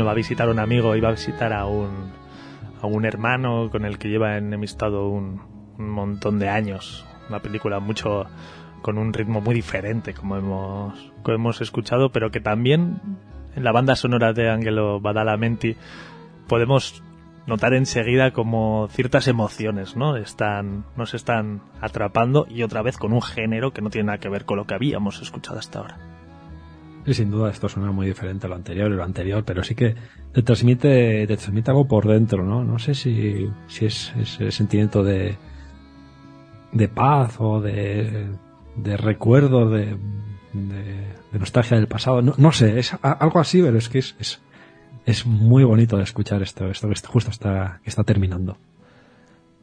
Va 0.09 0.13
a 0.13 0.15
visitar 0.15 0.49
a 0.49 0.51
un 0.51 0.59
amigo, 0.59 0.97
iba 0.97 1.09
a 1.09 1.13
visitar 1.13 1.53
a 1.53 1.67
un, 1.67 2.11
a 2.81 2.87
un 2.87 3.05
hermano 3.05 3.69
con 3.71 3.85
el 3.85 3.99
que 3.99 4.09
lleva 4.09 4.39
enemistado 4.39 5.09
un, 5.09 5.43
un 5.79 5.91
montón 5.91 6.39
de 6.39 6.49
años. 6.49 7.07
Una 7.29 7.41
película 7.41 7.79
mucho 7.79 8.25
con 8.81 8.97
un 8.97 9.13
ritmo 9.13 9.43
muy 9.43 9.55
diferente, 9.55 10.15
como 10.15 10.37
hemos, 10.37 11.13
como 11.23 11.35
hemos 11.35 11.61
escuchado, 11.61 12.11
pero 12.11 12.31
que 12.31 12.41
también 12.41 13.01
en 13.55 13.65
la 13.65 13.73
banda 13.73 13.97
sonora 13.97 14.33
de 14.33 14.49
Angelo 14.49 14.99
Badalamenti 14.99 15.77
podemos 16.47 17.03
notar 17.47 17.75
enseguida 17.75 18.31
como 18.31 18.89
ciertas 18.91 19.29
emociones, 19.29 19.95
¿no? 19.95 20.17
Están, 20.17 20.87
nos 20.97 21.13
están 21.13 21.61
atrapando 21.83 22.47
y 22.49 22.63
otra 22.63 22.81
vez 22.81 22.97
con 22.97 23.13
un 23.13 23.23
género 23.23 23.73
que 23.73 23.83
no 23.83 23.91
tiene 23.91 24.07
nada 24.07 24.19
que 24.19 24.31
ver 24.31 24.47
con 24.47 24.57
lo 24.57 24.67
que 24.67 24.75
habíamos 24.75 25.21
escuchado 25.21 25.59
hasta 25.59 25.81
ahora. 25.81 26.18
Y 27.07 27.15
sin 27.15 27.31
duda 27.31 27.51
esto 27.51 27.69
suena 27.69 27.91
muy 27.91 28.07
diferente 28.07 28.47
a 28.47 28.51
lo 28.51 28.57
anterior 28.57 28.91
y 28.91 28.95
lo 28.95 29.05
anterior, 29.05 29.45
pero 29.45 29.65
sí 29.65 29.75
que 29.75 29.95
te 30.33 30.43
transmite, 30.43 31.27
te 31.27 31.37
transmite 31.37 31.71
algo 31.71 31.87
por 31.89 32.07
dentro, 32.07 32.45
¿no? 32.45 32.65
No 32.65 32.79
sé 32.79 32.95
si, 32.95 33.49
si 33.67 33.87
es 33.87 34.13
ese 34.21 34.51
sentimiento 34.51 35.03
de, 35.03 35.37
de 36.73 36.89
paz 36.89 37.37
o 37.39 37.61
de, 37.61 38.27
de 38.77 38.97
recuerdo, 38.97 39.71
de, 39.71 39.97
nostalgia 41.33 41.77
del 41.77 41.89
pasado. 41.89 42.21
No, 42.21 42.35
no 42.37 42.53
sé, 42.53 42.79
es 42.79 42.95
algo 43.03 43.39
así, 43.39 43.63
pero 43.63 43.79
es 43.79 43.89
que 43.89 43.99
es, 43.99 44.17
es, 44.19 44.41
es 45.07 45.27
muy 45.27 45.65
bonito 45.65 45.97
de 45.97 46.03
escuchar 46.03 46.43
esto, 46.43 46.69
esto 46.69 46.89
que 46.89 46.95
justo 47.07 47.31
está, 47.31 47.81
está 47.85 48.05
terminando. 48.05 48.59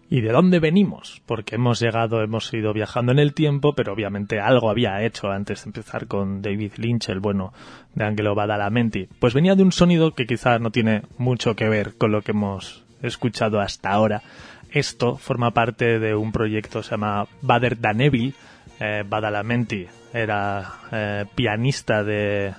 ¿Y 0.08 0.22
de 0.22 0.32
dónde 0.32 0.60
venimos? 0.60 1.22
Porque 1.26 1.56
hemos 1.56 1.80
llegado, 1.80 2.22
hemos 2.22 2.54
ido 2.54 2.74
viajando 2.74 3.12
en 3.12 3.20
el 3.20 3.34
tiempo, 3.34 3.74
pero 3.74 3.94
obviamente 3.94 4.40
algo 4.40 4.70
había 4.70 5.04
hecho 5.04 5.32
antes 5.32 5.64
de 5.64 5.70
empezar 5.70 6.06
con 6.06 6.44
David 6.44 6.74
Lynch, 6.78 7.10
el 7.10 7.20
bueno 7.20 7.54
de 7.96 8.06
Angelo 8.06 8.36
Badalamenti. 8.36 9.08
Pues 9.20 9.34
venía 9.34 9.56
de 9.56 9.64
un 9.64 9.72
sonido 9.72 10.14
que 10.14 10.28
quizá 10.28 10.60
no 10.60 10.70
tiene 10.70 11.02
mucho 11.18 11.56
que 11.56 11.70
ver 11.70 11.96
con 11.98 12.12
lo 12.12 12.22
que 12.22 12.32
hemos 12.32 12.86
escuchado 13.02 13.60
hasta 13.60 13.90
ahora. 13.90 14.22
Esto 14.70 15.18
forma 15.18 15.52
parte 15.52 16.00
de 16.00 16.14
un 16.14 16.32
proyecto 16.32 16.80
que 16.80 16.84
se 16.84 16.92
llama 16.92 17.26
Bader. 17.42 17.78
Eh, 18.78 19.04
Badalamenti 19.08 19.88
era 20.14 20.74
eh, 20.92 21.26
pianista 21.34 22.04
de 22.04 22.54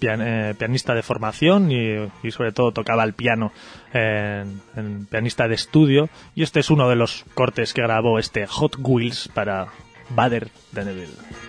pian- 0.00 0.20
eh, 0.22 0.54
pianista 0.58 0.94
de 0.94 1.02
formación 1.02 1.70
y, 1.70 2.30
sobre 2.30 2.52
todo 2.52 2.72
tocaba 2.72 3.04
el 3.04 3.14
piano 3.14 3.52
en, 3.92 4.60
en 4.76 5.06
pianista 5.06 5.48
de 5.48 5.54
estudio 5.54 6.08
y 6.34 6.42
este 6.42 6.60
es 6.60 6.70
uno 6.70 6.88
de 6.88 6.96
los 6.96 7.24
cortes 7.34 7.72
que 7.74 7.82
grabó 7.82 8.18
este 8.18 8.46
Hot 8.46 8.76
Wheels 8.78 9.28
para 9.34 9.68
Bader 10.10 10.48
Daneville. 10.72 11.08
como 11.14 11.47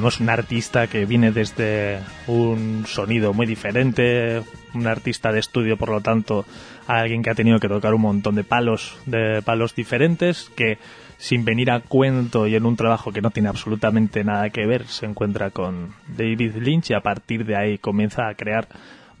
vemos, 0.00 0.18
un 0.18 0.30
artista 0.30 0.86
que 0.86 1.04
viene 1.04 1.30
desde 1.30 2.00
un 2.26 2.84
sonido 2.86 3.34
muy 3.34 3.44
diferente, 3.44 4.42
un 4.72 4.86
artista 4.86 5.30
de 5.30 5.40
estudio, 5.40 5.76
por 5.76 5.90
lo 5.90 6.00
tanto, 6.00 6.46
alguien 6.86 7.22
que 7.22 7.28
ha 7.28 7.34
tenido 7.34 7.58
que 7.58 7.68
tocar 7.68 7.92
un 7.92 8.00
montón 8.00 8.34
de 8.34 8.42
palos, 8.42 8.96
de 9.04 9.42
palos 9.42 9.74
diferentes, 9.74 10.50
que 10.56 10.78
sin 11.18 11.44
venir 11.44 11.70
a 11.70 11.80
cuento 11.80 12.46
y 12.46 12.54
en 12.54 12.64
un 12.64 12.76
trabajo 12.76 13.12
que 13.12 13.20
no 13.20 13.30
tiene 13.30 13.50
absolutamente 13.50 14.24
nada 14.24 14.48
que 14.48 14.66
ver, 14.66 14.86
se 14.86 15.04
encuentra 15.04 15.50
con 15.50 15.92
David 16.08 16.56
Lynch 16.56 16.90
y 16.90 16.94
a 16.94 17.00
partir 17.00 17.44
de 17.44 17.56
ahí 17.56 17.76
comienza 17.76 18.26
a 18.26 18.34
crear 18.34 18.68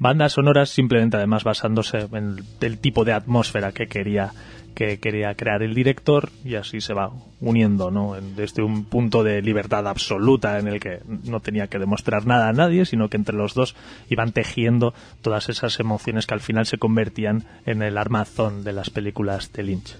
bandas 0.00 0.32
sonoras 0.32 0.70
simplemente 0.70 1.16
además 1.16 1.44
basándose 1.44 2.08
en 2.12 2.36
el 2.60 2.78
tipo 2.78 3.04
de 3.04 3.12
atmósfera 3.12 3.70
que 3.70 3.86
quería 3.86 4.32
que 4.74 4.98
quería 4.98 5.34
crear 5.34 5.62
el 5.62 5.74
director 5.74 6.30
y 6.44 6.54
así 6.54 6.80
se 6.80 6.94
va 6.94 7.12
uniendo, 7.40 7.90
¿no? 7.90 8.16
Desde 8.36 8.62
un 8.62 8.84
punto 8.84 9.24
de 9.24 9.42
libertad 9.42 9.86
absoluta 9.86 10.58
en 10.58 10.68
el 10.68 10.80
que 10.80 11.00
no 11.24 11.40
tenía 11.40 11.66
que 11.66 11.78
demostrar 11.78 12.24
nada 12.24 12.48
a 12.48 12.52
nadie, 12.52 12.86
sino 12.86 13.08
que 13.08 13.16
entre 13.16 13.36
los 13.36 13.54
dos 13.54 13.74
iban 14.08 14.32
tejiendo 14.32 14.94
todas 15.22 15.48
esas 15.48 15.80
emociones 15.80 16.26
que 16.26 16.34
al 16.34 16.40
final 16.40 16.66
se 16.66 16.78
convertían 16.78 17.44
en 17.66 17.82
el 17.82 17.98
armazón 17.98 18.64
de 18.64 18.72
las 18.72 18.90
películas 18.90 19.52
de 19.52 19.62
Lynch. 19.64 19.96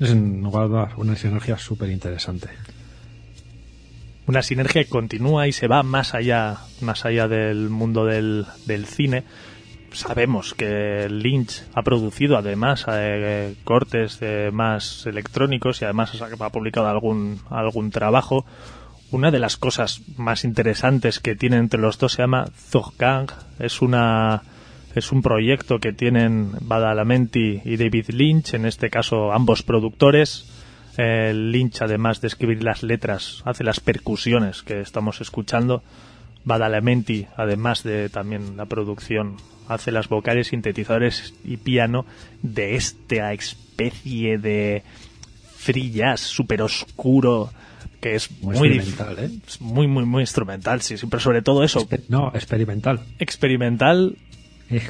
Es 0.00 0.10
en 0.10 0.46
una 0.46 1.16
sinergia 1.16 1.58
súper 1.58 1.90
interesante. 1.90 2.48
Una 4.26 4.42
sinergia 4.42 4.84
que 4.84 4.90
continúa 4.90 5.48
y 5.48 5.52
se 5.52 5.68
va 5.68 5.82
más 5.82 6.14
allá, 6.14 6.58
más 6.80 7.04
allá 7.04 7.28
del 7.28 7.68
mundo 7.68 8.06
del, 8.06 8.46
cine 8.86 9.24
sabemos 9.92 10.54
que 10.54 11.08
Lynch 11.08 11.62
ha 11.72 11.82
producido 11.82 12.36
además 12.36 12.84
eh, 12.88 13.54
cortes 13.62 14.18
más 14.52 15.06
electrónicos 15.06 15.80
y 15.80 15.84
además 15.84 16.20
ha 16.20 16.50
publicado 16.50 16.88
algún, 16.88 17.40
algún 17.48 17.90
trabajo. 17.90 18.44
Una 19.12 19.30
de 19.30 19.38
las 19.38 19.56
cosas 19.56 20.00
más 20.16 20.42
interesantes 20.42 21.20
que 21.20 21.36
tienen 21.36 21.60
entre 21.60 21.80
los 21.80 21.98
dos 21.98 22.14
se 22.14 22.22
llama 22.22 22.46
Zoggang. 22.56 23.28
Es 23.60 23.82
una 23.82 24.42
es 24.94 25.10
un 25.12 25.22
proyecto 25.22 25.80
que 25.80 25.92
tienen 25.92 26.52
Badalamenti 26.60 27.60
y 27.64 27.76
David 27.76 28.10
Lynch, 28.10 28.54
en 28.54 28.64
este 28.64 28.90
caso 28.90 29.32
ambos 29.32 29.62
productores. 29.62 30.46
Lynch, 30.98 31.82
además 31.82 32.20
de 32.20 32.28
escribir 32.28 32.62
las 32.62 32.82
letras, 32.82 33.42
hace 33.44 33.64
las 33.64 33.80
percusiones 33.80 34.62
que 34.62 34.80
estamos 34.80 35.20
escuchando. 35.20 35.82
Badalamenti, 36.44 37.26
además 37.36 37.82
de 37.82 38.08
también 38.10 38.56
la 38.56 38.66
producción, 38.66 39.36
hace 39.68 39.92
las 39.92 40.08
vocales, 40.08 40.48
sintetizadores 40.48 41.34
y 41.44 41.56
piano 41.56 42.04
de 42.42 42.76
esta 42.76 43.32
especie 43.32 44.38
de 44.38 44.82
free 45.56 45.90
jazz 45.90 46.20
súper 46.20 46.60
oscuro 46.62 47.50
que 48.00 48.16
es 48.16 48.30
muy, 48.42 48.58
muy 48.58 48.68
¿eh? 48.68 49.30
muy 49.60 49.86
muy 49.86 50.04
muy 50.04 50.22
instrumental, 50.22 50.82
sí, 50.82 50.94
pero 51.08 51.20
sobre 51.20 51.40
todo 51.40 51.64
eso. 51.64 51.88
no, 52.08 52.28
experimental. 52.34 53.00
Experimental. 53.18 54.18
Eh. 54.68 54.82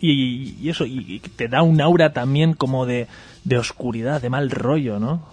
Y, 0.00 0.68
eso, 0.68 0.84
y, 0.84 1.20
te 1.36 1.46
da 1.48 1.62
un 1.62 1.80
aura 1.80 2.12
también 2.12 2.54
como 2.54 2.84
de, 2.84 3.06
de 3.44 3.56
oscuridad, 3.56 4.20
de 4.20 4.30
mal 4.30 4.50
rollo, 4.50 4.98
¿no? 4.98 5.26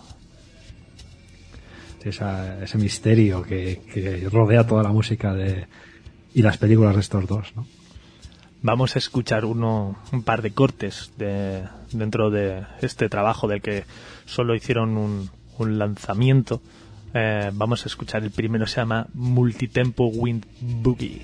Ese 2.09 2.77
misterio 2.77 3.43
que, 3.43 3.81
que, 3.93 4.27
rodea 4.30 4.65
toda 4.65 4.84
la 4.84 4.89
música 4.89 5.34
de, 5.34 5.67
y 6.34 6.41
las 6.41 6.57
películas 6.57 6.95
de 6.95 7.01
estos 7.01 7.27
dos, 7.27 7.55
¿no? 7.55 7.65
Vamos 8.61 8.95
a 8.95 8.99
escuchar 8.99 9.43
uno, 9.43 9.97
un 10.13 10.23
par 10.23 10.41
de 10.41 10.51
cortes 10.51 11.11
de, 11.17 11.63
dentro 11.91 12.30
de 12.30 12.63
este 12.81 13.09
trabajo 13.09 13.49
del 13.49 13.61
que 13.61 13.84
solo 14.25 14.55
hicieron 14.55 14.95
un, 14.95 15.30
un 15.57 15.77
lanzamiento. 15.77 16.61
Eh, 17.13 17.51
vamos 17.53 17.84
a 17.84 17.89
escuchar 17.89 18.23
el 18.23 18.31
primero, 18.31 18.65
se 18.65 18.77
llama 18.77 19.07
Multitempo 19.13 20.07
Wind 20.07 20.45
Boogie. 20.61 21.21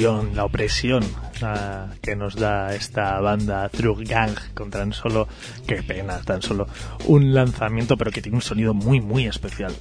La 0.00 0.44
opresión 0.44 1.04
que 2.02 2.16
nos 2.16 2.36
da 2.36 2.74
esta 2.74 3.20
banda 3.20 3.68
True 3.68 4.04
Gang 4.04 4.34
con 4.54 4.70
tan 4.70 4.92
solo, 4.92 5.28
qué 5.66 5.82
pena, 5.82 6.20
tan 6.20 6.42
solo 6.42 6.66
un 7.06 7.34
lanzamiento, 7.34 7.96
pero 7.96 8.10
que 8.10 8.22
tiene 8.22 8.36
un 8.36 8.42
sonido 8.42 8.74
muy, 8.74 9.00
muy 9.00 9.26
especial. 9.26 9.72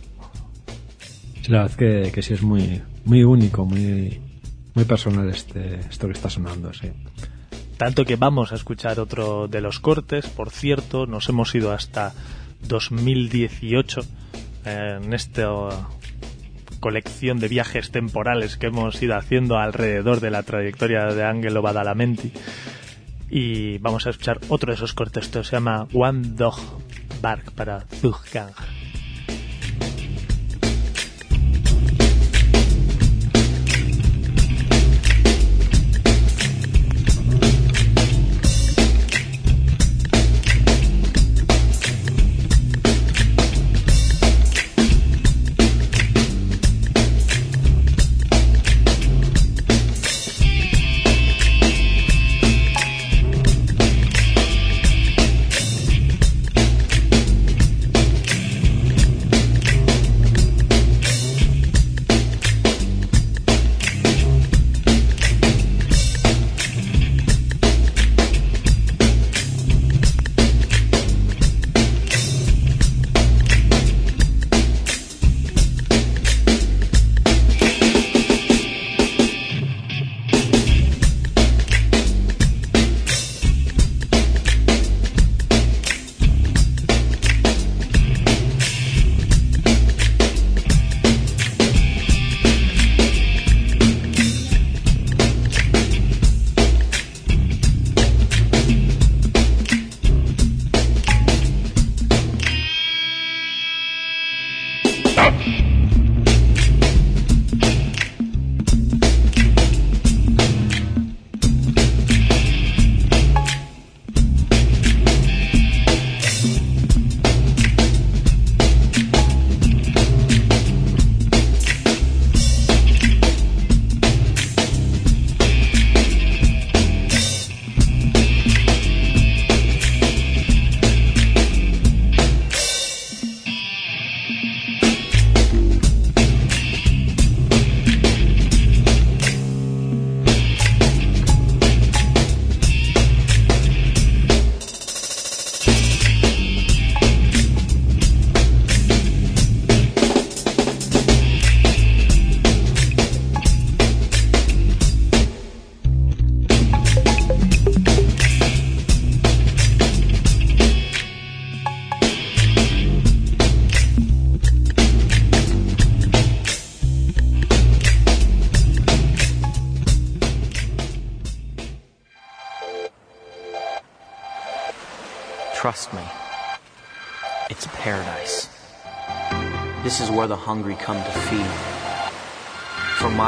la 1.48 1.64
verdad 1.64 1.78
que, 1.78 2.12
que 2.14 2.22
sí 2.22 2.34
es 2.34 2.42
muy, 2.42 2.82
muy 3.06 3.24
único, 3.24 3.66
muy, 3.66 4.22
muy 4.74 4.86
personal 4.86 5.30
este, 5.30 5.80
esto 5.80 6.08
que 6.08 6.14
está 6.14 6.30
sonando, 6.30 6.74
sí. 6.74 6.92
Tanto 7.78 8.04
que 8.04 8.18
vamos 8.18 8.52
a 8.52 8.56
escuchar 8.56 9.00
otro 9.00 9.48
de 9.48 9.62
los 9.62 9.80
cortes, 9.80 10.28
por 10.28 10.50
cierto, 10.50 11.06
nos 11.06 11.30
hemos 11.30 11.56
ido 11.56 11.72
hasta 11.72 12.14
2018 12.68 14.02
en 14.66 15.14
este 15.14 15.46
colección 16.80 17.40
de 17.40 17.48
viajes 17.48 17.92
temporales 17.92 18.58
que 18.58 18.68
hemos 18.68 19.02
ido 19.02 19.16
haciendo 19.16 19.58
alrededor 19.58 20.20
de 20.20 20.32
la 20.32 20.44
trayectoria 20.44 21.06
de 21.06 21.24
Angelo 21.24 21.62
Badalamenti. 21.62 22.32
Y 23.30 23.78
vamos 23.78 24.08
a 24.08 24.10
escuchar 24.10 24.40
otro 24.50 24.72
de 24.72 24.76
esos 24.76 24.94
cortes, 24.94 25.26
esto 25.26 25.44
se 25.44 25.56
llama 25.56 25.88
One 25.94 26.30
Dog 26.36 26.60
Bark 27.22 27.52
para 27.52 27.82
Zuggang. 27.82 28.54
Trust 28.54 28.79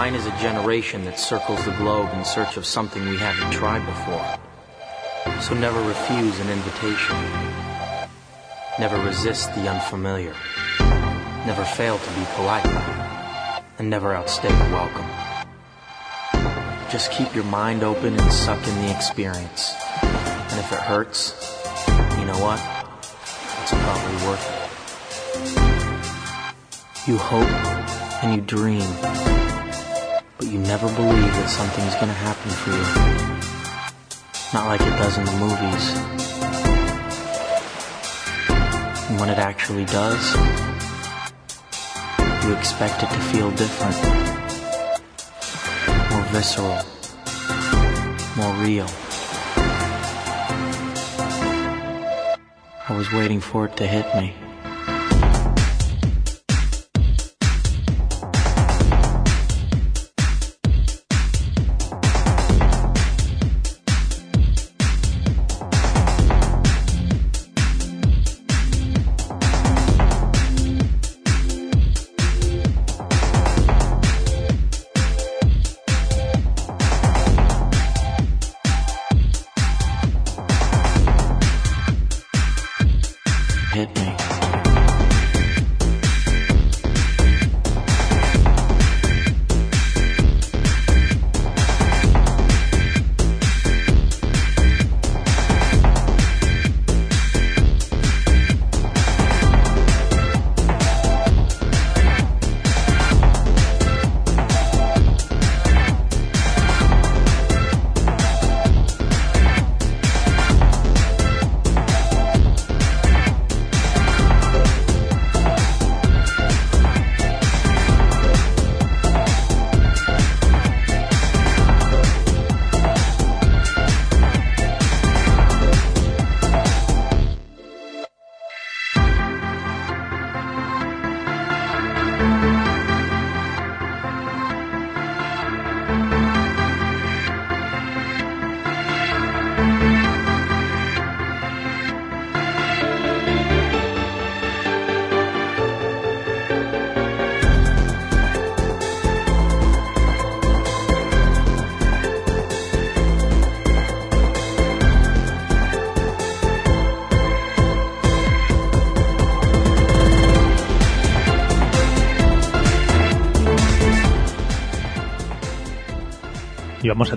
mine 0.01 0.15
is 0.15 0.25
a 0.25 0.35
generation 0.39 1.05
that 1.05 1.19
circles 1.19 1.63
the 1.63 1.71
globe 1.73 2.09
in 2.15 2.25
search 2.25 2.57
of 2.57 2.65
something 2.65 3.07
we 3.07 3.17
haven't 3.17 3.51
tried 3.51 3.85
before. 3.85 4.25
So 5.39 5.53
never 5.53 5.79
refuse 5.83 6.39
an 6.39 6.49
invitation. 6.49 7.15
Never 8.79 8.97
resist 9.05 9.53
the 9.53 9.69
unfamiliar. 9.69 10.33
Never 11.45 11.63
fail 11.63 11.99
to 11.99 12.09
be 12.15 12.25
polite. 12.33 12.65
And 13.77 13.91
never 13.91 14.15
outstay 14.15 14.47
a 14.47 14.71
welcome. 14.73 15.05
Just 16.89 17.11
keep 17.11 17.35
your 17.35 17.43
mind 17.43 17.83
open 17.83 18.19
and 18.19 18.33
suck 18.33 18.67
in 18.67 18.75
the 18.81 18.89
experience. 18.95 19.75
And 20.01 20.59
if 20.59 20.71
it 20.71 20.79
hurts, 20.79 21.35
you 22.17 22.25
know 22.25 22.39
what? 22.41 22.59
It's 23.61 23.71
probably 23.85 24.15
worth 24.25 24.45
it. 24.49 24.61
You 27.07 27.17
hope 27.19 27.51
and 28.23 28.33
you 28.33 28.41
dream, 28.41 28.89
you 30.51 30.59
never 30.59 30.87
believe 30.95 31.33
that 31.35 31.49
something's 31.49 31.95
gonna 31.95 32.11
happen 32.11 32.51
for 32.51 32.71
you. 32.71 32.83
Not 34.53 34.67
like 34.67 34.81
it 34.81 34.97
does 34.99 35.17
in 35.17 35.23
the 35.23 35.31
movies. 35.39 35.95
And 39.09 39.17
when 39.17 39.29
it 39.29 39.37
actually 39.37 39.85
does, 39.85 40.35
you 42.43 42.53
expect 42.53 43.01
it 43.01 43.09
to 43.09 43.19
feel 43.31 43.49
different. 43.51 43.95
More 46.11 46.23
visceral. 46.33 46.83
More 48.35 48.53
real. 48.61 48.89
I 52.89 52.97
was 52.97 53.09
waiting 53.13 53.39
for 53.39 53.67
it 53.67 53.77
to 53.77 53.87
hit 53.87 54.05
me. 54.15 54.33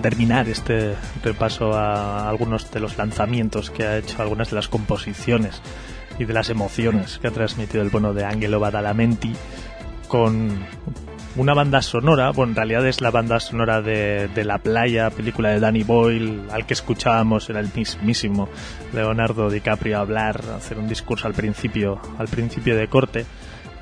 Terminar 0.05 0.47
este 0.49 0.93
repaso 1.23 1.73
a 1.73 2.29
algunos 2.29 2.69
de 2.69 2.79
los 2.79 2.95
lanzamientos 2.95 3.71
que 3.71 3.85
ha 3.85 3.97
hecho, 3.97 4.21
algunas 4.21 4.51
de 4.51 4.55
las 4.55 4.67
composiciones 4.67 5.63
y 6.19 6.25
de 6.25 6.33
las 6.33 6.51
emociones 6.51 7.17
que 7.17 7.27
ha 7.27 7.31
transmitido 7.31 7.81
el 7.81 7.89
bono 7.89 8.13
de 8.13 8.23
Angelo 8.23 8.59
Badalamenti 8.59 9.33
con 10.07 10.63
una 11.37 11.55
banda 11.55 11.81
sonora, 11.81 12.29
bueno, 12.29 12.51
en 12.51 12.55
realidad 12.55 12.85
es 12.85 13.01
la 13.01 13.09
banda 13.09 13.39
sonora 13.39 13.81
de, 13.81 14.27
de, 14.27 14.45
La 14.45 14.59
Playa, 14.59 15.09
película 15.09 15.49
de 15.49 15.59
Danny 15.59 15.81
Boyle, 15.81 16.43
al 16.51 16.67
que 16.67 16.75
escuchábamos, 16.75 17.49
era 17.49 17.59
el 17.59 17.71
mismísimo 17.73 18.47
Leonardo 18.93 19.49
DiCaprio 19.49 19.97
hablar, 19.97 20.39
hacer 20.55 20.77
un 20.77 20.87
discurso 20.87 21.27
al 21.27 21.33
principio, 21.33 21.99
al 22.19 22.27
principio 22.27 22.77
de 22.77 22.87
corte. 22.89 23.25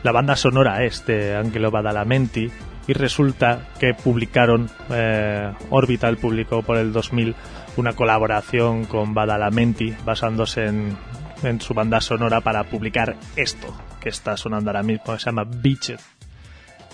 La 0.03 0.13
banda 0.13 0.37
sonora 0.37 0.85
es 0.85 1.05
de 1.05 1.35
Angelo 1.35 1.69
Badalamenti 1.69 2.49
y 2.87 2.93
resulta 2.93 3.69
que 3.79 3.93
publicaron, 3.93 4.69
eh, 4.89 5.51
Orbital 5.69 6.17
publicó 6.17 6.61
por 6.61 6.77
el 6.77 6.91
2000 6.91 7.35
una 7.77 7.93
colaboración 7.93 8.85
con 8.85 9.13
Badalamenti 9.13 9.93
basándose 10.05 10.65
en, 10.65 10.97
en 11.43 11.61
su 11.61 11.73
banda 11.73 12.01
sonora 12.01 12.41
para 12.41 12.63
publicar 12.65 13.15
esto 13.35 13.75
que 14.01 14.09
está 14.09 14.35
sonando 14.37 14.69
ahora 14.69 14.83
mismo, 14.83 15.17
se 15.17 15.25
llama 15.25 15.45
Beached 15.45 15.99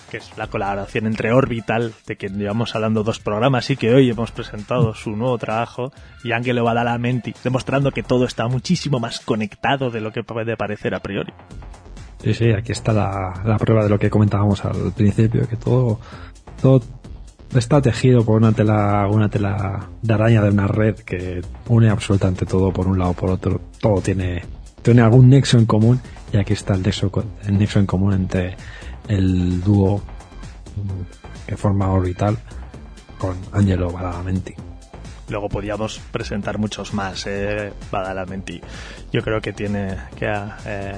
que 0.09 0.17
es 0.17 0.37
la 0.37 0.47
colaboración 0.47 1.05
entre 1.05 1.31
Orbital, 1.31 1.93
de 2.05 2.17
quien 2.17 2.37
llevamos 2.37 2.75
hablando 2.75 3.03
dos 3.03 3.19
programas 3.19 3.69
y 3.69 3.77
que 3.77 3.93
hoy 3.93 4.09
hemos 4.09 4.31
presentado 4.31 4.93
su 4.95 5.11
nuevo 5.11 5.37
trabajo, 5.37 5.93
y 6.23 6.31
Angelo 6.31 6.63
Badalamenti, 6.63 7.33
demostrando 7.43 7.91
que 7.91 8.03
todo 8.03 8.25
está 8.25 8.47
muchísimo 8.47 8.99
más 8.99 9.19
conectado 9.19 9.91
de 9.91 10.01
lo 10.01 10.11
que 10.11 10.23
puede 10.23 10.57
parecer 10.57 10.95
a 10.95 10.99
priori. 10.99 11.31
Sí, 12.23 12.33
sí, 12.33 12.51
aquí 12.51 12.71
está 12.73 12.91
la, 12.91 13.41
la 13.45 13.57
prueba 13.57 13.83
de 13.83 13.89
lo 13.89 13.97
que 13.97 14.09
comentábamos 14.09 14.63
al 14.65 14.91
principio, 14.91 15.47
que 15.47 15.55
todo, 15.55 15.99
todo 16.61 16.81
está 17.57 17.81
tejido 17.81 18.23
por 18.23 18.37
una 18.37 18.51
tela, 18.51 19.07
una 19.07 19.29
tela 19.29 19.87
de 20.01 20.13
araña 20.13 20.41
de 20.41 20.49
una 20.49 20.67
red 20.67 20.95
que 20.95 21.41
une 21.67 21.89
absolutamente 21.89 22.45
todo 22.45 22.71
por 22.71 22.87
un 22.87 22.99
lado 22.99 23.13
por 23.13 23.31
otro. 23.31 23.61
Todo 23.79 24.01
tiene, 24.01 24.43
tiene 24.81 25.01
algún 25.01 25.29
nexo 25.29 25.57
en 25.57 25.65
común 25.65 25.99
y 26.31 26.37
aquí 26.37 26.53
está 26.53 26.75
el 26.75 26.83
nexo, 26.83 27.11
el 27.45 27.57
nexo 27.57 27.79
en 27.79 27.85
común 27.85 28.13
entre 28.13 28.55
el 29.07 29.61
dúo 29.61 30.01
que 31.47 31.57
forma 31.57 31.89
Orbital 31.89 32.37
con 33.17 33.35
Angelo 33.51 33.91
Badalamenti. 33.91 34.53
Luego 35.29 35.49
podíamos 35.49 35.99
presentar 36.11 36.57
muchos 36.57 36.93
más, 36.93 37.25
eh, 37.27 37.71
Badalamenti. 37.91 38.61
Yo 39.11 39.21
creo 39.21 39.41
que 39.41 39.53
tiene 39.53 39.95
que 40.15 40.31
eh, 40.65 40.95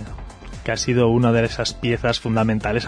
que 0.63 0.71
ha 0.71 0.77
sido 0.77 1.09
una 1.09 1.31
de 1.31 1.45
esas 1.45 1.73
piezas 1.73 2.19
fundamentales 2.19 2.88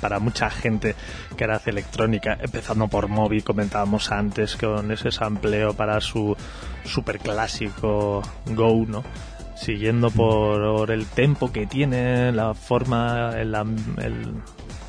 para 0.00 0.18
mucha 0.18 0.50
gente 0.50 0.94
que 1.36 1.44
hace 1.44 1.70
electrónica, 1.70 2.36
empezando 2.40 2.88
por 2.88 3.08
Moby, 3.08 3.42
comentábamos 3.42 4.10
antes, 4.10 4.56
con 4.56 4.90
ese 4.92 5.10
sampleo 5.10 5.74
para 5.74 6.00
su 6.00 6.36
super 6.84 7.18
clásico 7.18 8.22
Go, 8.46 8.84
¿no? 8.86 9.04
Siguiendo 9.56 10.10
por 10.10 10.90
el 10.90 11.06
tempo 11.06 11.52
que 11.52 11.66
tiene, 11.66 12.32
la 12.32 12.54
forma, 12.54 13.30
el, 13.38 13.54
el, 13.98 14.34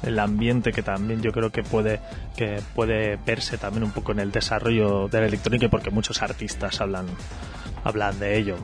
el 0.04 0.20
ambiente 0.20 0.72
que 0.72 0.82
también 0.82 1.22
yo 1.22 1.32
creo 1.32 1.52
que 1.52 1.64
puede 1.64 2.00
que 2.36 2.62
puede 2.74 3.18
verse 3.18 3.58
también 3.58 3.84
un 3.84 3.92
poco 3.92 4.12
en 4.12 4.20
el 4.20 4.32
desarrollo 4.32 5.08
de 5.08 5.20
la 5.22 5.28
electrónica 5.28 5.70
porque 5.70 5.92
muchos 5.92 6.22
artistas 6.22 6.82
hablan 6.82 7.08
hablan 7.84 8.20
de 8.20 8.38
ello. 8.38 8.58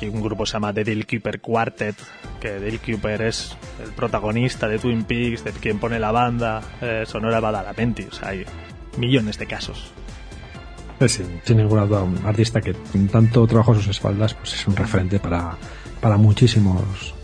Hay 0.00 0.08
un 0.08 0.20
grupo 0.20 0.44
se 0.44 0.54
llama 0.54 0.72
The 0.72 0.84
Dale 0.84 1.04
Cooper 1.04 1.40
Quartet, 1.40 1.96
que 2.40 2.58
Dale 2.58 2.78
Cooper 2.78 3.22
es 3.22 3.56
el 3.82 3.92
protagonista 3.92 4.68
de 4.68 4.78
Twin 4.78 5.04
Peaks, 5.04 5.44
de 5.44 5.52
quien 5.52 5.78
pone 5.78 5.98
la 5.98 6.12
banda 6.12 6.62
eh, 6.80 7.04
sonora 7.06 7.40
Badalamenti, 7.40 8.04
o 8.04 8.12
sea, 8.12 8.30
hay 8.30 8.44
millones 8.98 9.38
de 9.38 9.46
casos. 9.46 9.92
Sí, 11.06 11.24
sin 11.42 11.56
ninguna 11.56 11.86
duda, 11.86 12.02
un 12.02 12.24
artista 12.24 12.60
que 12.60 12.74
tanto 13.10 13.46
trabajo 13.46 13.72
a 13.72 13.74
sus 13.74 13.88
espaldas 13.88 14.34
pues 14.34 14.54
es 14.54 14.66
un 14.66 14.76
referente 14.76 15.18
para, 15.18 15.56
para 16.00 16.16
muchísimos 16.16 17.14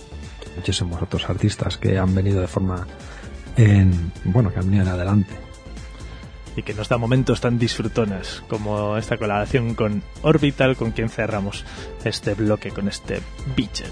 muchísimos 0.57 1.01
otros 1.01 1.29
artistas 1.31 1.79
que 1.79 1.97
han 1.99 2.15
venido 2.15 2.41
de 2.41 2.49
forma 2.49 2.87
en, 3.57 4.13
bueno, 4.25 4.53
que 4.53 4.59
han 4.59 4.67
venido 4.67 4.83
en 4.83 4.89
adelante. 4.91 5.35
Y 6.57 6.63
que 6.63 6.75
nos 6.75 6.89
da 6.89 6.99
momentos 6.99 7.41
tan 7.41 7.59
disfrutones 7.59 8.43
como 8.49 8.97
esta 8.97 9.17
colaboración 9.17 9.75
con 9.75 10.03
Orbital, 10.23 10.77
con 10.77 10.91
quien 10.91 11.09
cerramos 11.09 11.65
este 12.05 12.35
bloque 12.35 12.71
con 12.71 12.89
este 12.89 13.21
Beached. 13.57 13.91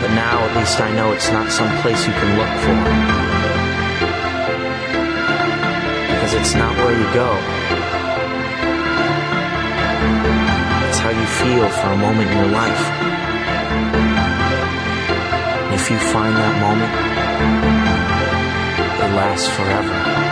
But 0.00 0.12
now 0.16 0.40
at 0.48 0.56
least 0.56 0.80
I 0.80 0.90
know 0.96 1.12
it's 1.12 1.30
not 1.30 1.52
some 1.52 1.68
place 1.82 2.06
you 2.06 2.12
can 2.14 2.38
look 2.40 2.48
for. 2.64 2.78
Because 6.08 6.32
it's 6.32 6.54
not 6.54 6.74
where 6.76 6.96
you 6.96 7.04
go. 7.12 7.36
It's 10.88 10.98
how 10.98 11.10
you 11.10 11.26
feel 11.26 11.68
for 11.68 11.88
a 11.92 11.96
moment 11.98 12.30
in 12.30 12.36
your 12.38 12.48
life. 12.48 12.84
If 15.74 15.90
you 15.90 15.98
find 15.98 16.34
that 16.34 16.54
moment, 16.64 16.92
it 19.04 19.10
lasts 19.14 19.48
forever. 19.50 20.25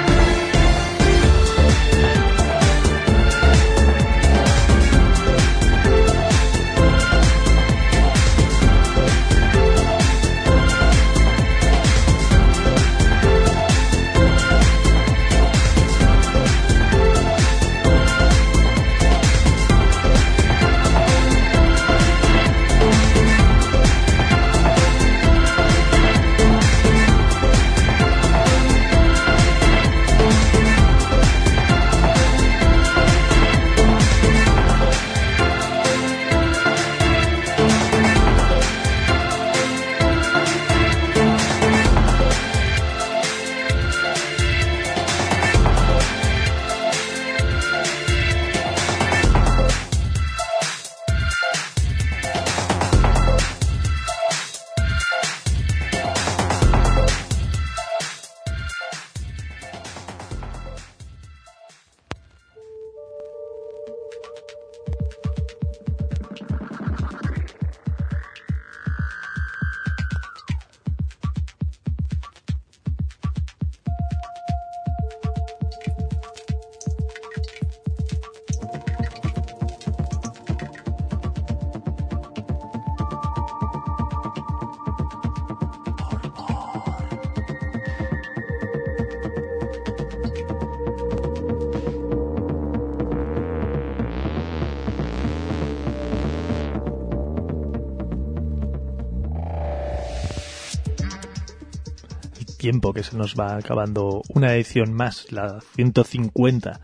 Tiempo 102.65 102.95
que 102.95 103.03
se 103.03 103.19
nos 103.19 103.35
va 103.35 103.57
acabando 103.57 104.23
una 104.31 104.55
edición 104.55 104.95
más, 104.95 105.31
la 105.31 105.61
150 105.77 106.81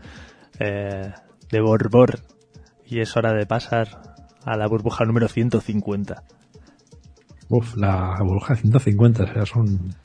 eh, 0.59 1.11
de 1.49 1.59
Borbor. 1.59 2.19
Y 2.85 2.99
es 2.99 3.17
hora 3.17 3.33
de 3.33 3.47
pasar 3.47 4.15
a 4.45 4.57
la 4.57 4.67
burbuja 4.67 5.05
número 5.05 5.27
150. 5.27 6.23
Uf, 7.49 7.75
la 7.77 8.15
burbuja 8.19 8.55
150, 8.55 9.23
o 9.23 9.33
sea, 9.33 9.45
son 9.47 9.95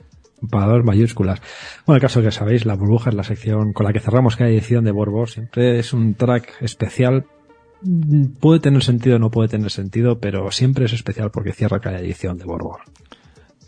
palabras 0.50 0.82
mayúsculas. 0.82 1.42
Bueno, 1.84 1.96
el 1.96 2.00
caso 2.00 2.22
que 2.22 2.30
sabéis, 2.30 2.64
la 2.64 2.74
burbuja 2.74 3.10
es 3.10 3.16
la 3.16 3.24
sección 3.24 3.74
con 3.74 3.84
la 3.84 3.92
que 3.92 4.00
cerramos 4.00 4.34
cada 4.36 4.48
edición 4.48 4.82
de 4.82 4.92
Borbor. 4.92 5.28
Siempre 5.28 5.78
es 5.78 5.92
un 5.92 6.14
track 6.14 6.54
especial. 6.62 7.26
Puede 8.40 8.60
tener 8.60 8.82
sentido, 8.82 9.18
no 9.18 9.30
puede 9.30 9.50
tener 9.50 9.70
sentido, 9.70 10.20
pero 10.20 10.50
siempre 10.52 10.86
es 10.86 10.94
especial 10.94 11.30
porque 11.30 11.52
cierra 11.52 11.80
cada 11.80 11.98
edición 11.98 12.38
de 12.38 12.46
Borbor. 12.46 12.80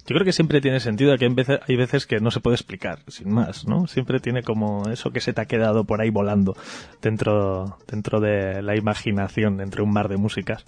Yo 0.08 0.14
creo 0.14 0.24
que 0.24 0.32
siempre 0.32 0.62
tiene 0.62 0.80
sentido 0.80 1.14
que 1.18 1.26
hay 1.26 1.76
veces, 1.76 2.06
que 2.06 2.18
no 2.18 2.30
se 2.30 2.40
puede 2.40 2.54
explicar, 2.54 3.00
sin 3.08 3.30
más, 3.30 3.66
¿no? 3.66 3.86
Siempre 3.86 4.20
tiene 4.20 4.42
como 4.42 4.88
eso 4.88 5.10
que 5.10 5.20
se 5.20 5.34
te 5.34 5.42
ha 5.42 5.44
quedado 5.44 5.84
por 5.84 6.00
ahí 6.00 6.08
volando 6.08 6.56
dentro, 7.02 7.76
dentro 7.86 8.18
de 8.18 8.62
la 8.62 8.74
imaginación, 8.74 9.60
entre 9.60 9.82
un 9.82 9.92
mar 9.92 10.08
de 10.08 10.16
músicas. 10.16 10.64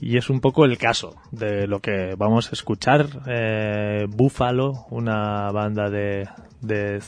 Y 0.00 0.16
es 0.16 0.28
un 0.28 0.40
poco 0.40 0.64
el 0.64 0.76
caso 0.76 1.14
de 1.30 1.68
lo 1.68 1.78
que 1.78 2.16
vamos 2.18 2.48
a 2.48 2.54
escuchar. 2.56 3.06
Eh, 3.28 4.06
Buffalo, 4.08 4.86
una 4.90 5.52
banda 5.52 5.88
de, 5.88 6.28
de 6.60 7.00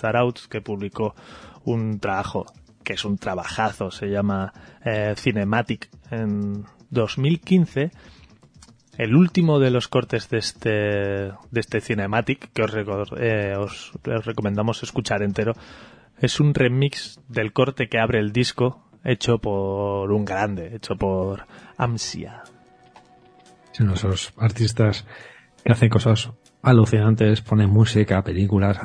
que 0.48 0.60
publicó 0.60 1.16
un 1.64 1.98
trabajo 1.98 2.46
que 2.84 2.92
es 2.92 3.04
un 3.04 3.18
trabajazo, 3.18 3.90
se 3.90 4.06
llama 4.06 4.52
eh, 4.84 5.14
Cinematic 5.16 5.90
en 6.12 6.64
2015 6.90 7.90
el 8.98 9.14
último 9.14 9.59
de 9.59 9.70
los 9.70 9.89
cortes 9.89 10.28
de 10.28 10.39
este, 10.39 10.70
de 10.70 11.60
este 11.60 11.81
Cinematic, 11.81 12.52
que 12.52 12.62
os, 12.62 12.73
eh, 13.19 13.55
os, 13.56 13.93
os, 14.06 14.24
recomendamos 14.24 14.82
escuchar 14.82 15.23
entero, 15.23 15.55
es 16.19 16.40
un 16.40 16.55
remix 16.55 17.19
del 17.28 17.52
corte 17.52 17.89
que 17.89 17.98
abre 17.98 18.19
el 18.19 18.32
disco, 18.32 18.85
hecho 19.05 19.39
por 19.39 20.12
un 20.12 20.24
grande, 20.24 20.77
hecho 20.77 20.97
por 20.97 21.47
Amsia. 21.77 22.43
Sí, 23.73 23.85
esos 23.93 24.32
artistas 24.36 25.06
que 25.64 25.73
hacen 25.73 25.89
cosas 25.89 26.31
alucinantes, 26.62 27.40
ponen 27.40 27.70
música, 27.70 28.23
películas, 28.23 28.78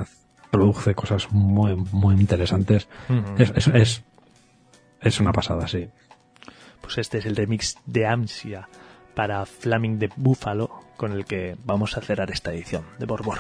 produce 0.50 0.96
cosas 0.96 1.32
muy, 1.32 1.76
muy 1.92 2.16
interesantes. 2.16 2.88
Uh 3.10 3.14
-huh. 3.14 3.42
es, 3.42 3.52
es, 3.56 3.68
es, 3.68 4.04
es 5.02 5.20
una 5.20 5.34
pasada, 5.34 5.68
sí. 5.68 5.90
Pues 6.82 6.98
este 6.98 7.18
es 7.18 7.26
el 7.26 7.36
remix 7.36 7.78
de 7.86 8.08
Amsia 8.08 8.70
para 9.18 9.48
Flaming 9.48 9.98
de 9.98 10.12
Buffalo, 10.16 10.70
con 10.96 11.12
el 11.12 11.26
que 11.26 11.58
vamos 11.66 11.98
a 11.98 12.02
cerrar 12.02 12.30
esta 12.30 12.54
edición 12.54 12.86
de 13.00 13.08
Borbor. 13.08 13.40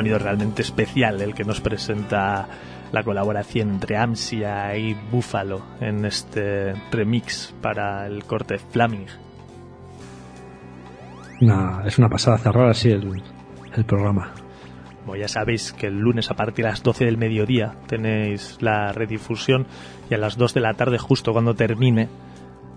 Sonido 0.00 0.18
realmente 0.18 0.62
especial 0.62 1.20
el 1.20 1.34
que 1.34 1.44
nos 1.44 1.60
presenta 1.60 2.48
la 2.90 3.02
colaboración 3.02 3.68
entre 3.68 3.98
Amsia 3.98 4.74
y 4.74 4.94
Buffalo 4.94 5.60
en 5.78 6.06
este 6.06 6.72
remix 6.90 7.54
para 7.60 8.06
el 8.06 8.24
corte 8.24 8.58
Flaming. 8.58 9.08
Una, 11.42 11.82
es 11.84 11.98
una 11.98 12.08
pasada 12.08 12.38
cerrar 12.38 12.70
así 12.70 12.90
el, 12.90 13.22
el 13.76 13.84
programa. 13.84 14.32
Como 15.04 15.16
ya 15.16 15.28
sabéis 15.28 15.74
que 15.74 15.88
el 15.88 15.98
lunes 15.98 16.30
a 16.30 16.34
partir 16.34 16.64
de 16.64 16.70
las 16.70 16.82
12 16.82 17.04
del 17.04 17.18
mediodía 17.18 17.74
tenéis 17.86 18.56
la 18.62 18.92
redifusión 18.92 19.66
y 20.08 20.14
a 20.14 20.18
las 20.18 20.38
2 20.38 20.54
de 20.54 20.60
la 20.62 20.72
tarde 20.72 20.96
justo 20.96 21.34
cuando 21.34 21.54
termine 21.54 22.08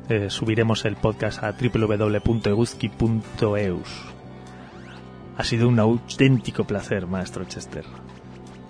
eh, 0.09 0.29
subiremos 0.29 0.83
el 0.83 0.97
podcast 0.97 1.41
a 1.41 1.53
www.eguzki.eus. 1.53 4.22
Ha 5.37 5.43
sido 5.43 5.67
un 5.67 5.79
auténtico 5.79 6.63
placer, 6.65 7.07
maestro 7.07 7.45
Chester. 7.45 7.85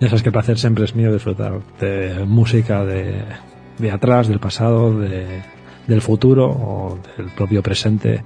Ya 0.00 0.08
sabes 0.08 0.22
que 0.22 0.28
el 0.28 0.32
placer 0.32 0.58
siempre 0.58 0.84
es 0.84 0.94
mío 0.94 1.12
disfrutar 1.12 1.60
de 1.80 2.24
música 2.26 2.84
de, 2.84 3.24
de 3.78 3.90
atrás, 3.90 4.28
del 4.28 4.40
pasado, 4.40 4.98
de, 4.98 5.42
del 5.86 6.00
futuro 6.00 6.46
o 6.46 6.98
del 7.16 7.30
propio 7.30 7.62
presente. 7.62 8.22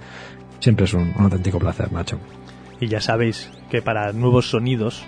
Siempre 0.60 0.86
es 0.86 0.94
un, 0.94 1.12
un 1.16 1.24
auténtico 1.24 1.58
placer, 1.58 1.92
Nacho. 1.92 2.18
Y 2.80 2.88
ya 2.88 3.00
sabéis 3.00 3.50
que 3.70 3.82
para 3.82 4.12
nuevos 4.12 4.50
sonidos 4.50 5.04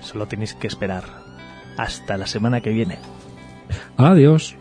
solo 0.00 0.26
tenéis 0.26 0.54
que 0.54 0.66
esperar 0.66 1.04
hasta 1.76 2.16
la 2.16 2.26
semana 2.26 2.60
que 2.60 2.70
viene. 2.70 2.98
Adiós. 3.96 4.56